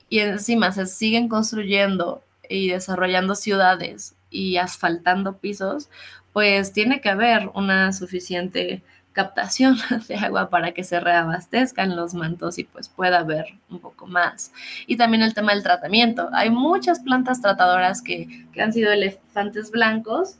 y 0.08 0.20
encima 0.20 0.70
se 0.72 0.86
siguen 0.86 1.28
construyendo 1.28 2.22
y 2.48 2.68
desarrollando 2.68 3.34
ciudades 3.34 4.14
y 4.30 4.58
asfaltando 4.58 5.38
pisos, 5.38 5.88
pues 6.32 6.72
tiene 6.72 7.00
que 7.00 7.08
haber 7.08 7.50
una 7.54 7.92
suficiente 7.92 8.82
captación 9.16 9.78
de 10.08 10.14
agua 10.16 10.50
para 10.50 10.72
que 10.72 10.84
se 10.84 11.00
reabastezcan 11.00 11.96
los 11.96 12.12
mantos 12.12 12.58
y 12.58 12.64
pues 12.64 12.90
pueda 12.90 13.20
haber 13.20 13.46
un 13.70 13.80
poco 13.80 14.06
más. 14.06 14.52
Y 14.86 14.98
también 14.98 15.22
el 15.22 15.32
tema 15.32 15.54
del 15.54 15.62
tratamiento. 15.62 16.28
Hay 16.34 16.50
muchas 16.50 17.00
plantas 17.00 17.40
tratadoras 17.40 18.02
que, 18.02 18.46
han 18.60 18.72
sido 18.74 18.92
elefantes 18.92 19.70
blancos 19.70 20.36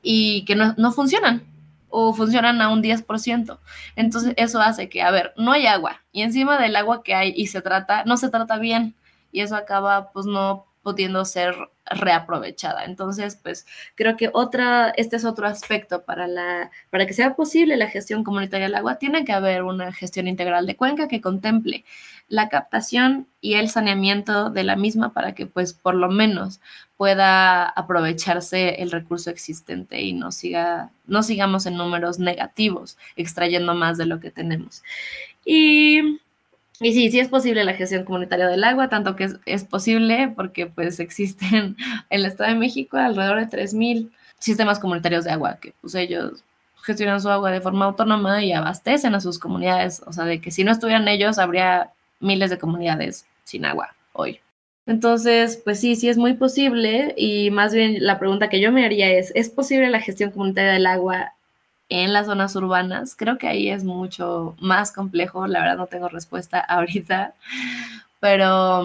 y 0.00 0.44
que 0.44 0.54
no, 0.54 0.74
no 0.76 0.92
funcionan 0.92 1.42
o 1.90 2.14
funcionan 2.14 2.62
a 2.62 2.68
un 2.68 2.82
10%. 2.82 3.58
Entonces 3.96 4.34
eso 4.36 4.60
hace 4.60 4.88
que, 4.88 5.02
a 5.02 5.10
ver, 5.10 5.32
no 5.36 5.50
hay 5.50 5.66
agua 5.66 6.02
y 6.12 6.22
encima 6.22 6.58
del 6.58 6.76
agua 6.76 7.02
que 7.02 7.14
hay 7.14 7.34
y 7.36 7.48
se 7.48 7.62
trata, 7.62 8.04
no 8.04 8.16
se 8.16 8.28
trata 8.28 8.58
bien 8.58 8.94
y 9.32 9.40
eso 9.40 9.56
acaba 9.56 10.12
pues 10.12 10.24
no 10.26 10.66
pudiendo 10.86 11.24
ser 11.24 11.56
reaprovechada. 11.84 12.84
Entonces, 12.84 13.34
pues 13.42 13.66
creo 13.96 14.16
que 14.16 14.30
otra, 14.32 14.90
este 14.90 15.16
es 15.16 15.24
otro 15.24 15.48
aspecto 15.48 16.04
para 16.04 16.28
la, 16.28 16.70
para 16.90 17.06
que 17.08 17.12
sea 17.12 17.34
posible 17.34 17.76
la 17.76 17.88
gestión 17.88 18.22
comunitaria 18.22 18.66
del 18.66 18.76
agua, 18.76 19.00
tiene 19.00 19.24
que 19.24 19.32
haber 19.32 19.64
una 19.64 19.92
gestión 19.92 20.28
integral 20.28 20.64
de 20.64 20.76
cuenca 20.76 21.08
que 21.08 21.20
contemple 21.20 21.84
la 22.28 22.48
captación 22.48 23.26
y 23.40 23.54
el 23.54 23.68
saneamiento 23.68 24.48
de 24.50 24.62
la 24.62 24.76
misma 24.76 25.12
para 25.12 25.34
que 25.34 25.46
pues 25.46 25.72
por 25.72 25.96
lo 25.96 26.08
menos 26.08 26.60
pueda 26.96 27.64
aprovecharse 27.64 28.80
el 28.80 28.92
recurso 28.92 29.30
existente 29.30 30.02
y 30.02 30.12
no 30.12 30.30
siga 30.30 30.90
no 31.06 31.24
sigamos 31.24 31.66
en 31.66 31.76
números 31.76 32.20
negativos 32.20 32.96
extrayendo 33.16 33.74
más 33.74 33.98
de 33.98 34.06
lo 34.06 34.20
que 34.20 34.30
tenemos. 34.30 34.84
Y 35.44 36.20
y 36.80 36.92
sí, 36.92 37.10
sí 37.10 37.20
es 37.20 37.28
posible 37.28 37.64
la 37.64 37.74
gestión 37.74 38.04
comunitaria 38.04 38.48
del 38.48 38.64
agua, 38.64 38.88
tanto 38.88 39.16
que 39.16 39.30
es, 39.46 39.64
posible 39.64 40.32
porque 40.34 40.66
pues 40.66 41.00
existen 41.00 41.54
en 41.54 41.76
el 42.10 42.26
Estado 42.26 42.50
de 42.50 42.58
México 42.58 42.96
alrededor 42.96 43.38
de 43.38 43.58
3.000 43.58 44.10
sistemas 44.38 44.78
comunitarios 44.78 45.24
de 45.24 45.30
agua, 45.30 45.58
que 45.60 45.72
pues 45.80 45.94
ellos 45.94 46.44
gestionan 46.82 47.20
su 47.20 47.28
agua 47.28 47.50
de 47.50 47.60
forma 47.60 47.86
autónoma 47.86 48.44
y 48.44 48.52
abastecen 48.52 49.14
a 49.14 49.20
sus 49.20 49.38
comunidades. 49.38 50.02
O 50.06 50.12
sea, 50.12 50.24
de 50.24 50.40
que 50.40 50.50
si 50.50 50.62
no 50.62 50.70
estuvieran 50.70 51.08
ellos, 51.08 51.38
habría 51.38 51.90
miles 52.20 52.50
de 52.50 52.58
comunidades 52.58 53.26
sin 53.44 53.64
agua 53.64 53.94
hoy. 54.12 54.40
Entonces, 54.86 55.60
pues 55.64 55.80
sí, 55.80 55.96
sí 55.96 56.08
es 56.08 56.16
muy 56.16 56.34
posible 56.34 57.12
y 57.16 57.50
más 57.50 57.74
bien 57.74 57.96
la 58.00 58.20
pregunta 58.20 58.48
que 58.48 58.60
yo 58.60 58.70
me 58.70 58.84
haría 58.84 59.10
es, 59.10 59.32
¿es 59.34 59.50
posible 59.50 59.90
la 59.90 60.00
gestión 60.00 60.30
comunitaria 60.30 60.72
del 60.72 60.86
agua 60.86 61.32
en 61.88 62.12
las 62.12 62.26
zonas 62.26 62.54
urbanas. 62.56 63.14
Creo 63.16 63.38
que 63.38 63.48
ahí 63.48 63.68
es 63.68 63.84
mucho 63.84 64.54
más 64.60 64.92
complejo, 64.92 65.46
la 65.46 65.60
verdad 65.60 65.76
no 65.76 65.86
tengo 65.86 66.08
respuesta 66.08 66.60
ahorita, 66.68 67.34
pero, 68.20 68.84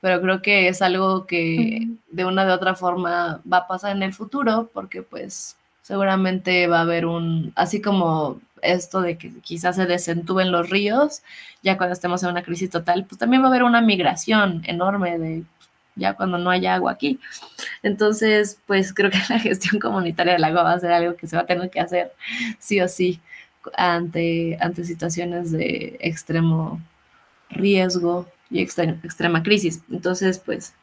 pero 0.00 0.20
creo 0.20 0.42
que 0.42 0.68
es 0.68 0.82
algo 0.82 1.26
que 1.26 1.88
de 2.10 2.24
una 2.24 2.44
de 2.44 2.52
otra 2.52 2.74
forma 2.74 3.40
va 3.50 3.58
a 3.58 3.66
pasar 3.66 3.96
en 3.96 4.02
el 4.02 4.14
futuro, 4.14 4.70
porque 4.72 5.02
pues 5.02 5.56
seguramente 5.82 6.66
va 6.66 6.78
a 6.78 6.82
haber 6.82 7.06
un, 7.06 7.52
así 7.56 7.80
como 7.80 8.40
esto 8.62 9.00
de 9.00 9.16
que 9.18 9.32
quizás 9.40 9.76
se 9.76 9.86
desentuben 9.86 10.52
los 10.52 10.68
ríos, 10.68 11.22
ya 11.62 11.76
cuando 11.76 11.92
estemos 11.94 12.22
en 12.22 12.30
una 12.30 12.42
crisis 12.42 12.70
total, 12.70 13.04
pues 13.04 13.18
también 13.18 13.42
va 13.42 13.46
a 13.46 13.50
haber 13.50 13.62
una 13.62 13.80
migración 13.80 14.62
enorme 14.66 15.18
de 15.18 15.44
ya 15.98 16.14
cuando 16.14 16.38
no 16.38 16.50
haya 16.50 16.74
agua 16.74 16.92
aquí. 16.92 17.20
Entonces, 17.82 18.58
pues 18.66 18.94
creo 18.94 19.10
que 19.10 19.18
la 19.28 19.38
gestión 19.38 19.80
comunitaria 19.80 20.34
del 20.34 20.44
agua 20.44 20.62
va 20.62 20.72
a 20.74 20.80
ser 20.80 20.92
algo 20.92 21.16
que 21.16 21.26
se 21.26 21.36
va 21.36 21.42
a 21.42 21.46
tener 21.46 21.70
que 21.70 21.80
hacer 21.80 22.12
sí 22.58 22.80
o 22.80 22.88
sí 22.88 23.20
ante, 23.76 24.56
ante 24.60 24.84
situaciones 24.84 25.52
de 25.52 25.96
extremo 26.00 26.80
riesgo 27.50 28.26
y 28.50 28.60
extrema 28.62 29.42
crisis. 29.42 29.82
Entonces, 29.90 30.38
pues 30.38 30.74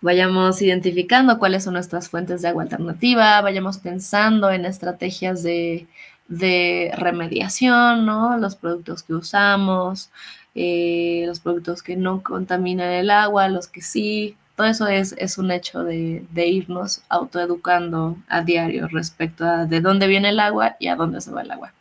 vayamos 0.00 0.60
identificando 0.60 1.38
cuáles 1.38 1.64
son 1.64 1.74
nuestras 1.74 2.08
fuentes 2.10 2.42
de 2.42 2.48
agua 2.48 2.64
alternativa, 2.64 3.40
vayamos 3.40 3.78
pensando 3.78 4.50
en 4.50 4.66
estrategias 4.66 5.42
de, 5.42 5.86
de 6.28 6.92
remediación, 6.96 8.04
¿no? 8.04 8.36
Los 8.38 8.56
productos 8.56 9.02
que 9.02 9.14
usamos, 9.14 10.10
eh, 10.54 11.24
los 11.26 11.40
productos 11.40 11.82
que 11.82 11.96
no 11.96 12.22
contaminan 12.22 12.90
el 12.90 13.10
agua, 13.10 13.48
los 13.48 13.66
que 13.68 13.80
sí, 13.80 14.36
todo 14.56 14.66
eso 14.66 14.86
es, 14.86 15.14
es 15.18 15.38
un 15.38 15.50
hecho 15.50 15.82
de, 15.82 16.24
irnos 16.34 17.02
autoeducando 17.08 18.16
a 18.28 18.42
diario 18.42 18.88
respecto 18.88 19.44
a 19.44 19.66
de 19.66 19.80
dónde 19.80 20.06
viene 20.06 20.28
el 20.28 20.40
agua 20.40 20.76
y 20.78 20.88
a 20.88 20.96
dónde 20.96 21.20
se 21.20 21.32
va 21.32 21.42
el 21.42 21.50
agua. 21.50 21.72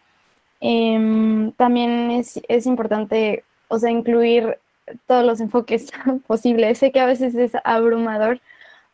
Em, 0.59 1.51
también 1.53 2.11
es, 2.11 2.41
es, 2.47 2.65
importante, 2.65 3.43
o 3.67 3.77
sea, 3.77 3.91
incluir 3.91 4.57
todos 5.05 5.25
los 5.25 5.39
enfoques 5.39 5.91
posibles. 6.27 6.77
Sé 6.77 6.91
que 6.91 6.99
a 6.99 7.05
veces 7.05 7.35
es 7.35 7.51
abrumador, 7.63 8.41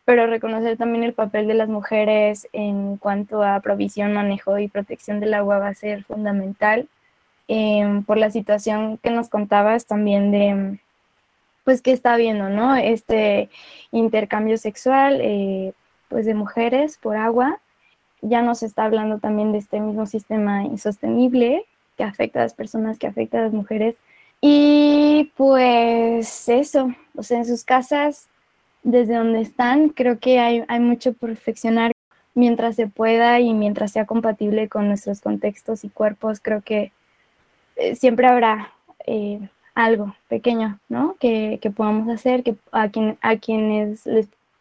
pero 0.05 0.27
reconocer 0.27 0.77
también 0.77 1.03
el 1.03 1.13
papel 1.13 1.47
de 1.47 1.53
las 1.53 1.69
mujeres 1.69 2.47
en 2.51 2.97
cuanto 2.97 3.43
a 3.43 3.59
provisión, 3.61 4.13
manejo 4.13 4.57
y 4.59 4.67
protección 4.67 5.19
del 5.19 5.35
agua 5.35 5.59
va 5.59 5.67
a 5.69 5.75
ser 5.75 6.03
fundamental. 6.03 6.87
Em, 7.47 8.03
por 8.03 8.17
la 8.17 8.29
situación 8.29 8.97
que 8.99 9.09
nos 9.09 9.29
contabas 9.29 9.85
también 9.87 10.31
de 10.31 10.79
pues 11.69 11.83
que 11.83 11.91
está 11.91 12.17
viendo, 12.17 12.49
¿no? 12.49 12.75
Este 12.75 13.51
intercambio 13.91 14.57
sexual, 14.57 15.19
eh, 15.21 15.73
pues 16.07 16.25
de 16.25 16.33
mujeres 16.33 16.97
por 16.97 17.15
agua. 17.15 17.61
Ya 18.23 18.41
nos 18.41 18.63
está 18.63 18.85
hablando 18.85 19.19
también 19.19 19.51
de 19.51 19.59
este 19.59 19.79
mismo 19.79 20.07
sistema 20.07 20.63
insostenible 20.63 21.67
que 21.95 22.03
afecta 22.03 22.39
a 22.39 22.41
las 22.41 22.55
personas, 22.55 22.97
que 22.97 23.05
afecta 23.05 23.37
a 23.37 23.41
las 23.43 23.53
mujeres. 23.53 23.97
Y 24.41 25.31
pues 25.37 26.49
eso, 26.49 26.91
o 27.15 27.21
sea, 27.21 27.37
en 27.37 27.45
sus 27.45 27.63
casas, 27.63 28.29
desde 28.81 29.13
donde 29.13 29.41
están, 29.41 29.89
creo 29.89 30.17
que 30.17 30.39
hay, 30.39 30.63
hay 30.69 30.79
mucho 30.79 31.13
perfeccionar 31.13 31.91
mientras 32.33 32.77
se 32.77 32.87
pueda 32.87 33.39
y 33.41 33.53
mientras 33.53 33.91
sea 33.91 34.07
compatible 34.07 34.69
con 34.69 34.87
nuestros 34.87 35.21
contextos 35.21 35.83
y 35.83 35.89
cuerpos, 35.89 36.39
creo 36.39 36.63
que 36.63 36.91
eh, 37.75 37.95
siempre 37.95 38.25
habrá 38.25 38.73
eh, 39.05 39.49
algo 39.79 40.13
pequeño, 40.27 40.77
¿no? 40.89 41.15
Que, 41.19 41.59
podamos 41.75 42.09
hacer, 42.09 42.43
que 42.43 42.55
a, 42.71 42.89
quien, 42.89 43.17
a 43.21 43.37
quienes 43.37 44.03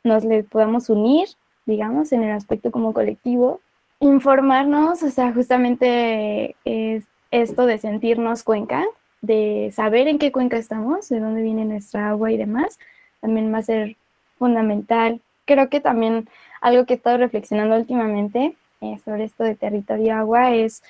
nos 0.05 0.25
les 0.25 0.47
podamos 0.47 0.89
unir, 0.89 1.29
digamos, 1.67 2.13
en 2.13 2.23
el 2.23 2.31
aspecto 2.31 2.71
como 2.71 2.93
colectivo. 2.93 3.61
Informarnos, 3.99 5.03
o 5.03 5.11
sea, 5.11 5.33
justamente 5.33 6.55
es 6.65 7.05
esto 7.33 7.67
de 7.67 7.79
sentirnos 7.79 8.45
cuenca, 8.45 8.85
de 9.21 9.73
saber 9.75 10.07
en 10.07 10.21
qué 10.21 10.31
cuenca 10.31 10.57
estamos, 10.57 11.09
de 11.09 11.19
dónde 11.19 11.43
viene 11.43 11.65
nuestra 11.65 12.11
agua 12.11 12.31
y 12.31 12.37
demás, 12.37 12.79
también 13.21 13.53
va 13.53 13.59
a 13.59 13.63
ser 13.63 13.97
fundamental. 14.39 15.21
Creo 15.47 15.69
que 15.69 15.81
también 15.81 16.29
algo 16.61 16.87
que 16.87 16.95
he 16.95 16.97
estado 16.97 17.19
reflexionando 17.19 17.75
últimamente 17.75 18.55
eh, 18.81 18.99
sobre 19.05 19.25
esto 19.25 19.43
de 19.43 19.57
territorio 19.57 20.15
agua 20.15 20.55
es 20.55 20.85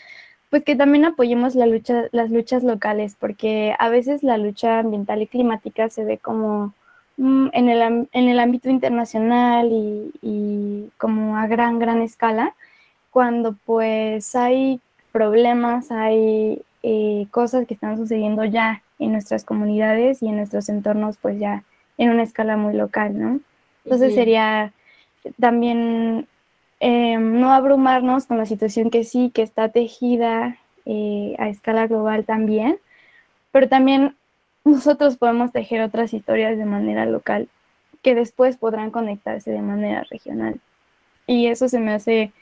pues 0.51 0.65
que 0.65 0.77
también 0.77 1.05
apoyemos 1.05 1.55
la 1.55 1.67
lucha, 1.67 2.05
las 2.13 2.31
luchas 2.31 2.65
locales, 2.65 3.17
porque 3.19 3.75
a 3.79 3.89
veces 3.89 4.23
la 4.23 4.39
lucha 4.39 4.79
ambiental 4.79 5.23
y 5.23 5.27
climática 5.27 5.89
se 5.89 6.05
ve 6.05 6.19
como 6.19 6.73
mm, 7.19 7.49
en, 7.53 7.69
el, 7.69 8.09
en, 8.13 8.29
el, 8.29 8.41
ámbito 8.41 8.71
internacional 8.71 9.69
y, 9.71 10.91
como 10.97 11.37
a 11.37 11.47
gran, 11.47 11.79
gran 11.79 12.01
escala, 12.01 12.55
cuando 13.11 13.57
pues 13.67 14.35
hay 14.35 14.81
problemas, 15.13 15.91
hay 15.91 16.63
eh, 16.83 17.27
cosas 17.31 17.67
que 17.67 17.75
están 17.75 17.97
sucediendo 17.97 18.45
ya 18.45 18.83
en 18.99 19.13
nuestras 19.13 19.45
comunidades 19.45 20.23
y 20.23 20.29
en 20.29 20.37
nuestros 20.37 20.69
entornos, 20.69 21.19
pues 21.19 21.39
ya 21.39 21.65
en 21.99 22.11
una 22.11 22.23
escala 22.23 22.57
muy 22.57 22.75
local, 22.75 23.19
¿no? 23.19 23.41
Entonces 23.85 24.15
sería 24.15 24.73
también 25.41 26.27
em, 26.81 27.41
no 27.41 27.53
abrumarnos 27.53 28.26
con 28.26 28.39
la 28.39 28.47
situación 28.47 28.91
que 28.91 29.05
sí, 29.05 29.31
que 29.35 29.43
está 29.43 29.68
tejida 29.70 30.59
eh, 30.87 31.35
a 31.39 31.49
escala 31.49 31.87
global 31.87 32.24
también, 32.24 32.79
pero 33.53 33.68
también 33.68 34.16
nosotros 34.64 35.16
podemos 35.16 35.53
tejer 35.53 35.83
otras 35.83 36.14
historias 36.14 36.59
de 36.59 36.64
manera 36.64 37.07
local 37.07 37.49
que 38.03 38.14
después 38.14 38.57
podrán 38.57 38.91
conectarse 38.91 39.51
de 39.51 39.62
manera 39.62 40.05
regional. 40.11 40.61
Y 41.26 41.47
eso 41.47 41.68
se 41.68 41.81
me 41.81 41.93
hace 41.93 42.33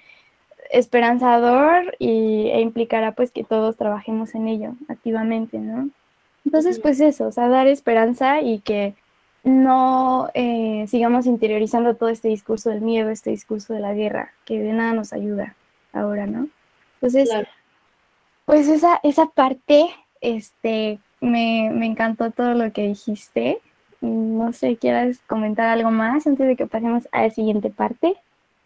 esperanzador 0.70 1.96
y, 1.98 2.48
e 2.48 2.60
implicará 2.60 3.12
pues 3.12 3.30
que 3.30 3.44
todos 3.44 3.76
trabajemos 3.76 4.34
en 4.34 4.48
ello 4.48 4.74
activamente, 4.88 5.58
¿no? 5.58 5.88
Entonces, 6.44 6.78
pues 6.78 7.00
eso, 7.00 7.26
o 7.26 7.32
sea, 7.32 7.48
dar 7.48 7.66
esperanza 7.66 8.40
y 8.40 8.60
que 8.60 8.94
no 9.46 10.28
eh, 10.34 10.86
sigamos 10.88 11.24
interiorizando 11.24 11.94
todo 11.94 12.08
este 12.08 12.26
discurso 12.26 12.68
del 12.68 12.80
miedo, 12.80 13.10
este 13.10 13.30
discurso 13.30 13.72
de 13.72 13.80
la 13.80 13.94
guerra, 13.94 14.32
que 14.44 14.58
de 14.58 14.72
nada 14.72 14.92
nos 14.92 15.12
ayuda 15.12 15.54
ahora, 15.92 16.26
¿no? 16.26 16.48
Entonces, 16.94 17.30
pues 18.44 18.66
esa, 18.66 18.98
esa 19.04 19.26
parte, 19.26 19.86
este, 20.20 20.98
me, 21.20 21.70
me 21.72 21.86
encantó 21.86 22.32
todo 22.32 22.54
lo 22.54 22.72
que 22.72 22.88
dijiste. 22.88 23.60
No 24.00 24.52
sé, 24.52 24.78
¿quieras 24.78 25.20
comentar 25.28 25.68
algo 25.68 25.92
más 25.92 26.26
antes 26.26 26.44
de 26.44 26.56
que 26.56 26.66
pasemos 26.66 27.08
a 27.12 27.22
la 27.22 27.30
siguiente 27.30 27.70
parte? 27.70 28.16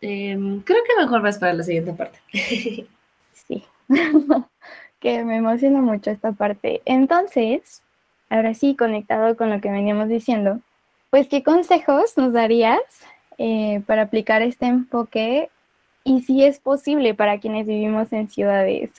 Em, 0.00 0.62
creo 0.62 0.78
que 0.82 1.02
mejor 1.02 1.20
vas 1.20 1.38
para 1.38 1.52
la 1.52 1.62
siguiente 1.62 1.92
parte. 1.92 2.18
sí, 3.34 3.64
que 4.98 5.24
me 5.24 5.36
emociona 5.36 5.82
mucho 5.82 6.10
esta 6.10 6.32
parte. 6.32 6.80
Entonces, 6.86 7.82
ahora 8.30 8.54
sí, 8.54 8.74
conectado 8.76 9.36
con 9.36 9.50
lo 9.50 9.60
que 9.60 9.70
veníamos 9.70 10.08
diciendo, 10.08 10.60
pues, 11.11 11.28
¿qué 11.28 11.42
consejos 11.42 12.16
nos 12.16 12.32
darías 12.32 12.80
eh, 13.38 13.82
para 13.86 14.02
aplicar 14.02 14.42
este 14.42 14.66
enfoque 14.66 15.50
y 16.04 16.22
si 16.22 16.44
es 16.44 16.61
posible 16.61 17.14
para 17.14 17.38
quienes 17.40 17.66
vivimos 17.66 18.12
en 18.12 18.30
ciudades? 18.30 18.90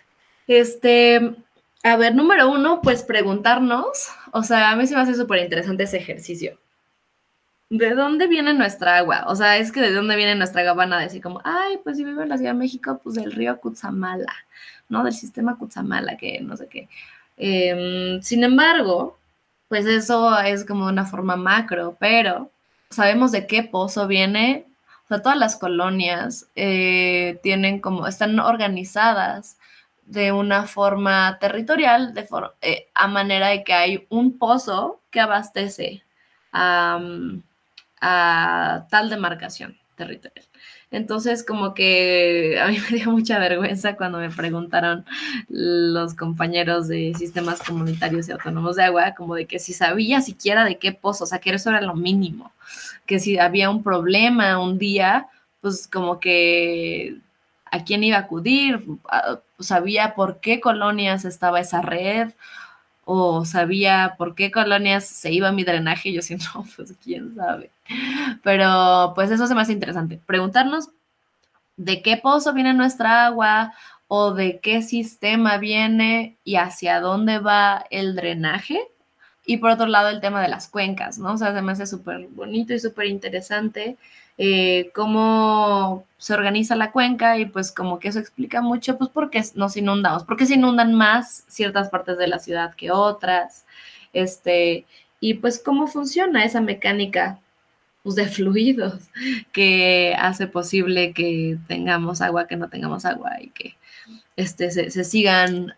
Este, 0.48 1.36
a 1.84 1.96
ver, 1.96 2.14
número 2.14 2.52
uno, 2.52 2.82
pues 2.82 3.04
preguntarnos, 3.04 4.10
o 4.32 4.44
sea, 4.44 4.72
a 4.72 4.76
mí 4.76 4.86
se 4.86 4.96
me 4.96 5.02
hace 5.02 5.16
súper 5.16 5.40
interesante 5.40 5.84
ese 5.84 5.98
ejercicio. 5.98 6.58
¿De 7.70 7.96
dónde 7.96 8.28
viene 8.28 8.54
nuestra 8.54 8.98
agua? 8.98 9.24
O 9.28 9.36
sea, 9.36 9.58
es 9.58 9.72
que 9.72 9.80
de 9.80 9.94
dónde 9.94 10.18
viene 10.18 10.36
nuestra 10.36 10.62
agua 10.62 10.74
van 10.74 10.92
a 10.92 11.00
decir 11.00 11.22
como, 11.22 11.40
ay, 11.46 11.80
pues 11.82 11.96
si 11.96 12.04
vivo 12.04 12.22
en 12.22 12.28
la 12.28 12.38
Ciudad 12.38 12.52
de 12.52 12.60
México, 12.60 13.00
pues 13.02 13.16
del 13.16 13.32
río 13.32 13.58
Cutzamala, 13.62 14.34
¿no? 14.90 15.06
Del 15.06 15.14
sistema 15.14 15.58
Cutzamala, 15.58 16.18
que 16.18 16.42
no 16.42 16.58
sé 16.58 16.68
qué. 16.68 16.90
Em, 17.38 18.22
sin 18.22 18.44
embargo, 18.44 19.18
pues 19.72 19.86
eso 19.86 20.38
es 20.38 20.66
como 20.66 20.86
una 20.88 21.06
forma 21.06 21.38
macro, 21.38 21.96
pero 21.98 22.52
sabemos 22.90 23.32
de 23.32 23.48
qué 23.48 23.64
pozo 23.64 24.06
viene. 24.06 24.66
O 25.06 25.08
sea, 25.08 25.22
todas 25.22 25.38
las 25.38 25.56
colonias 25.56 26.48
eh, 26.58 27.40
tienen 27.42 27.80
como, 27.80 28.06
están 28.06 28.38
organizadas 28.42 29.58
de 30.06 30.34
una 30.34 30.66
forma 30.68 31.38
territorial, 31.40 32.14
de 32.14 32.28
eh, 32.62 32.90
a 32.94 33.08
manera 33.08 33.48
de 33.48 33.64
que 33.64 33.72
hay 33.72 34.08
un 34.10 34.38
pozo 34.38 35.00
que 35.10 35.22
abastece 35.22 36.04
a, 36.52 37.00
tal 38.90 39.10
demarcación 39.10 39.78
territorial. 39.96 40.46
Entonces, 40.92 41.46
como 41.46 41.74
que 41.74 42.60
a 42.62 42.68
mí 42.68 42.78
me 42.92 42.98
dio 42.98 43.12
mucha 43.12 43.40
vergüenza 43.40 43.96
cuando 43.96 44.20
me 44.20 44.30
preguntaron 44.30 45.06
los 45.48 46.14
compañeros 46.14 46.88
de 46.88 47.14
sistemas 47.18 47.62
comunitarios 47.64 48.28
y 48.28 48.34
autónomos 48.34 48.76
de 48.76 48.84
agua, 48.84 49.16
como 49.16 49.36
de 49.36 49.46
que 49.46 49.60
si 49.60 49.74
sabía 49.74 50.22
siquiera 50.22 50.66
de 50.66 50.78
qué 50.78 50.92
pozo, 50.92 51.24
o 51.24 51.28
sea, 51.28 51.40
que 51.40 51.52
eso 51.52 51.70
era 51.70 51.82
lo 51.82 51.96
mínimo, 51.96 52.52
que 53.06 53.20
si 53.20 53.40
había 53.40 53.70
un 53.70 53.84
problema 53.84 54.60
un 54.60 54.78
día, 54.78 55.28
pues 55.62 55.88
como 55.88 56.20
que 56.20 57.18
a 57.72 57.84
quién 57.86 58.04
iba 58.04 58.18
a 58.18 58.22
acudir, 58.22 58.86
sabía 59.60 60.14
por 60.14 60.42
qué 60.42 60.60
colonias 60.60 61.24
estaba 61.24 61.62
esa 61.62 61.82
red 61.82 62.32
o 63.14 63.44
sabía 63.44 64.16
por 64.18 64.36
qué 64.36 64.52
colonias 64.52 65.06
se 65.06 65.34
iba 65.34 65.52
mi 65.52 65.66
drenaje 65.66 66.14
yo 66.14 66.22
siento, 66.22 66.46
pues 66.78 66.94
quién 67.04 67.36
sabe. 67.36 67.70
Pero 68.42 69.12
pues 69.16 69.30
eso 69.32 69.48
se 69.48 69.54
me 69.54 69.60
hace 69.60 69.74
interesante. 69.74 70.22
Preguntarnos 70.26 70.92
de 71.76 72.02
qué 72.02 72.16
pozo 72.16 72.54
viene 72.54 72.74
nuestra 72.74 73.26
agua 73.26 73.74
o 74.08 74.34
de 74.34 74.62
qué 74.62 74.82
sistema 74.82 75.58
viene 75.58 76.38
y 76.46 76.56
hacia 76.56 77.02
dónde 77.02 77.40
va 77.40 77.86
el 77.90 78.16
drenaje. 78.16 78.80
Y 79.46 79.58
por 79.58 79.72
otro 79.72 79.88
lado, 79.88 80.08
el 80.08 80.22
tema 80.22 80.42
de 80.42 80.48
las 80.48 80.70
cuencas, 80.70 81.20
¿no? 81.20 81.34
O 81.34 81.38
sea, 81.38 81.54
se 81.54 81.62
me 81.62 81.74
hace 81.74 81.88
súper 81.88 82.30
bonito 82.30 82.74
y 82.74 82.80
súper 82.80 83.08
interesante 83.08 83.98
eh, 84.38 84.92
cómo 84.94 86.06
se 86.18 86.34
organiza 86.34 86.76
la 86.76 86.92
cuenca 86.92 87.38
y 87.38 87.46
pues 87.46 87.72
como 87.72 88.00
que 88.00 88.10
eso 88.10 88.20
explica 88.20 88.62
mucho, 88.62 88.98
pues 88.98 89.10
por 89.10 89.30
qué 89.30 89.44
nos 89.56 89.76
inundamos, 89.76 90.24
porque 90.24 90.46
se 90.46 90.54
inundan 90.56 90.94
más 90.94 91.46
ciertas 91.48 91.90
partes 91.90 92.18
de 92.18 92.28
la 92.28 92.40
ciudad 92.40 92.76
que 92.76 92.92
otras, 92.92 93.66
este, 94.14 94.86
y 95.20 95.36
pues 95.36 95.62
cómo 95.64 95.88
funciona 95.88 96.44
esa 96.44 96.62
mecánica 96.62 97.40
pues, 98.04 98.16
de 98.16 98.28
fluidos 98.28 99.10
que 99.52 100.16
hace 100.18 100.48
posible 100.48 101.14
que 101.14 101.58
tengamos 101.68 102.22
agua, 102.22 102.48
que 102.48 102.56
no 102.56 102.70
tengamos 102.70 103.06
agua 103.06 103.42
y 103.42 103.50
que 103.50 103.76
este, 104.36 104.72
se, 104.72 105.04
sigan 105.04 105.76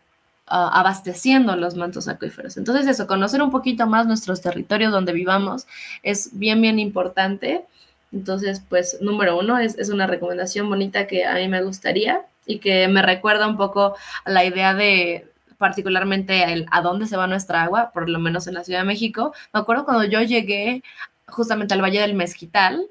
ah, 0.48 0.72
abasteciendo 0.80 1.56
los 1.56 1.76
mantos 1.76 2.08
acuíferos. 2.08 2.58
Entonces 2.58 2.88
eso, 2.88 3.08
conocer 3.08 3.42
un 3.42 3.52
poquito 3.52 3.88
más 3.88 4.08
nuestros 4.08 4.42
territorios 4.42 4.92
donde 4.92 5.14
vivamos 5.14 5.68
es 6.02 6.38
bien, 6.38 6.62
bien 6.62 6.80
importante 6.80 7.66
entonces, 8.14 8.62
pues, 8.70 9.00
número 9.02 9.38
uno, 9.38 9.58
es, 9.58 9.90
una 9.90 10.08
recomendación 10.08 10.70
bonita 10.70 11.08
que 11.08 11.26
a 11.26 11.36
mí 11.36 11.48
me 11.48 11.64
gustaría 11.64 12.22
y 12.46 12.60
que 12.60 12.88
me 12.88 13.02
recuerda 13.02 13.48
un 13.48 13.58
poco 13.58 13.96
a 14.24 14.30
la 14.30 14.46
idea 14.46 14.74
de 14.74 15.28
particularmente 15.58 16.44
el, 16.54 16.68
a 16.72 16.82
dónde 16.82 17.08
se 17.08 17.18
va 17.18 17.26
nuestra 17.26 17.64
agua, 17.64 17.92
por 17.92 18.10
lo 18.10 18.20
menos 18.20 18.48
en 18.48 18.54
la 18.54 18.64
Ciudad 18.64 18.82
de 18.82 18.86
México. 18.86 19.34
Me 19.54 19.62
acuerdo 19.62 19.86
cuando 19.86 20.04
yo 20.04 20.22
llegué 20.22 20.84
justamente 21.28 21.74
al 21.74 21.82
Valle 21.82 22.02
del 22.02 22.14
Mezquital, 22.14 22.86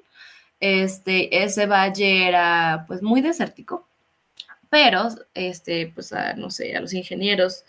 este, 0.59 1.43
ese 1.43 1.67
valle 1.67 2.29
era 2.29 2.85
pues 2.87 3.03
muy 3.03 3.21
desértico, 3.21 3.89
pero 4.71 5.09
este, 5.35 5.93
pues 5.95 6.13
no 6.37 6.51
sé, 6.51 6.77
a 6.77 6.81
los 6.81 6.95
ingenieros 6.95 7.65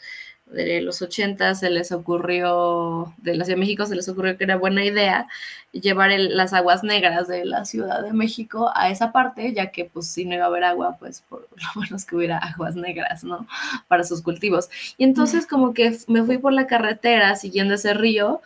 de 0.53 0.81
los 0.81 1.01
80 1.01 1.55
se 1.55 1.69
les 1.69 1.91
ocurrió, 1.91 3.13
de 3.17 3.35
la 3.35 3.43
Ciudad 3.43 3.57
de 3.57 3.61
México 3.61 3.85
se 3.85 3.95
les 3.95 4.07
ocurrió 4.07 4.37
que 4.37 4.43
era 4.43 4.57
buena 4.57 4.85
idea 4.85 5.27
llevar 5.71 6.11
las 6.11 6.53
aguas 6.53 6.83
negras 6.83 7.27
de 7.27 7.45
la 7.45 7.65
Ciudad 7.65 8.03
de 8.03 8.13
México 8.13 8.71
a 8.75 8.89
esa 8.91 9.11
parte, 9.11 9.53
ya 9.53 9.71
que 9.71 9.85
pues 9.85 10.07
si 10.07 10.23
no 10.23 10.35
iba 10.35 10.43
a 10.43 10.47
haber 10.47 10.63
agua, 10.63 10.97
pues 10.99 11.21
por 11.21 11.47
lo 11.75 11.81
menos 11.81 12.05
que 12.05 12.15
hubiera 12.15 12.37
aguas 12.37 12.75
negras, 12.75 13.23
¿no? 13.23 13.47
Para 13.87 14.03
sus 14.03 14.21
cultivos. 14.21 14.69
Y 14.97 15.03
entonces 15.03 15.47
como 15.47 15.73
que 15.73 15.97
me 16.07 16.23
fui 16.23 16.37
por 16.37 16.53
la 16.53 16.67
carretera 16.67 17.35
siguiendo 17.35 17.73
ese 17.73 17.93
río 17.95 18.41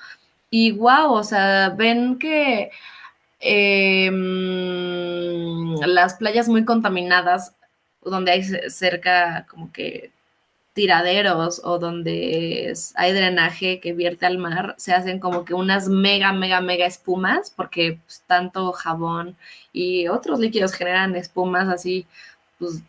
y 0.50 0.72
wow, 0.72 1.12
o 1.12 1.24
sea, 1.24 1.70
ven 1.78 2.18
que 2.18 2.72
em, 3.42 4.16
las 5.82 6.16
playas 6.16 6.48
muy 6.48 6.64
contaminadas, 6.66 7.54
donde 8.04 8.32
hay 8.32 8.44
cerca 8.70 9.46
como 9.50 9.72
que 9.74 10.12
tiraderos 10.78 11.60
o 11.64 11.80
donde 11.80 12.72
hay 12.94 13.12
drenaje 13.12 13.80
que 13.80 13.94
vierte 13.94 14.28
al 14.28 14.38
mar, 14.38 14.76
se 14.78 14.94
hacen 14.94 15.20
como 15.20 15.44
que 15.44 15.56
unas 15.56 15.90
mega, 15.90 16.34
mega, 16.34 16.62
mega 16.62 16.86
espumas, 16.86 17.50
porque 17.50 18.00
pues, 18.06 18.24
tanto 18.28 18.72
jabón 18.74 19.36
y 19.74 20.08
otros 20.08 20.40
líquidos 20.40 20.74
generan 20.74 21.16
espumas 21.16 21.68
así, 21.68 22.06
pues 22.60 22.84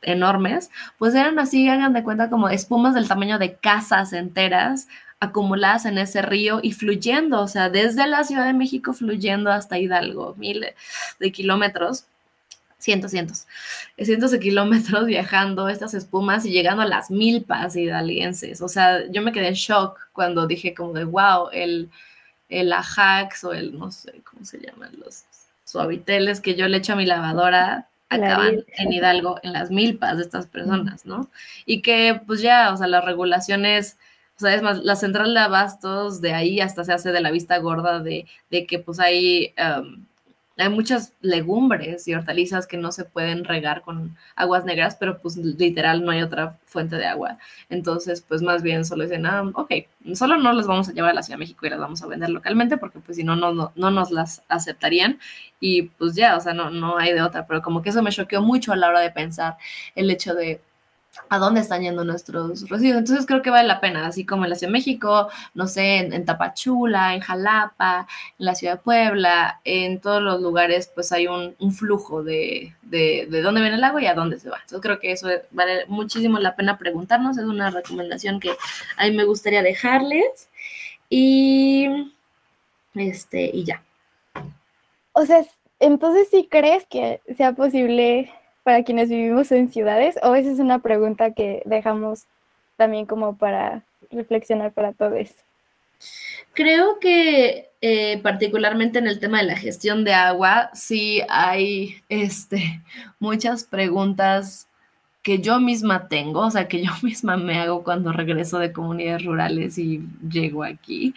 enormes, 0.00 0.70
pues 0.98 1.14
eran 1.14 1.38
así, 1.38 1.68
hagan 1.68 1.92
de 1.92 2.02
cuenta 2.02 2.30
como 2.30 2.48
espumas 2.48 2.94
del 2.94 3.08
tamaño 3.08 3.38
de 3.38 3.56
casas 3.56 4.14
enteras 4.14 4.88
acumuladas 5.20 5.84
en 5.84 5.98
ese 5.98 6.22
río 6.22 6.60
y 6.62 6.72
fluyendo, 6.72 7.42
o 7.42 7.48
sea, 7.48 7.68
desde 7.68 8.06
la 8.06 8.24
Ciudad 8.24 8.46
de 8.46 8.54
México 8.54 8.94
fluyendo 8.94 9.52
hasta 9.52 9.78
Hidalgo, 9.78 10.34
miles 10.38 10.74
de 11.20 11.30
kilómetros 11.30 12.06
cientos, 12.84 13.12
cientos, 13.12 13.46
cientos 13.96 14.30
de 14.30 14.38
kilómetros 14.38 15.06
viajando 15.06 15.70
estas 15.70 15.94
espumas 15.94 16.44
y 16.44 16.50
llegando 16.50 16.82
a 16.82 16.86
las 16.86 17.10
milpas 17.10 17.76
hidalguenses. 17.76 18.60
O 18.60 18.68
sea, 18.68 19.10
yo 19.10 19.22
me 19.22 19.32
quedé 19.32 19.48
en 19.48 19.54
shock 19.54 19.98
cuando 20.12 20.46
dije 20.46 20.74
como 20.74 20.92
de, 20.92 21.04
wow, 21.04 21.48
el, 21.50 21.88
el 22.50 22.70
Ajax 22.74 23.42
o 23.44 23.54
el, 23.54 23.78
no 23.78 23.90
sé, 23.90 24.20
¿cómo 24.30 24.44
se 24.44 24.58
llaman? 24.60 24.90
Los 25.02 25.24
suaviteles 25.64 26.42
que 26.42 26.56
yo 26.56 26.68
le 26.68 26.76
echo 26.76 26.92
a 26.92 26.96
mi 26.96 27.06
lavadora 27.06 27.88
acaban 28.10 28.64
en 28.76 28.92
Hidalgo, 28.92 29.40
en 29.42 29.54
las 29.54 29.70
milpas 29.70 30.18
de 30.18 30.24
estas 30.24 30.46
personas, 30.46 31.06
¿no? 31.06 31.30
Y 31.64 31.80
que 31.80 32.20
pues 32.26 32.42
ya, 32.42 32.70
o 32.72 32.76
sea, 32.76 32.86
las 32.86 33.04
regulaciones... 33.04 33.96
O 34.36 34.40
sea, 34.40 34.52
es 34.52 34.62
más, 34.62 34.78
la 34.78 34.96
central 34.96 35.32
de 35.32 35.38
abastos 35.38 36.20
de 36.20 36.34
ahí 36.34 36.60
hasta 36.60 36.82
se 36.82 36.92
hace 36.92 37.12
de 37.12 37.20
la 37.20 37.30
vista 37.30 37.56
gorda 37.58 38.00
de, 38.00 38.26
de 38.50 38.66
que 38.66 38.80
pues 38.80 38.98
hay 38.98 39.54
hay 40.56 40.68
muchas 40.68 41.12
legumbres 41.20 42.06
y 42.06 42.14
hortalizas 42.14 42.66
que 42.66 42.76
no 42.76 42.92
se 42.92 43.04
pueden 43.04 43.44
regar 43.44 43.82
con 43.82 44.16
aguas 44.36 44.64
negras, 44.64 44.96
pero 44.98 45.18
pues 45.18 45.36
literal 45.36 46.04
no 46.04 46.12
hay 46.12 46.22
otra 46.22 46.58
fuente 46.66 46.96
de 46.96 47.06
agua. 47.06 47.38
Entonces, 47.68 48.20
pues 48.20 48.40
más 48.40 48.62
bien 48.62 48.84
solo 48.84 49.02
dicen, 49.02 49.26
ah, 49.26 49.50
ok, 49.54 49.72
solo 50.14 50.36
no 50.36 50.52
las 50.52 50.66
vamos 50.66 50.88
a 50.88 50.92
llevar 50.92 51.10
a 51.10 51.14
la 51.14 51.22
Ciudad 51.22 51.38
de 51.38 51.44
México 51.44 51.66
y 51.66 51.70
las 51.70 51.80
vamos 51.80 52.02
a 52.02 52.06
vender 52.06 52.30
localmente 52.30 52.76
porque 52.76 53.00
pues 53.00 53.16
si 53.16 53.24
no, 53.24 53.34
no, 53.34 53.52
no, 53.52 53.72
no 53.74 53.90
nos 53.90 54.10
las 54.10 54.42
aceptarían 54.48 55.18
y 55.58 55.82
pues 55.82 56.14
ya, 56.14 56.36
o 56.36 56.40
sea, 56.40 56.54
no, 56.54 56.70
no 56.70 56.98
hay 56.98 57.12
de 57.12 57.22
otra, 57.22 57.46
pero 57.46 57.62
como 57.62 57.82
que 57.82 57.90
eso 57.90 58.02
me 58.02 58.12
choqueó 58.12 58.40
mucho 58.40 58.72
a 58.72 58.76
la 58.76 58.88
hora 58.88 59.00
de 59.00 59.10
pensar 59.10 59.56
el 59.94 60.10
hecho 60.10 60.34
de 60.34 60.60
a 61.28 61.38
dónde 61.38 61.60
están 61.60 61.82
yendo 61.82 62.04
nuestros 62.04 62.68
residuos. 62.68 62.98
Entonces 62.98 63.26
creo 63.26 63.42
que 63.42 63.50
vale 63.50 63.68
la 63.68 63.80
pena, 63.80 64.06
así 64.06 64.24
como 64.24 64.44
en 64.44 64.50
la 64.50 64.56
Ciudad 64.56 64.70
de 64.70 64.78
México, 64.78 65.28
no 65.54 65.66
sé, 65.66 65.98
en, 65.98 66.24
Tapachula, 66.24 67.14
en 67.14 67.20
Jalapa, 67.20 68.06
en 68.38 68.46
la 68.46 68.54
Ciudad 68.54 68.74
de 68.74 68.82
Puebla, 68.82 69.60
en 69.64 70.00
todos 70.00 70.22
los 70.22 70.40
lugares, 70.40 70.90
pues 70.94 71.12
hay 71.12 71.26
un, 71.26 71.54
flujo 71.72 72.22
de, 72.22 72.74
de, 72.82 73.26
de, 73.30 73.42
dónde 73.42 73.60
viene 73.60 73.76
el 73.76 73.84
agua 73.84 74.02
y 74.02 74.06
a 74.06 74.14
dónde 74.14 74.38
se 74.38 74.50
va. 74.50 74.58
Entonces 74.58 74.80
creo 74.80 75.00
que 75.00 75.12
eso 75.12 75.28
vale 75.50 75.86
muchísimo 75.88 76.38
la 76.38 76.56
pena 76.56 76.78
preguntarnos, 76.78 77.38
es 77.38 77.44
una 77.44 77.70
recomendación 77.70 78.40
que 78.40 78.54
a 78.96 79.04
mí 79.04 79.12
me 79.12 79.24
gustaría 79.24 79.62
dejarles. 79.62 80.48
Y 81.08 82.12
este, 82.94 83.50
y 83.52 83.64
ya. 83.64 83.82
O 85.12 85.26
sea, 85.26 85.44
entonces 85.80 86.28
sí 86.30 86.48
crees 86.50 86.86
que 86.86 87.20
sea 87.36 87.52
posible 87.52 88.32
para 88.64 88.82
quienes 88.82 89.08
vivimos 89.08 89.52
en 89.52 89.70
ciudades? 89.70 90.16
¿O 90.22 90.34
esa 90.34 90.50
es 90.50 90.58
una 90.58 90.80
pregunta 90.80 91.32
que 91.32 91.62
dejamos 91.66 92.24
también 92.76 93.06
como 93.06 93.36
para 93.36 93.84
reflexionar 94.10 94.72
para 94.72 94.92
todos? 94.92 95.28
Creo 96.54 96.98
que 96.98 97.70
eh, 97.80 98.20
particularmente 98.22 98.98
en 98.98 99.06
el 99.06 99.20
tema 99.20 99.38
de 99.38 99.46
la 99.46 99.56
gestión 99.56 100.04
de 100.04 100.14
agua, 100.14 100.70
sí 100.72 101.22
hay 101.28 102.02
este, 102.08 102.82
muchas 103.18 103.64
preguntas 103.64 104.68
que 105.22 105.40
yo 105.40 105.58
misma 105.58 106.06
tengo, 106.08 106.40
o 106.40 106.50
sea, 106.50 106.68
que 106.68 106.84
yo 106.84 106.92
misma 107.02 107.36
me 107.36 107.58
hago 107.58 107.82
cuando 107.82 108.12
regreso 108.12 108.58
de 108.58 108.72
comunidades 108.72 109.24
rurales 109.24 109.78
y 109.78 110.02
llego 110.28 110.64
aquí. 110.64 111.14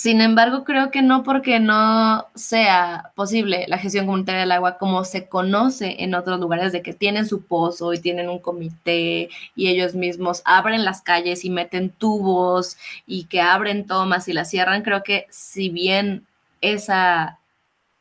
Sin 0.00 0.22
embargo, 0.22 0.64
creo 0.64 0.90
que 0.90 1.02
no 1.02 1.22
porque 1.22 1.60
no 1.60 2.26
sea 2.34 3.12
posible 3.14 3.66
la 3.68 3.76
gestión 3.76 4.06
comunitaria 4.06 4.40
del 4.40 4.52
agua 4.52 4.78
como 4.78 5.04
se 5.04 5.28
conoce 5.28 5.96
en 6.02 6.14
otros 6.14 6.40
lugares 6.40 6.72
de 6.72 6.80
que 6.80 6.94
tienen 6.94 7.26
su 7.26 7.42
pozo 7.42 7.92
y 7.92 8.00
tienen 8.00 8.30
un 8.30 8.38
comité 8.38 9.28
y 9.54 9.68
ellos 9.68 9.94
mismos 9.94 10.40
abren 10.46 10.86
las 10.86 11.02
calles 11.02 11.44
y 11.44 11.50
meten 11.50 11.90
tubos 11.90 12.78
y 13.06 13.24
que 13.24 13.42
abren 13.42 13.86
tomas 13.86 14.26
y 14.26 14.32
las 14.32 14.48
cierran. 14.48 14.80
Creo 14.80 15.02
que 15.02 15.26
si 15.28 15.68
bien 15.68 16.26
esa 16.62 17.38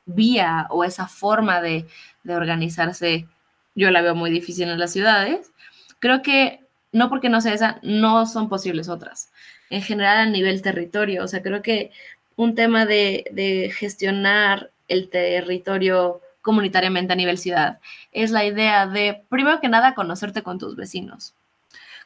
vía 0.06 0.68
o 0.70 0.86
esa 0.86 1.06
forma 1.06 1.60
de, 1.60 1.86
de 2.24 2.34
organizarse 2.34 3.28
yo 3.76 3.92
la 3.92 4.02
veo 4.02 4.16
muy 4.16 4.32
difícil 4.32 4.70
en 4.70 4.80
las 4.80 4.94
ciudades, 4.94 5.52
creo 6.00 6.22
que 6.22 6.62
no 6.94 7.10
porque 7.10 7.28
no 7.28 7.42
sea 7.42 7.54
esa, 7.54 7.80
no 7.84 8.26
son 8.26 8.48
posibles 8.48 8.88
otras 8.88 9.32
en 9.70 9.82
general 9.82 10.18
a 10.18 10.26
nivel 10.26 10.62
territorio. 10.62 11.24
O 11.24 11.28
sea, 11.28 11.42
creo 11.42 11.62
que 11.62 11.92
un 12.36 12.56
tema 12.56 12.86
de, 12.86 13.72
gestionar 13.78 14.72
el 14.88 15.10
territorio 15.10 16.22
comunitariamente 16.42 17.14
a 17.14 17.16
nivel 17.16 17.38
ciudad 17.38 17.80
es 18.12 18.32
la 18.32 18.46
idea 18.46 18.88
de, 18.88 19.24
primero 19.30 19.60
que 19.60 19.68
nada, 19.68 19.94
conocerte 19.94 20.42
con 20.42 20.58
tus 20.58 20.76
vecinos. 20.76 21.34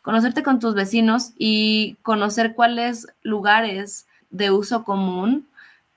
Conocerte 0.01 0.43
con 0.43 0.59
tus 0.59 0.74
vecinos 0.74 1.32
y 1.38 1.97
conocer 2.01 2.55
cuáles 2.55 3.07
lugares 3.22 4.05
de 4.32 4.51
uso 4.51 4.84
común 4.84 5.47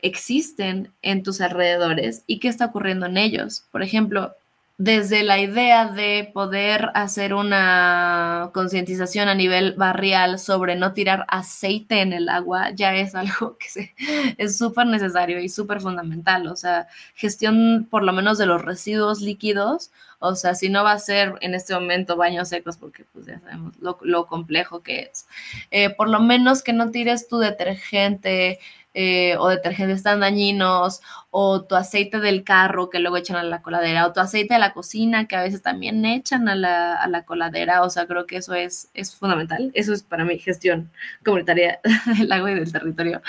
existen 0.00 0.92
en 1.02 1.22
tus 1.22 1.40
alrededores 1.40 2.22
y 2.26 2.38
qué 2.38 2.48
está 2.48 2.66
ocurriendo 2.66 3.06
en 3.06 3.16
ellos. 3.16 3.64
Por 3.72 3.82
ejemplo, 3.82 4.34
desde 4.78 5.22
la 5.22 5.38
idea 5.38 5.86
de 5.86 6.30
poder 6.34 6.90
hacer 6.92 7.32
una 7.32 8.50
concientización 8.52 9.28
a 9.28 9.34
nivel 9.34 9.72
barrial 9.72 10.38
sobre 10.38 10.76
no 10.76 10.92
tirar 10.92 11.24
aceite 11.28 12.02
en 12.02 12.12
el 12.12 12.28
agua, 12.28 12.70
ya 12.72 12.94
es 12.94 13.14
algo 13.14 13.56
que 13.74 13.94
es 14.36 14.58
súper 14.58 14.86
necesario 14.86 15.40
y 15.40 15.48
súper 15.48 15.80
fundamental. 15.80 16.46
O 16.48 16.56
sea, 16.56 16.88
gestión 17.14 17.86
por 17.90 18.02
lo 18.02 18.12
menos 18.12 18.36
de 18.36 18.46
los 18.46 18.62
residuos 18.62 19.22
líquidos. 19.22 19.92
O 20.18 20.34
sea, 20.34 20.54
si 20.54 20.68
no 20.68 20.84
va 20.84 20.92
a 20.92 20.98
ser 20.98 21.34
en 21.40 21.54
este 21.54 21.72
momento 21.74 22.16
baños 22.16 22.48
secos, 22.48 22.76
porque 22.76 23.04
pues 23.12 23.26
ya 23.26 23.40
sabemos 23.40 23.74
lo, 23.80 24.26
complejo 24.26 24.82
que 24.82 25.10
es. 25.10 25.26
Eh, 25.70 25.90
por 25.90 26.08
lo 26.08 26.20
menos 26.20 26.62
que 26.62 26.72
no 26.72 26.90
tires 26.90 27.28
tu 27.28 27.38
detergente, 27.38 28.58
eh, 28.98 29.36
o 29.36 29.48
detergentes 29.48 30.02
tan 30.02 30.20
dañinos, 30.20 31.02
o 31.30 31.62
tu 31.64 31.74
aceite 31.74 32.18
del 32.18 32.44
carro 32.44 32.88
que 32.88 32.98
luego 32.98 33.18
echan 33.18 33.36
a 33.36 33.42
la 33.42 33.60
coladera, 33.60 34.06
o 34.06 34.12
tu 34.14 34.20
aceite 34.20 34.54
de 34.54 34.60
la 34.60 34.72
cocina 34.72 35.28
que 35.28 35.36
a 35.36 35.42
veces 35.42 35.60
también 35.60 36.02
echan 36.06 36.48
a 36.48 36.54
la, 36.54 37.22
coladera. 37.26 37.82
O 37.82 37.90
sea, 37.90 38.06
creo 38.06 38.24
que 38.26 38.38
eso 38.38 38.54
es, 38.54 38.88
es 38.94 39.14
fundamental. 39.14 39.70
Eso 39.74 39.92
es 39.92 40.02
para 40.02 40.24
mi 40.24 40.38
gestión 40.38 40.90
comunitaria 41.22 41.78
del 42.18 42.32
agua 42.32 42.52
y 42.52 42.54
del 42.54 42.72
territorio. 42.72 43.20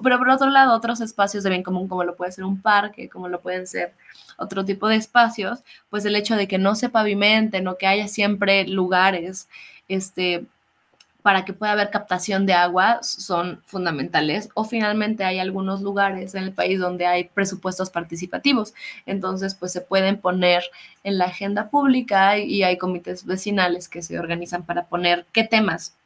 Pero 0.00 0.18
por 0.18 0.30
otro 0.30 0.48
lado, 0.48 0.72
otros 0.72 1.00
espacios 1.00 1.42
de 1.42 1.50
bien 1.50 1.64
común, 1.64 1.88
como 1.88 2.04
lo 2.04 2.14
puede 2.14 2.30
ser 2.30 2.44
un 2.44 2.62
parque, 2.62 3.08
como 3.08 3.28
lo 3.28 3.40
pueden 3.40 3.66
ser 3.66 3.94
otro 4.36 4.64
tipo 4.64 4.86
de 4.86 4.94
espacios, 4.94 5.64
pues 5.90 6.04
el 6.04 6.14
hecho 6.14 6.36
de 6.36 6.46
que 6.46 6.58
no 6.58 6.76
se 6.76 6.88
pavimenten 6.88 7.66
o 7.66 7.76
que 7.76 7.88
haya 7.88 8.06
siempre 8.06 8.64
lugares 8.68 9.48
este, 9.88 10.46
para 11.26 11.44
que 11.44 11.52
pueda 11.52 11.72
haber 11.72 11.90
captación 11.90 12.46
de 12.46 12.52
agua 12.52 13.00
son 13.02 13.60
fundamentales. 13.66 14.48
O 14.54 14.62
finalmente 14.62 15.24
hay 15.24 15.40
algunos 15.40 15.82
lugares 15.82 16.36
en 16.36 16.44
el 16.44 16.52
país 16.52 16.78
donde 16.78 17.04
hay 17.04 17.24
presupuestos 17.24 17.90
participativos. 17.90 18.74
Entonces, 19.06 19.56
pues 19.56 19.72
se 19.72 19.80
pueden 19.80 20.18
poner 20.20 20.62
en 21.02 21.18
la 21.18 21.24
agenda 21.24 21.68
pública 21.68 22.38
y 22.38 22.62
hay 22.62 22.78
comités 22.78 23.26
vecinales 23.26 23.88
que 23.88 24.02
se 24.02 24.20
organizan 24.20 24.64
para 24.64 24.84
poner 24.84 25.26
qué 25.32 25.42
temas 25.42 25.96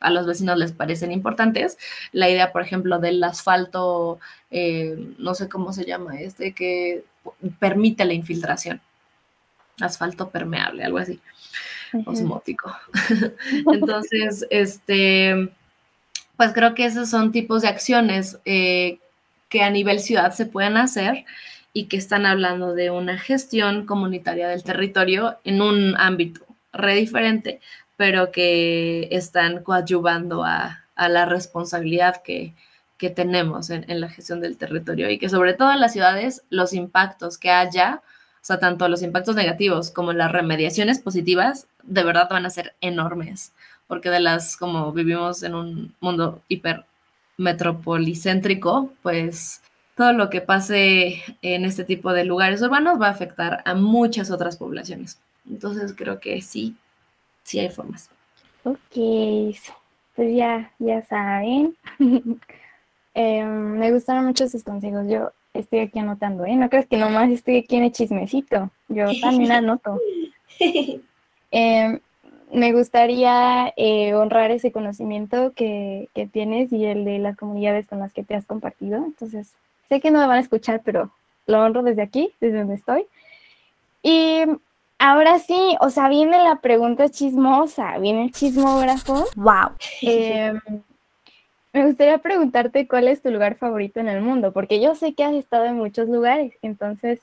a 0.00 0.10
los 0.10 0.26
vecinos 0.26 0.58
les 0.58 0.72
parecen 0.72 1.12
importantes. 1.12 1.78
La 2.10 2.28
idea, 2.28 2.50
por 2.50 2.62
ejemplo, 2.62 2.98
del 2.98 3.22
asfalto, 3.22 4.18
eh, 4.50 4.96
no 5.18 5.36
sé 5.36 5.48
cómo 5.48 5.72
se 5.72 5.84
llama 5.84 6.20
este, 6.20 6.52
que 6.52 7.04
permite 7.60 8.04
la 8.04 8.14
infiltración. 8.14 8.80
Asfalto 9.80 10.30
permeable, 10.30 10.82
algo 10.82 10.98
así 10.98 11.20
osmótico. 12.06 12.74
Entonces, 13.72 14.46
este, 14.50 15.50
pues 16.36 16.52
creo 16.52 16.74
que 16.74 16.86
esos 16.86 17.08
son 17.08 17.32
tipos 17.32 17.62
de 17.62 17.68
acciones 17.68 18.38
eh, 18.44 18.98
que 19.48 19.62
a 19.62 19.70
nivel 19.70 20.00
ciudad 20.00 20.32
se 20.32 20.46
pueden 20.46 20.76
hacer 20.76 21.24
y 21.72 21.86
que 21.86 21.96
están 21.96 22.26
hablando 22.26 22.74
de 22.74 22.90
una 22.90 23.18
gestión 23.18 23.86
comunitaria 23.86 24.48
del 24.48 24.62
territorio 24.62 25.38
en 25.44 25.60
un 25.60 25.96
ámbito 25.96 26.44
re 26.72 26.94
diferente, 26.94 27.60
pero 27.96 28.30
que 28.32 29.08
están 29.10 29.62
coadyuvando 29.62 30.44
a, 30.44 30.80
la 30.96 31.24
responsabilidad 31.24 32.22
que, 32.22 32.54
tenemos 33.14 33.68
en, 33.68 34.00
la 34.00 34.08
gestión 34.08 34.40
del 34.40 34.56
territorio 34.56 35.10
y 35.10 35.18
que 35.18 35.28
sobre 35.28 35.52
todo 35.52 35.70
en 35.72 35.80
las 35.80 35.92
ciudades 35.92 36.42
los 36.48 36.72
impactos 36.72 37.36
que 37.36 37.50
haya 37.50 38.00
sea, 38.46 38.58
tanto 38.58 38.88
los 38.88 39.02
impactos 39.02 39.36
negativos 39.36 39.90
como 39.90 40.12
las 40.12 40.30
remediaciones 40.30 40.98
positivas, 40.98 41.66
de 41.82 42.04
verdad 42.04 42.28
van 42.30 42.44
a 42.44 42.50
ser 42.50 42.74
enormes, 42.80 43.52
porque 43.86 44.10
de 44.10 44.20
las, 44.20 44.56
como 44.56 44.92
vivimos 44.92 45.42
en 45.42 45.54
un 45.54 45.94
mundo 46.00 46.42
hiper 46.48 46.84
metropolicéntrico, 47.38 48.92
pues 49.02 49.62
todo 49.96 50.12
lo 50.12 50.28
que 50.28 50.40
pase 50.40 51.22
en 51.42 51.64
este 51.64 51.84
tipo 51.84 52.12
de 52.12 52.24
lugares 52.24 52.60
urbanos 52.62 53.00
va 53.00 53.08
a 53.08 53.12
afectar 53.12 53.62
a 53.64 53.74
muchas 53.74 54.30
otras 54.30 54.56
poblaciones. 54.56 55.18
Entonces 55.48 55.94
creo 55.96 56.20
que 56.20 56.42
sí, 56.42 56.76
sí 57.44 57.60
hay 57.60 57.70
formas. 57.70 58.10
Ok, 58.64 59.56
pues 60.14 60.36
ya, 60.36 60.72
ya 60.78 61.02
saben. 61.02 61.76
Em, 63.16 63.78
me 63.78 63.92
gustaron 63.92 64.26
mucho 64.26 64.48
sus 64.48 64.64
consejos. 64.64 65.06
Yo 65.08 65.30
estoy 65.54 65.78
aquí 65.78 65.98
anotando, 65.98 66.44
¿eh? 66.44 66.54
No 66.56 66.68
crees 66.68 66.86
que 66.86 66.96
nomás 66.96 67.30
estoy 67.30 67.58
aquí 67.58 67.76
en 67.76 67.84
el 67.84 67.92
chismecito. 67.92 68.70
Yo 68.88 69.06
también 69.22 69.52
anoto. 69.52 69.98
Em, 71.56 72.00
me 72.52 72.72
gustaría 72.72 73.72
eh, 73.76 74.12
honrar 74.14 74.50
ese 74.50 74.72
conocimiento 74.72 75.52
que, 75.52 76.08
que, 76.12 76.26
tienes 76.26 76.72
y 76.72 76.84
el 76.84 77.04
de 77.04 77.20
las 77.20 77.36
comunidades 77.36 77.86
con 77.86 78.00
las 78.00 78.12
que 78.12 78.24
te 78.24 78.34
has 78.34 78.44
compartido. 78.44 78.96
Entonces, 78.96 79.54
sé 79.88 80.00
que 80.00 80.10
no 80.10 80.18
me 80.18 80.26
van 80.26 80.38
a 80.38 80.40
escuchar, 80.40 80.82
pero 80.84 81.12
lo 81.46 81.60
honro 81.60 81.84
desde 81.84 82.02
aquí, 82.02 82.32
desde 82.40 82.58
donde 82.58 82.74
estoy. 82.74 83.06
Y 84.02 84.40
ahora 84.98 85.38
sí, 85.38 85.76
o 85.80 85.90
sea, 85.90 86.08
viene 86.08 86.42
la 86.42 86.56
pregunta 86.56 87.08
chismosa, 87.08 87.98
viene 87.98 88.24
el 88.24 88.32
chismógrafo. 88.32 89.26
¡Wow! 89.36 89.76
Eh, 90.02 90.54
me 91.74 91.84
gustaría 91.86 92.18
preguntarte 92.18 92.86
cuál 92.86 93.08
es 93.08 93.20
tu 93.20 93.32
lugar 93.32 93.56
favorito 93.56 93.98
en 93.98 94.08
el 94.08 94.22
mundo, 94.22 94.52
porque 94.52 94.80
yo 94.80 94.94
sé 94.94 95.12
que 95.14 95.24
has 95.24 95.34
estado 95.34 95.64
en 95.64 95.74
muchos 95.74 96.08
lugares, 96.08 96.54
entonces 96.62 97.20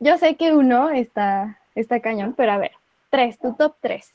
yo 0.00 0.18
sé 0.18 0.34
que 0.34 0.52
uno 0.52 0.90
está, 0.90 1.60
está 1.76 2.00
cañón, 2.00 2.34
pero 2.36 2.50
a 2.52 2.58
ver, 2.58 2.72
tres, 3.10 3.38
tu 3.38 3.54
top 3.54 3.76
tres. 3.80 4.12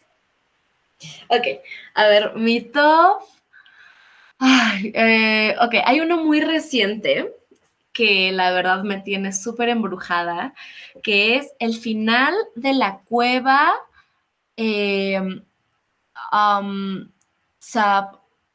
Ok, 1.30 1.48
a 1.96 2.08
ver, 2.08 2.36
mi 2.36 2.60
top. 2.60 3.24
Ay, 4.40 4.92
eh, 4.94 5.56
ok, 5.62 5.76
hay 5.86 6.02
uno 6.02 6.18
muy 6.18 6.42
reciente 6.42 7.34
que 7.94 8.34
la 8.34 8.52
verdad 8.52 8.84
me 8.84 9.00
tiene 9.00 9.32
súper 9.32 9.70
embrujada, 9.70 10.54
que 11.02 11.38
es 11.38 11.54
el 11.60 11.76
final 11.76 12.34
de 12.56 12.74
la 12.74 13.00
cueva 13.06 13.72
eh, 14.58 15.22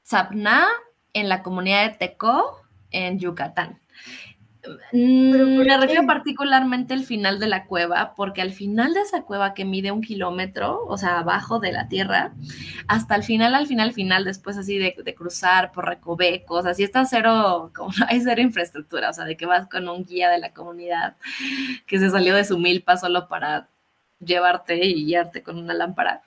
Zapna 0.04 0.68
en 1.16 1.30
la 1.30 1.42
comunidad 1.42 1.90
de 1.90 1.96
Teco, 1.96 2.60
en 2.90 3.18
Yucatán. 3.18 3.80
Mm, 4.92 5.58
me 5.58 5.78
refiero 5.78 6.06
particularmente 6.06 6.92
al 6.92 7.04
final 7.04 7.38
de 7.38 7.46
la 7.46 7.64
cueva, 7.64 8.12
porque 8.14 8.42
al 8.42 8.52
final 8.52 8.92
de 8.92 9.00
esa 9.00 9.22
cueva 9.22 9.54
que 9.54 9.64
mide 9.64 9.92
un 9.92 10.02
kilómetro, 10.02 10.84
o 10.86 10.98
sea, 10.98 11.20
abajo 11.20 11.58
de 11.58 11.72
la 11.72 11.88
tierra, 11.88 12.34
hasta 12.86 13.14
el 13.14 13.22
final, 13.22 13.54
al 13.54 13.66
final, 13.66 13.88
al 13.88 13.94
final, 13.94 14.24
después 14.24 14.58
así 14.58 14.76
de, 14.76 14.94
cruzar 15.14 15.72
por 15.72 15.86
recovecos, 15.86 16.66
así 16.66 16.82
está 16.82 17.06
cero, 17.06 17.70
como 17.74 17.92
no 17.98 18.04
hay 18.08 18.20
cero 18.20 18.42
infraestructura, 18.42 19.08
o 19.08 19.12
sea, 19.14 19.24
de 19.24 19.38
que 19.38 19.46
vas 19.46 19.68
con 19.68 19.88
un 19.88 20.04
guía 20.04 20.28
de 20.28 20.38
la 20.38 20.52
comunidad 20.52 21.16
que 21.86 21.98
se 21.98 22.10
salió 22.10 22.34
de 22.34 22.44
su 22.44 22.58
milpa 22.58 22.98
solo 22.98 23.26
para 23.28 23.68
llevarte 24.20 24.84
y 24.84 25.06
guiarte 25.06 25.42
con 25.42 25.56
una 25.56 25.72
lámpara. 25.72 26.22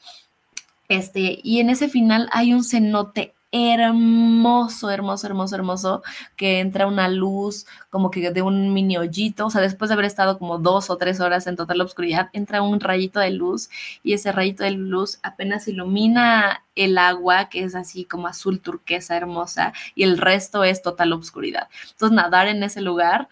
Este, 0.87 1.39
y 1.43 1.59
en 1.59 1.69
ese 1.69 1.89
final 1.89 2.27
hay 2.31 2.53
un 2.53 2.63
cenote 2.63 3.35
hermoso, 3.51 4.91
hermoso, 4.91 5.27
hermoso, 5.27 5.55
hermoso, 5.55 6.03
que 6.35 6.59
entra 6.59 6.85
una 6.85 7.07
luz 7.07 7.65
como 7.89 8.11
que 8.11 8.31
de 8.31 8.41
un 8.41 8.73
mini 8.73 8.97
hoyito, 8.97 9.47
o 9.47 9.49
sea, 9.49 9.61
después 9.61 9.89
de 9.89 9.93
haber 9.93 10.05
estado 10.05 10.37
como 10.37 10.59
dos 10.59 10.89
o 10.89 10.97
tres 10.97 11.19
horas 11.19 11.47
en 11.47 11.55
total 11.55 11.81
oscuridad, 11.81 12.29
entra 12.33 12.61
un 12.61 12.79
rayito 12.79 13.19
de 13.19 13.31
luz 13.31 13.69
y 14.03 14.13
ese 14.13 14.31
rayito 14.31 14.63
de 14.63 14.71
luz 14.71 15.19
apenas 15.23 15.67
ilumina 15.67 16.63
el 16.75 16.97
agua, 16.97 17.49
que 17.49 17.63
es 17.63 17.75
así 17.75 18.05
como 18.05 18.27
azul 18.27 18.61
turquesa 18.61 19.17
hermosa, 19.17 19.73
y 19.95 20.03
el 20.03 20.17
resto 20.17 20.63
es 20.63 20.81
total 20.81 21.11
oscuridad. 21.13 21.67
Entonces, 21.91 22.15
nadar 22.15 22.47
en 22.47 22.63
ese 22.63 22.81
lugar, 22.81 23.27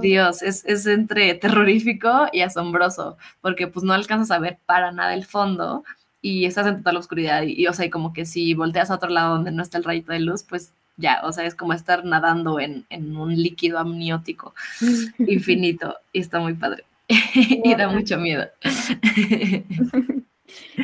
Dios, 0.00 0.42
es, 0.42 0.64
es 0.66 0.86
entre 0.86 1.34
terrorífico 1.34 2.28
y 2.32 2.42
asombroso, 2.42 3.16
porque 3.40 3.66
pues 3.66 3.84
no 3.84 3.92
alcanzas 3.92 4.30
a 4.30 4.38
ver 4.38 4.58
para 4.66 4.92
nada 4.92 5.14
el 5.14 5.24
fondo, 5.24 5.82
y 6.22 6.46
estás 6.46 6.68
en 6.68 6.78
total 6.78 6.96
oscuridad 6.96 7.42
y, 7.42 7.66
o 7.66 7.72
sea, 7.72 7.90
como 7.90 8.12
que 8.12 8.24
si 8.24 8.54
volteas 8.54 8.90
a 8.90 8.94
otro 8.94 9.10
lado 9.10 9.34
donde 9.34 9.50
no 9.50 9.62
está 9.62 9.76
el 9.76 9.84
rayito 9.84 10.12
de 10.12 10.20
luz, 10.20 10.44
pues 10.44 10.72
ya, 10.96 11.20
o 11.24 11.32
sea, 11.32 11.44
es 11.44 11.56
como 11.56 11.72
estar 11.72 12.04
nadando 12.04 12.60
en, 12.60 12.86
un 12.90 13.34
líquido 13.34 13.78
amniótico 13.78 14.54
infinito 15.18 15.96
y 16.12 16.20
está 16.20 16.38
muy 16.38 16.54
padre 16.54 16.84
y 17.34 17.74
da 17.74 17.88
mucho 17.88 18.18
miedo. 18.18 18.46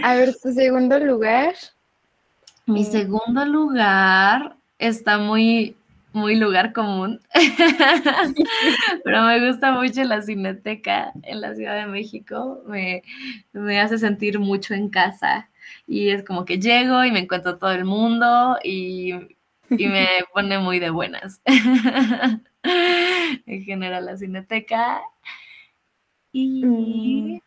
a 0.02 0.14
ver, 0.14 0.34
tu 0.42 0.52
segundo 0.52 0.98
lugar. 0.98 1.54
Mi 2.66 2.84
segundo 2.84 3.46
lugar 3.46 4.56
está 4.78 5.18
muy, 5.18 5.76
muy 6.12 6.36
lugar 6.36 6.72
común, 6.72 7.20
pero 9.04 9.22
me 9.22 9.46
gusta 9.46 9.72
mucho 9.72 10.02
la 10.04 10.22
cineteca 10.22 11.12
en 11.22 11.40
la 11.40 11.54
Ciudad 11.54 11.76
de 11.76 11.86
México, 11.86 12.62
me, 12.66 13.02
me, 13.52 13.80
hace 13.80 13.98
sentir 13.98 14.38
mucho 14.38 14.74
en 14.74 14.88
casa 14.88 15.50
y 15.86 16.08
es 16.08 16.24
como 16.24 16.44
que 16.44 16.58
llego 16.58 17.04
y 17.04 17.12
me 17.12 17.20
encuentro 17.20 17.58
todo 17.58 17.72
el 17.72 17.84
mundo 17.84 18.58
y, 18.64 19.12
y 19.70 19.86
me 19.88 20.06
pone 20.32 20.58
muy 20.58 20.78
de 20.78 20.90
buenas. 20.90 21.40
en 23.46 23.62
general 23.64 24.06
la 24.06 24.16
cineteca. 24.16 25.02
Y 26.32 26.64
mm. 26.64 27.40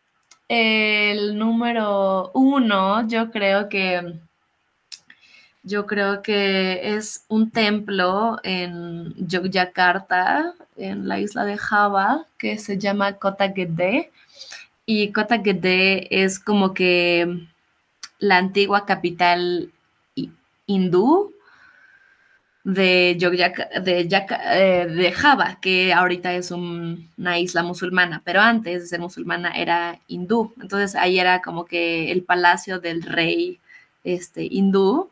el 0.49 1.37
número 1.37 2.31
uno, 2.33 3.07
yo 3.07 3.31
creo 3.31 3.69
que 3.69 4.19
yo 5.63 5.85
creo 5.85 6.21
que 6.21 6.95
es 6.95 7.25
un 7.27 7.51
templo 7.51 8.39
en 8.43 9.13
Yogyakarta, 9.27 10.55
en 10.77 11.07
la 11.07 11.19
isla 11.19 11.45
de 11.45 11.57
Java, 11.57 12.25
que 12.37 12.57
se 12.57 12.77
llama 12.77 13.13
Kota 13.13 13.51
Gede. 13.53 14.11
Y 14.85 15.11
Kota 15.11 15.39
Gede 15.39 16.07
es 16.23 16.39
como 16.39 16.73
que 16.73 17.47
la 18.19 18.37
antigua 18.37 18.85
capital 18.85 19.71
hindú 20.65 21.33
de, 22.63 23.11
eh, 23.11 24.87
de, 24.89 25.11
Java, 25.11 25.59
que 25.61 25.93
ahorita 25.93 26.33
es 26.33 26.51
una 26.51 27.39
isla 27.39 27.63
musulmana, 27.63 28.21
pero 28.23 28.41
antes 28.41 28.81
de 28.81 28.87
ser 28.87 28.99
musulmana 28.99 29.51
era 29.51 29.99
hindú. 30.07 30.53
Entonces 30.61 30.95
ahí 30.95 31.19
era 31.19 31.41
como 31.41 31.65
que 31.65 32.11
el 32.11 32.23
palacio 32.23 32.79
del 32.79 33.03
rey 33.03 33.59
este, 34.03 34.43
hindú 34.49 35.11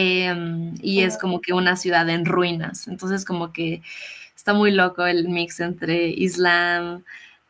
Em, 0.00 0.74
y 0.80 1.00
es 1.02 1.18
como 1.18 1.40
que 1.40 1.52
una 1.52 1.74
ciudad 1.76 2.08
en 2.08 2.24
ruinas. 2.24 2.86
Entonces 2.86 3.24
como 3.24 3.52
que 3.52 3.82
está 4.36 4.54
muy 4.54 4.70
loco 4.70 5.04
el 5.06 5.28
mix 5.28 5.58
entre 5.58 6.08
islam, 6.10 7.02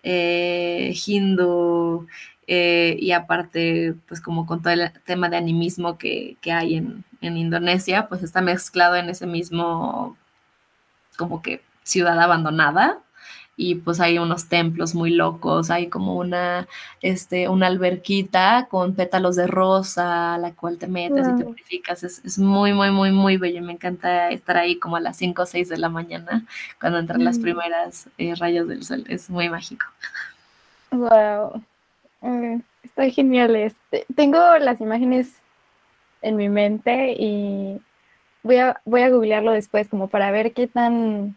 eh, 0.02 0.94
hindú 1.06 2.06
eh, 2.46 2.96
y 2.98 3.12
aparte 3.12 3.94
pues 4.08 4.22
como 4.22 4.46
con 4.46 4.62
todo 4.62 4.72
el 4.72 4.90
tema 5.04 5.28
de 5.28 5.36
animismo 5.36 5.98
que, 5.98 6.38
que 6.40 6.52
hay 6.52 6.76
en, 6.76 7.04
en, 7.20 7.36
Indonesia, 7.36 8.08
pues 8.08 8.22
está 8.22 8.40
mezclado 8.40 8.96
en 8.96 9.10
ese 9.10 9.26
mismo 9.26 10.16
como 11.18 11.42
que 11.42 11.60
ciudad 11.82 12.18
abandonada 12.18 12.98
y 13.60 13.74
pues 13.74 13.98
hay 14.00 14.18
unos 14.18 14.48
templos 14.48 14.94
muy 14.94 15.10
locos, 15.10 15.70
hay 15.70 15.88
como 15.88 16.14
una, 16.14 16.68
este, 17.02 17.48
una 17.48 17.66
alberquita 17.66 18.68
con 18.70 18.94
pétalos 18.94 19.34
de 19.34 19.48
rosa 19.48 20.34
a 20.34 20.38
la 20.38 20.52
cual 20.52 20.78
te 20.78 20.86
metes 20.86 21.26
y 21.26 21.38
te 21.38 21.44
purificas, 21.44 22.04
es, 22.04 22.38
muy, 22.38 22.72
muy, 22.72 22.92
muy, 22.92 23.10
muy 23.10 23.36
bello, 23.36 23.60
me 23.62 23.72
encanta 23.72 24.30
estar 24.30 24.56
ahí 24.56 24.78
como 24.78 24.94
a 24.94 25.00
las 25.00 25.16
5 25.16 25.42
o 25.42 25.44
6 25.44 25.70
de 25.70 25.76
la 25.76 25.88
mañana 25.88 26.44
cuando 26.80 27.00
entran 27.00 27.24
las 27.24 27.40
mm. 27.40 27.42
primeras 27.42 28.08
eh, 28.16 28.32
rayos 28.36 28.68
del 28.68 28.84
sol, 28.84 29.04
es 29.08 29.28
muy 29.28 29.48
mágico. 29.48 29.86
Wow, 30.92 31.60
mm, 32.20 32.60
está 32.84 33.10
genial, 33.10 33.56
este. 33.56 34.06
tengo 34.14 34.38
las 34.58 34.80
imágenes 34.80 35.32
en 36.22 36.36
mi 36.36 36.48
mente 36.48 37.16
y 37.18 37.80
voy 38.44 38.58
a, 38.58 38.80
voy 38.84 39.02
a 39.02 39.10
googlearlo 39.10 39.50
después 39.50 39.88
como 39.88 40.06
para 40.06 40.30
ver 40.30 40.52
qué 40.52 40.68
tan, 40.68 41.36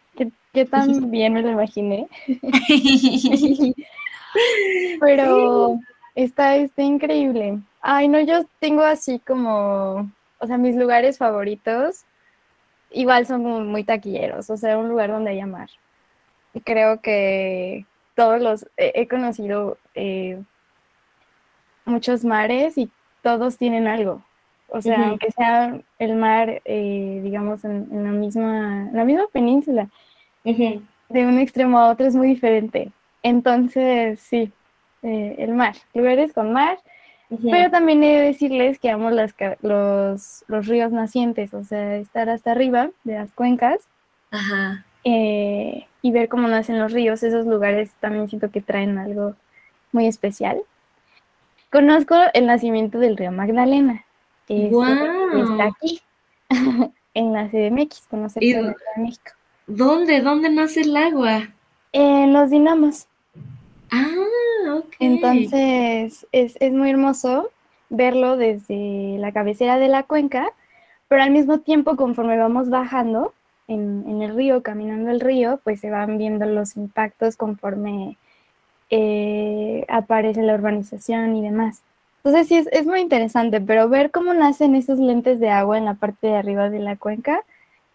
qué, 0.53 0.65
tan 0.65 1.09
bien 1.11 1.33
me 1.33 1.41
lo 1.41 1.51
imaginé. 1.51 2.07
Pero 4.99 5.79
está, 6.15 6.55
está 6.55 6.81
increíble. 6.81 7.59
Ay, 7.81 8.07
no, 8.07 8.19
yo 8.19 8.45
tengo 8.59 8.83
así 8.83 9.19
como, 9.19 10.11
o 10.39 10.47
sea, 10.47 10.57
mis 10.57 10.75
lugares 10.75 11.17
favoritos 11.17 12.05
igual 12.91 13.25
son 13.25 13.67
muy 13.67 13.83
taquilleros, 13.83 14.49
o 14.49 14.57
sea, 14.57 14.77
un 14.77 14.89
lugar 14.89 15.11
donde 15.11 15.31
hay 15.31 15.43
mar. 15.45 15.69
Y 16.53 16.61
creo 16.61 17.01
que 17.01 17.85
todos 18.15 18.41
los, 18.41 18.67
he, 18.77 19.07
conocido 19.07 19.77
eh, 19.95 20.41
muchos 21.85 22.25
mares 22.25 22.77
y 22.77 22.91
todos 23.21 23.57
tienen 23.57 23.87
algo. 23.87 24.23
O 24.67 24.81
sea, 24.81 25.09
aunque 25.09 25.31
sea 25.31 25.79
el 25.99 26.15
mar, 26.15 26.61
eh, 26.63 27.19
digamos, 27.23 27.65
en, 27.65 27.87
la, 28.03 28.11
misma, 28.11 28.89
la 28.93 29.03
misma 29.03 29.25
península, 29.31 29.89
de 30.43 31.25
un 31.25 31.39
extremo 31.39 31.79
a 31.79 31.89
otro 31.89 32.05
es 32.05 32.15
muy 32.15 32.27
diferente. 32.27 32.91
Entonces, 33.23 34.19
sí, 34.19 34.51
eh, 35.03 35.35
el 35.39 35.53
mar, 35.53 35.75
lugares 35.93 36.33
con 36.33 36.51
mar, 36.53 36.79
pero 37.49 37.71
también 37.71 38.03
he 38.03 38.19
de 38.19 38.25
decirles 38.25 38.77
que 38.77 38.89
amo 38.89 39.09
las, 39.09 39.33
los, 39.61 40.43
los, 40.47 40.67
ríos 40.67 40.91
nacientes, 40.91 41.53
o 41.53 41.63
sea, 41.63 41.95
estar 41.95 42.29
hasta 42.29 42.51
arriba 42.51 42.89
de 43.05 43.13
las 43.13 43.31
cuencas 43.31 43.87
eh, 45.05 45.87
y 46.01 46.11
ver 46.11 46.27
cómo 46.27 46.49
nacen 46.49 46.77
los 46.77 46.91
ríos, 46.91 47.23
esos 47.23 47.45
lugares 47.45 47.91
también 48.01 48.27
siento 48.27 48.51
que 48.51 48.61
traen 48.61 48.97
algo 48.97 49.35
muy 49.93 50.07
especial. 50.07 50.61
Conozco 51.71 52.15
el 52.33 52.47
nacimiento 52.47 52.99
del 52.99 53.15
río 53.15 53.31
Magdalena, 53.31 54.03
Está 54.47 55.65
aquí, 55.65 56.01
en 57.13 57.33
la 57.33 57.47
CDMX, 57.47 58.07
conocer 58.07 58.43
de 58.43 58.75
México. 58.97 59.31
¿Dónde? 59.75 60.21
¿Dónde 60.21 60.49
nace 60.49 60.81
el 60.81 60.95
agua? 60.97 61.47
En 61.93 62.33
los 62.33 62.49
dinamos. 62.49 63.07
Ah, 63.89 64.15
ok. 64.75 64.95
Entonces, 64.99 66.27
es, 66.31 66.55
muy 66.73 66.89
hermoso 66.89 67.49
verlo 67.89 68.35
desde 68.35 69.17
la 69.17 69.31
cabecera 69.31 69.79
de 69.79 69.87
la 69.87 70.03
cuenca, 70.03 70.49
pero 71.07 71.23
al 71.23 71.31
mismo 71.31 71.59
tiempo, 71.59 71.95
conforme 71.95 72.37
vamos 72.37 72.69
bajando 72.69 73.33
en, 73.69 74.21
el 74.21 74.35
río, 74.35 74.61
caminando 74.61 75.09
el 75.09 75.21
río, 75.21 75.61
pues 75.63 75.79
se 75.79 75.89
van 75.89 76.17
viendo 76.17 76.45
los 76.45 76.75
impactos 76.75 77.37
conforme 77.37 78.17
eh, 78.89 79.85
aparece 79.87 80.41
la 80.41 80.55
urbanización 80.55 81.37
y 81.37 81.41
demás. 81.41 81.81
Entonces 82.23 82.47
sí, 82.47 82.67
es, 82.71 82.85
muy 82.85 82.99
interesante, 82.99 83.61
pero 83.61 83.87
ver 83.87 84.11
cómo 84.11 84.33
nacen 84.33 84.75
esos 84.75 84.99
lentes 84.99 85.39
de 85.39 85.49
agua 85.49 85.77
en 85.77 85.85
la 85.85 85.93
parte 85.93 86.27
de 86.27 86.35
arriba 86.35 86.69
de 86.69 86.79
la 86.79 86.97
cuenca, 86.97 87.43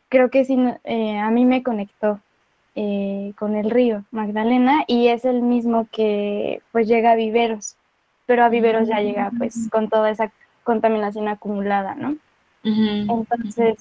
creo 0.09 0.31
que 0.31 0.45
sí, 0.45 0.57
eh, 0.85 1.19
a 1.19 1.31
mí 1.31 1.45
me 1.45 1.63
conectó 1.63 2.21
eh, 2.75 3.33
con 3.39 3.57
el 3.57 3.71
río 3.71 4.05
Magdalena 4.11 4.85
y 4.87 5.09
es 5.09 5.25
el 5.25 5.43
mismo 5.43 5.89
que 5.91 6.61
pues 6.73 6.87
llega 6.87 7.13
a 7.13 7.17
Viveros, 7.17 7.77
pero 8.27 8.45
a 8.45 8.49
Viveros 8.49 8.89
ya 8.89 9.01
llega 9.01 9.31
pues 9.39 9.69
con 9.71 9.89
toda 9.89 10.11
esa 10.11 10.31
contaminación 10.63 11.29
acumulada, 11.29 11.95
¿no? 11.95 12.17
Entonces, 12.65 13.79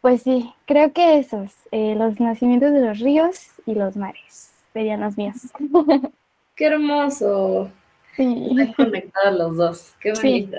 pues 0.00 0.22
sí, 0.22 0.54
creo 0.64 0.92
que 0.92 1.18
esos, 1.18 1.52
eh, 1.70 1.94
los 1.94 2.18
nacimientos 2.20 2.72
de 2.72 2.80
los 2.80 3.00
ríos 3.00 3.52
y 3.66 3.74
los 3.74 3.96
mares, 3.96 4.54
serían 4.72 5.02
los 5.02 5.18
míos. 5.18 5.36
¡Qué 6.56 6.66
hermoso! 6.66 7.70
Sí. 8.16 8.48
Están 8.50 8.72
conectados 8.72 9.38
los 9.38 9.56
dos, 9.56 9.94
qué 10.00 10.12
bonito. 10.12 10.56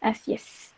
así 0.00 0.34
es. 0.34 0.74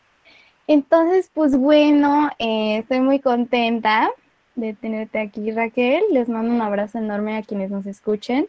Entonces, 0.70 1.28
pues 1.34 1.56
bueno, 1.56 2.30
eh, 2.38 2.78
estoy 2.78 3.00
muy 3.00 3.18
contenta 3.18 4.08
de 4.54 4.72
tenerte 4.72 5.18
aquí, 5.18 5.50
Raquel. 5.50 6.00
Les 6.12 6.28
mando 6.28 6.54
un 6.54 6.62
abrazo 6.62 6.98
enorme 6.98 7.36
a 7.36 7.42
quienes 7.42 7.72
nos 7.72 7.86
escuchen, 7.86 8.46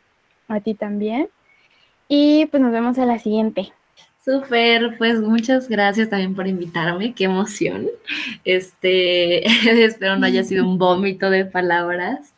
a 0.47 0.59
ti 0.59 0.75
también. 0.75 1.29
Y 2.07 2.45
pues 2.45 2.61
nos 2.61 2.71
vemos 2.71 2.99
a 2.99 3.07
la 3.07 3.17
siguiente. 3.17 3.73
Súper, 4.23 4.99
pues 4.99 5.19
muchas 5.19 5.67
gracias 5.67 6.11
también 6.11 6.35
por 6.35 6.45
invitarme, 6.45 7.15
qué 7.15 7.23
emoción. 7.23 7.87
Este, 8.45 9.43
espero 9.83 10.15
no 10.15 10.27
haya 10.27 10.43
sido 10.43 10.63
un 10.63 10.77
vómito 10.77 11.31
de 11.31 11.45
palabras. 11.45 12.35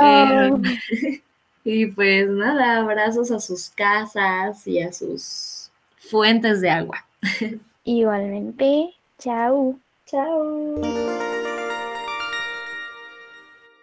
No. 0.00 0.56
Eh, 0.56 1.22
y 1.64 1.84
pues 1.84 2.30
nada, 2.30 2.78
abrazos 2.78 3.30
a 3.30 3.40
sus 3.40 3.68
casas 3.68 4.66
y 4.66 4.80
a 4.80 4.90
sus 4.90 5.70
fuentes 5.98 6.62
de 6.62 6.70
agua. 6.70 7.06
Igualmente, 7.84 8.94
Ciao. 9.22 9.78
Ciao. 10.04 11.21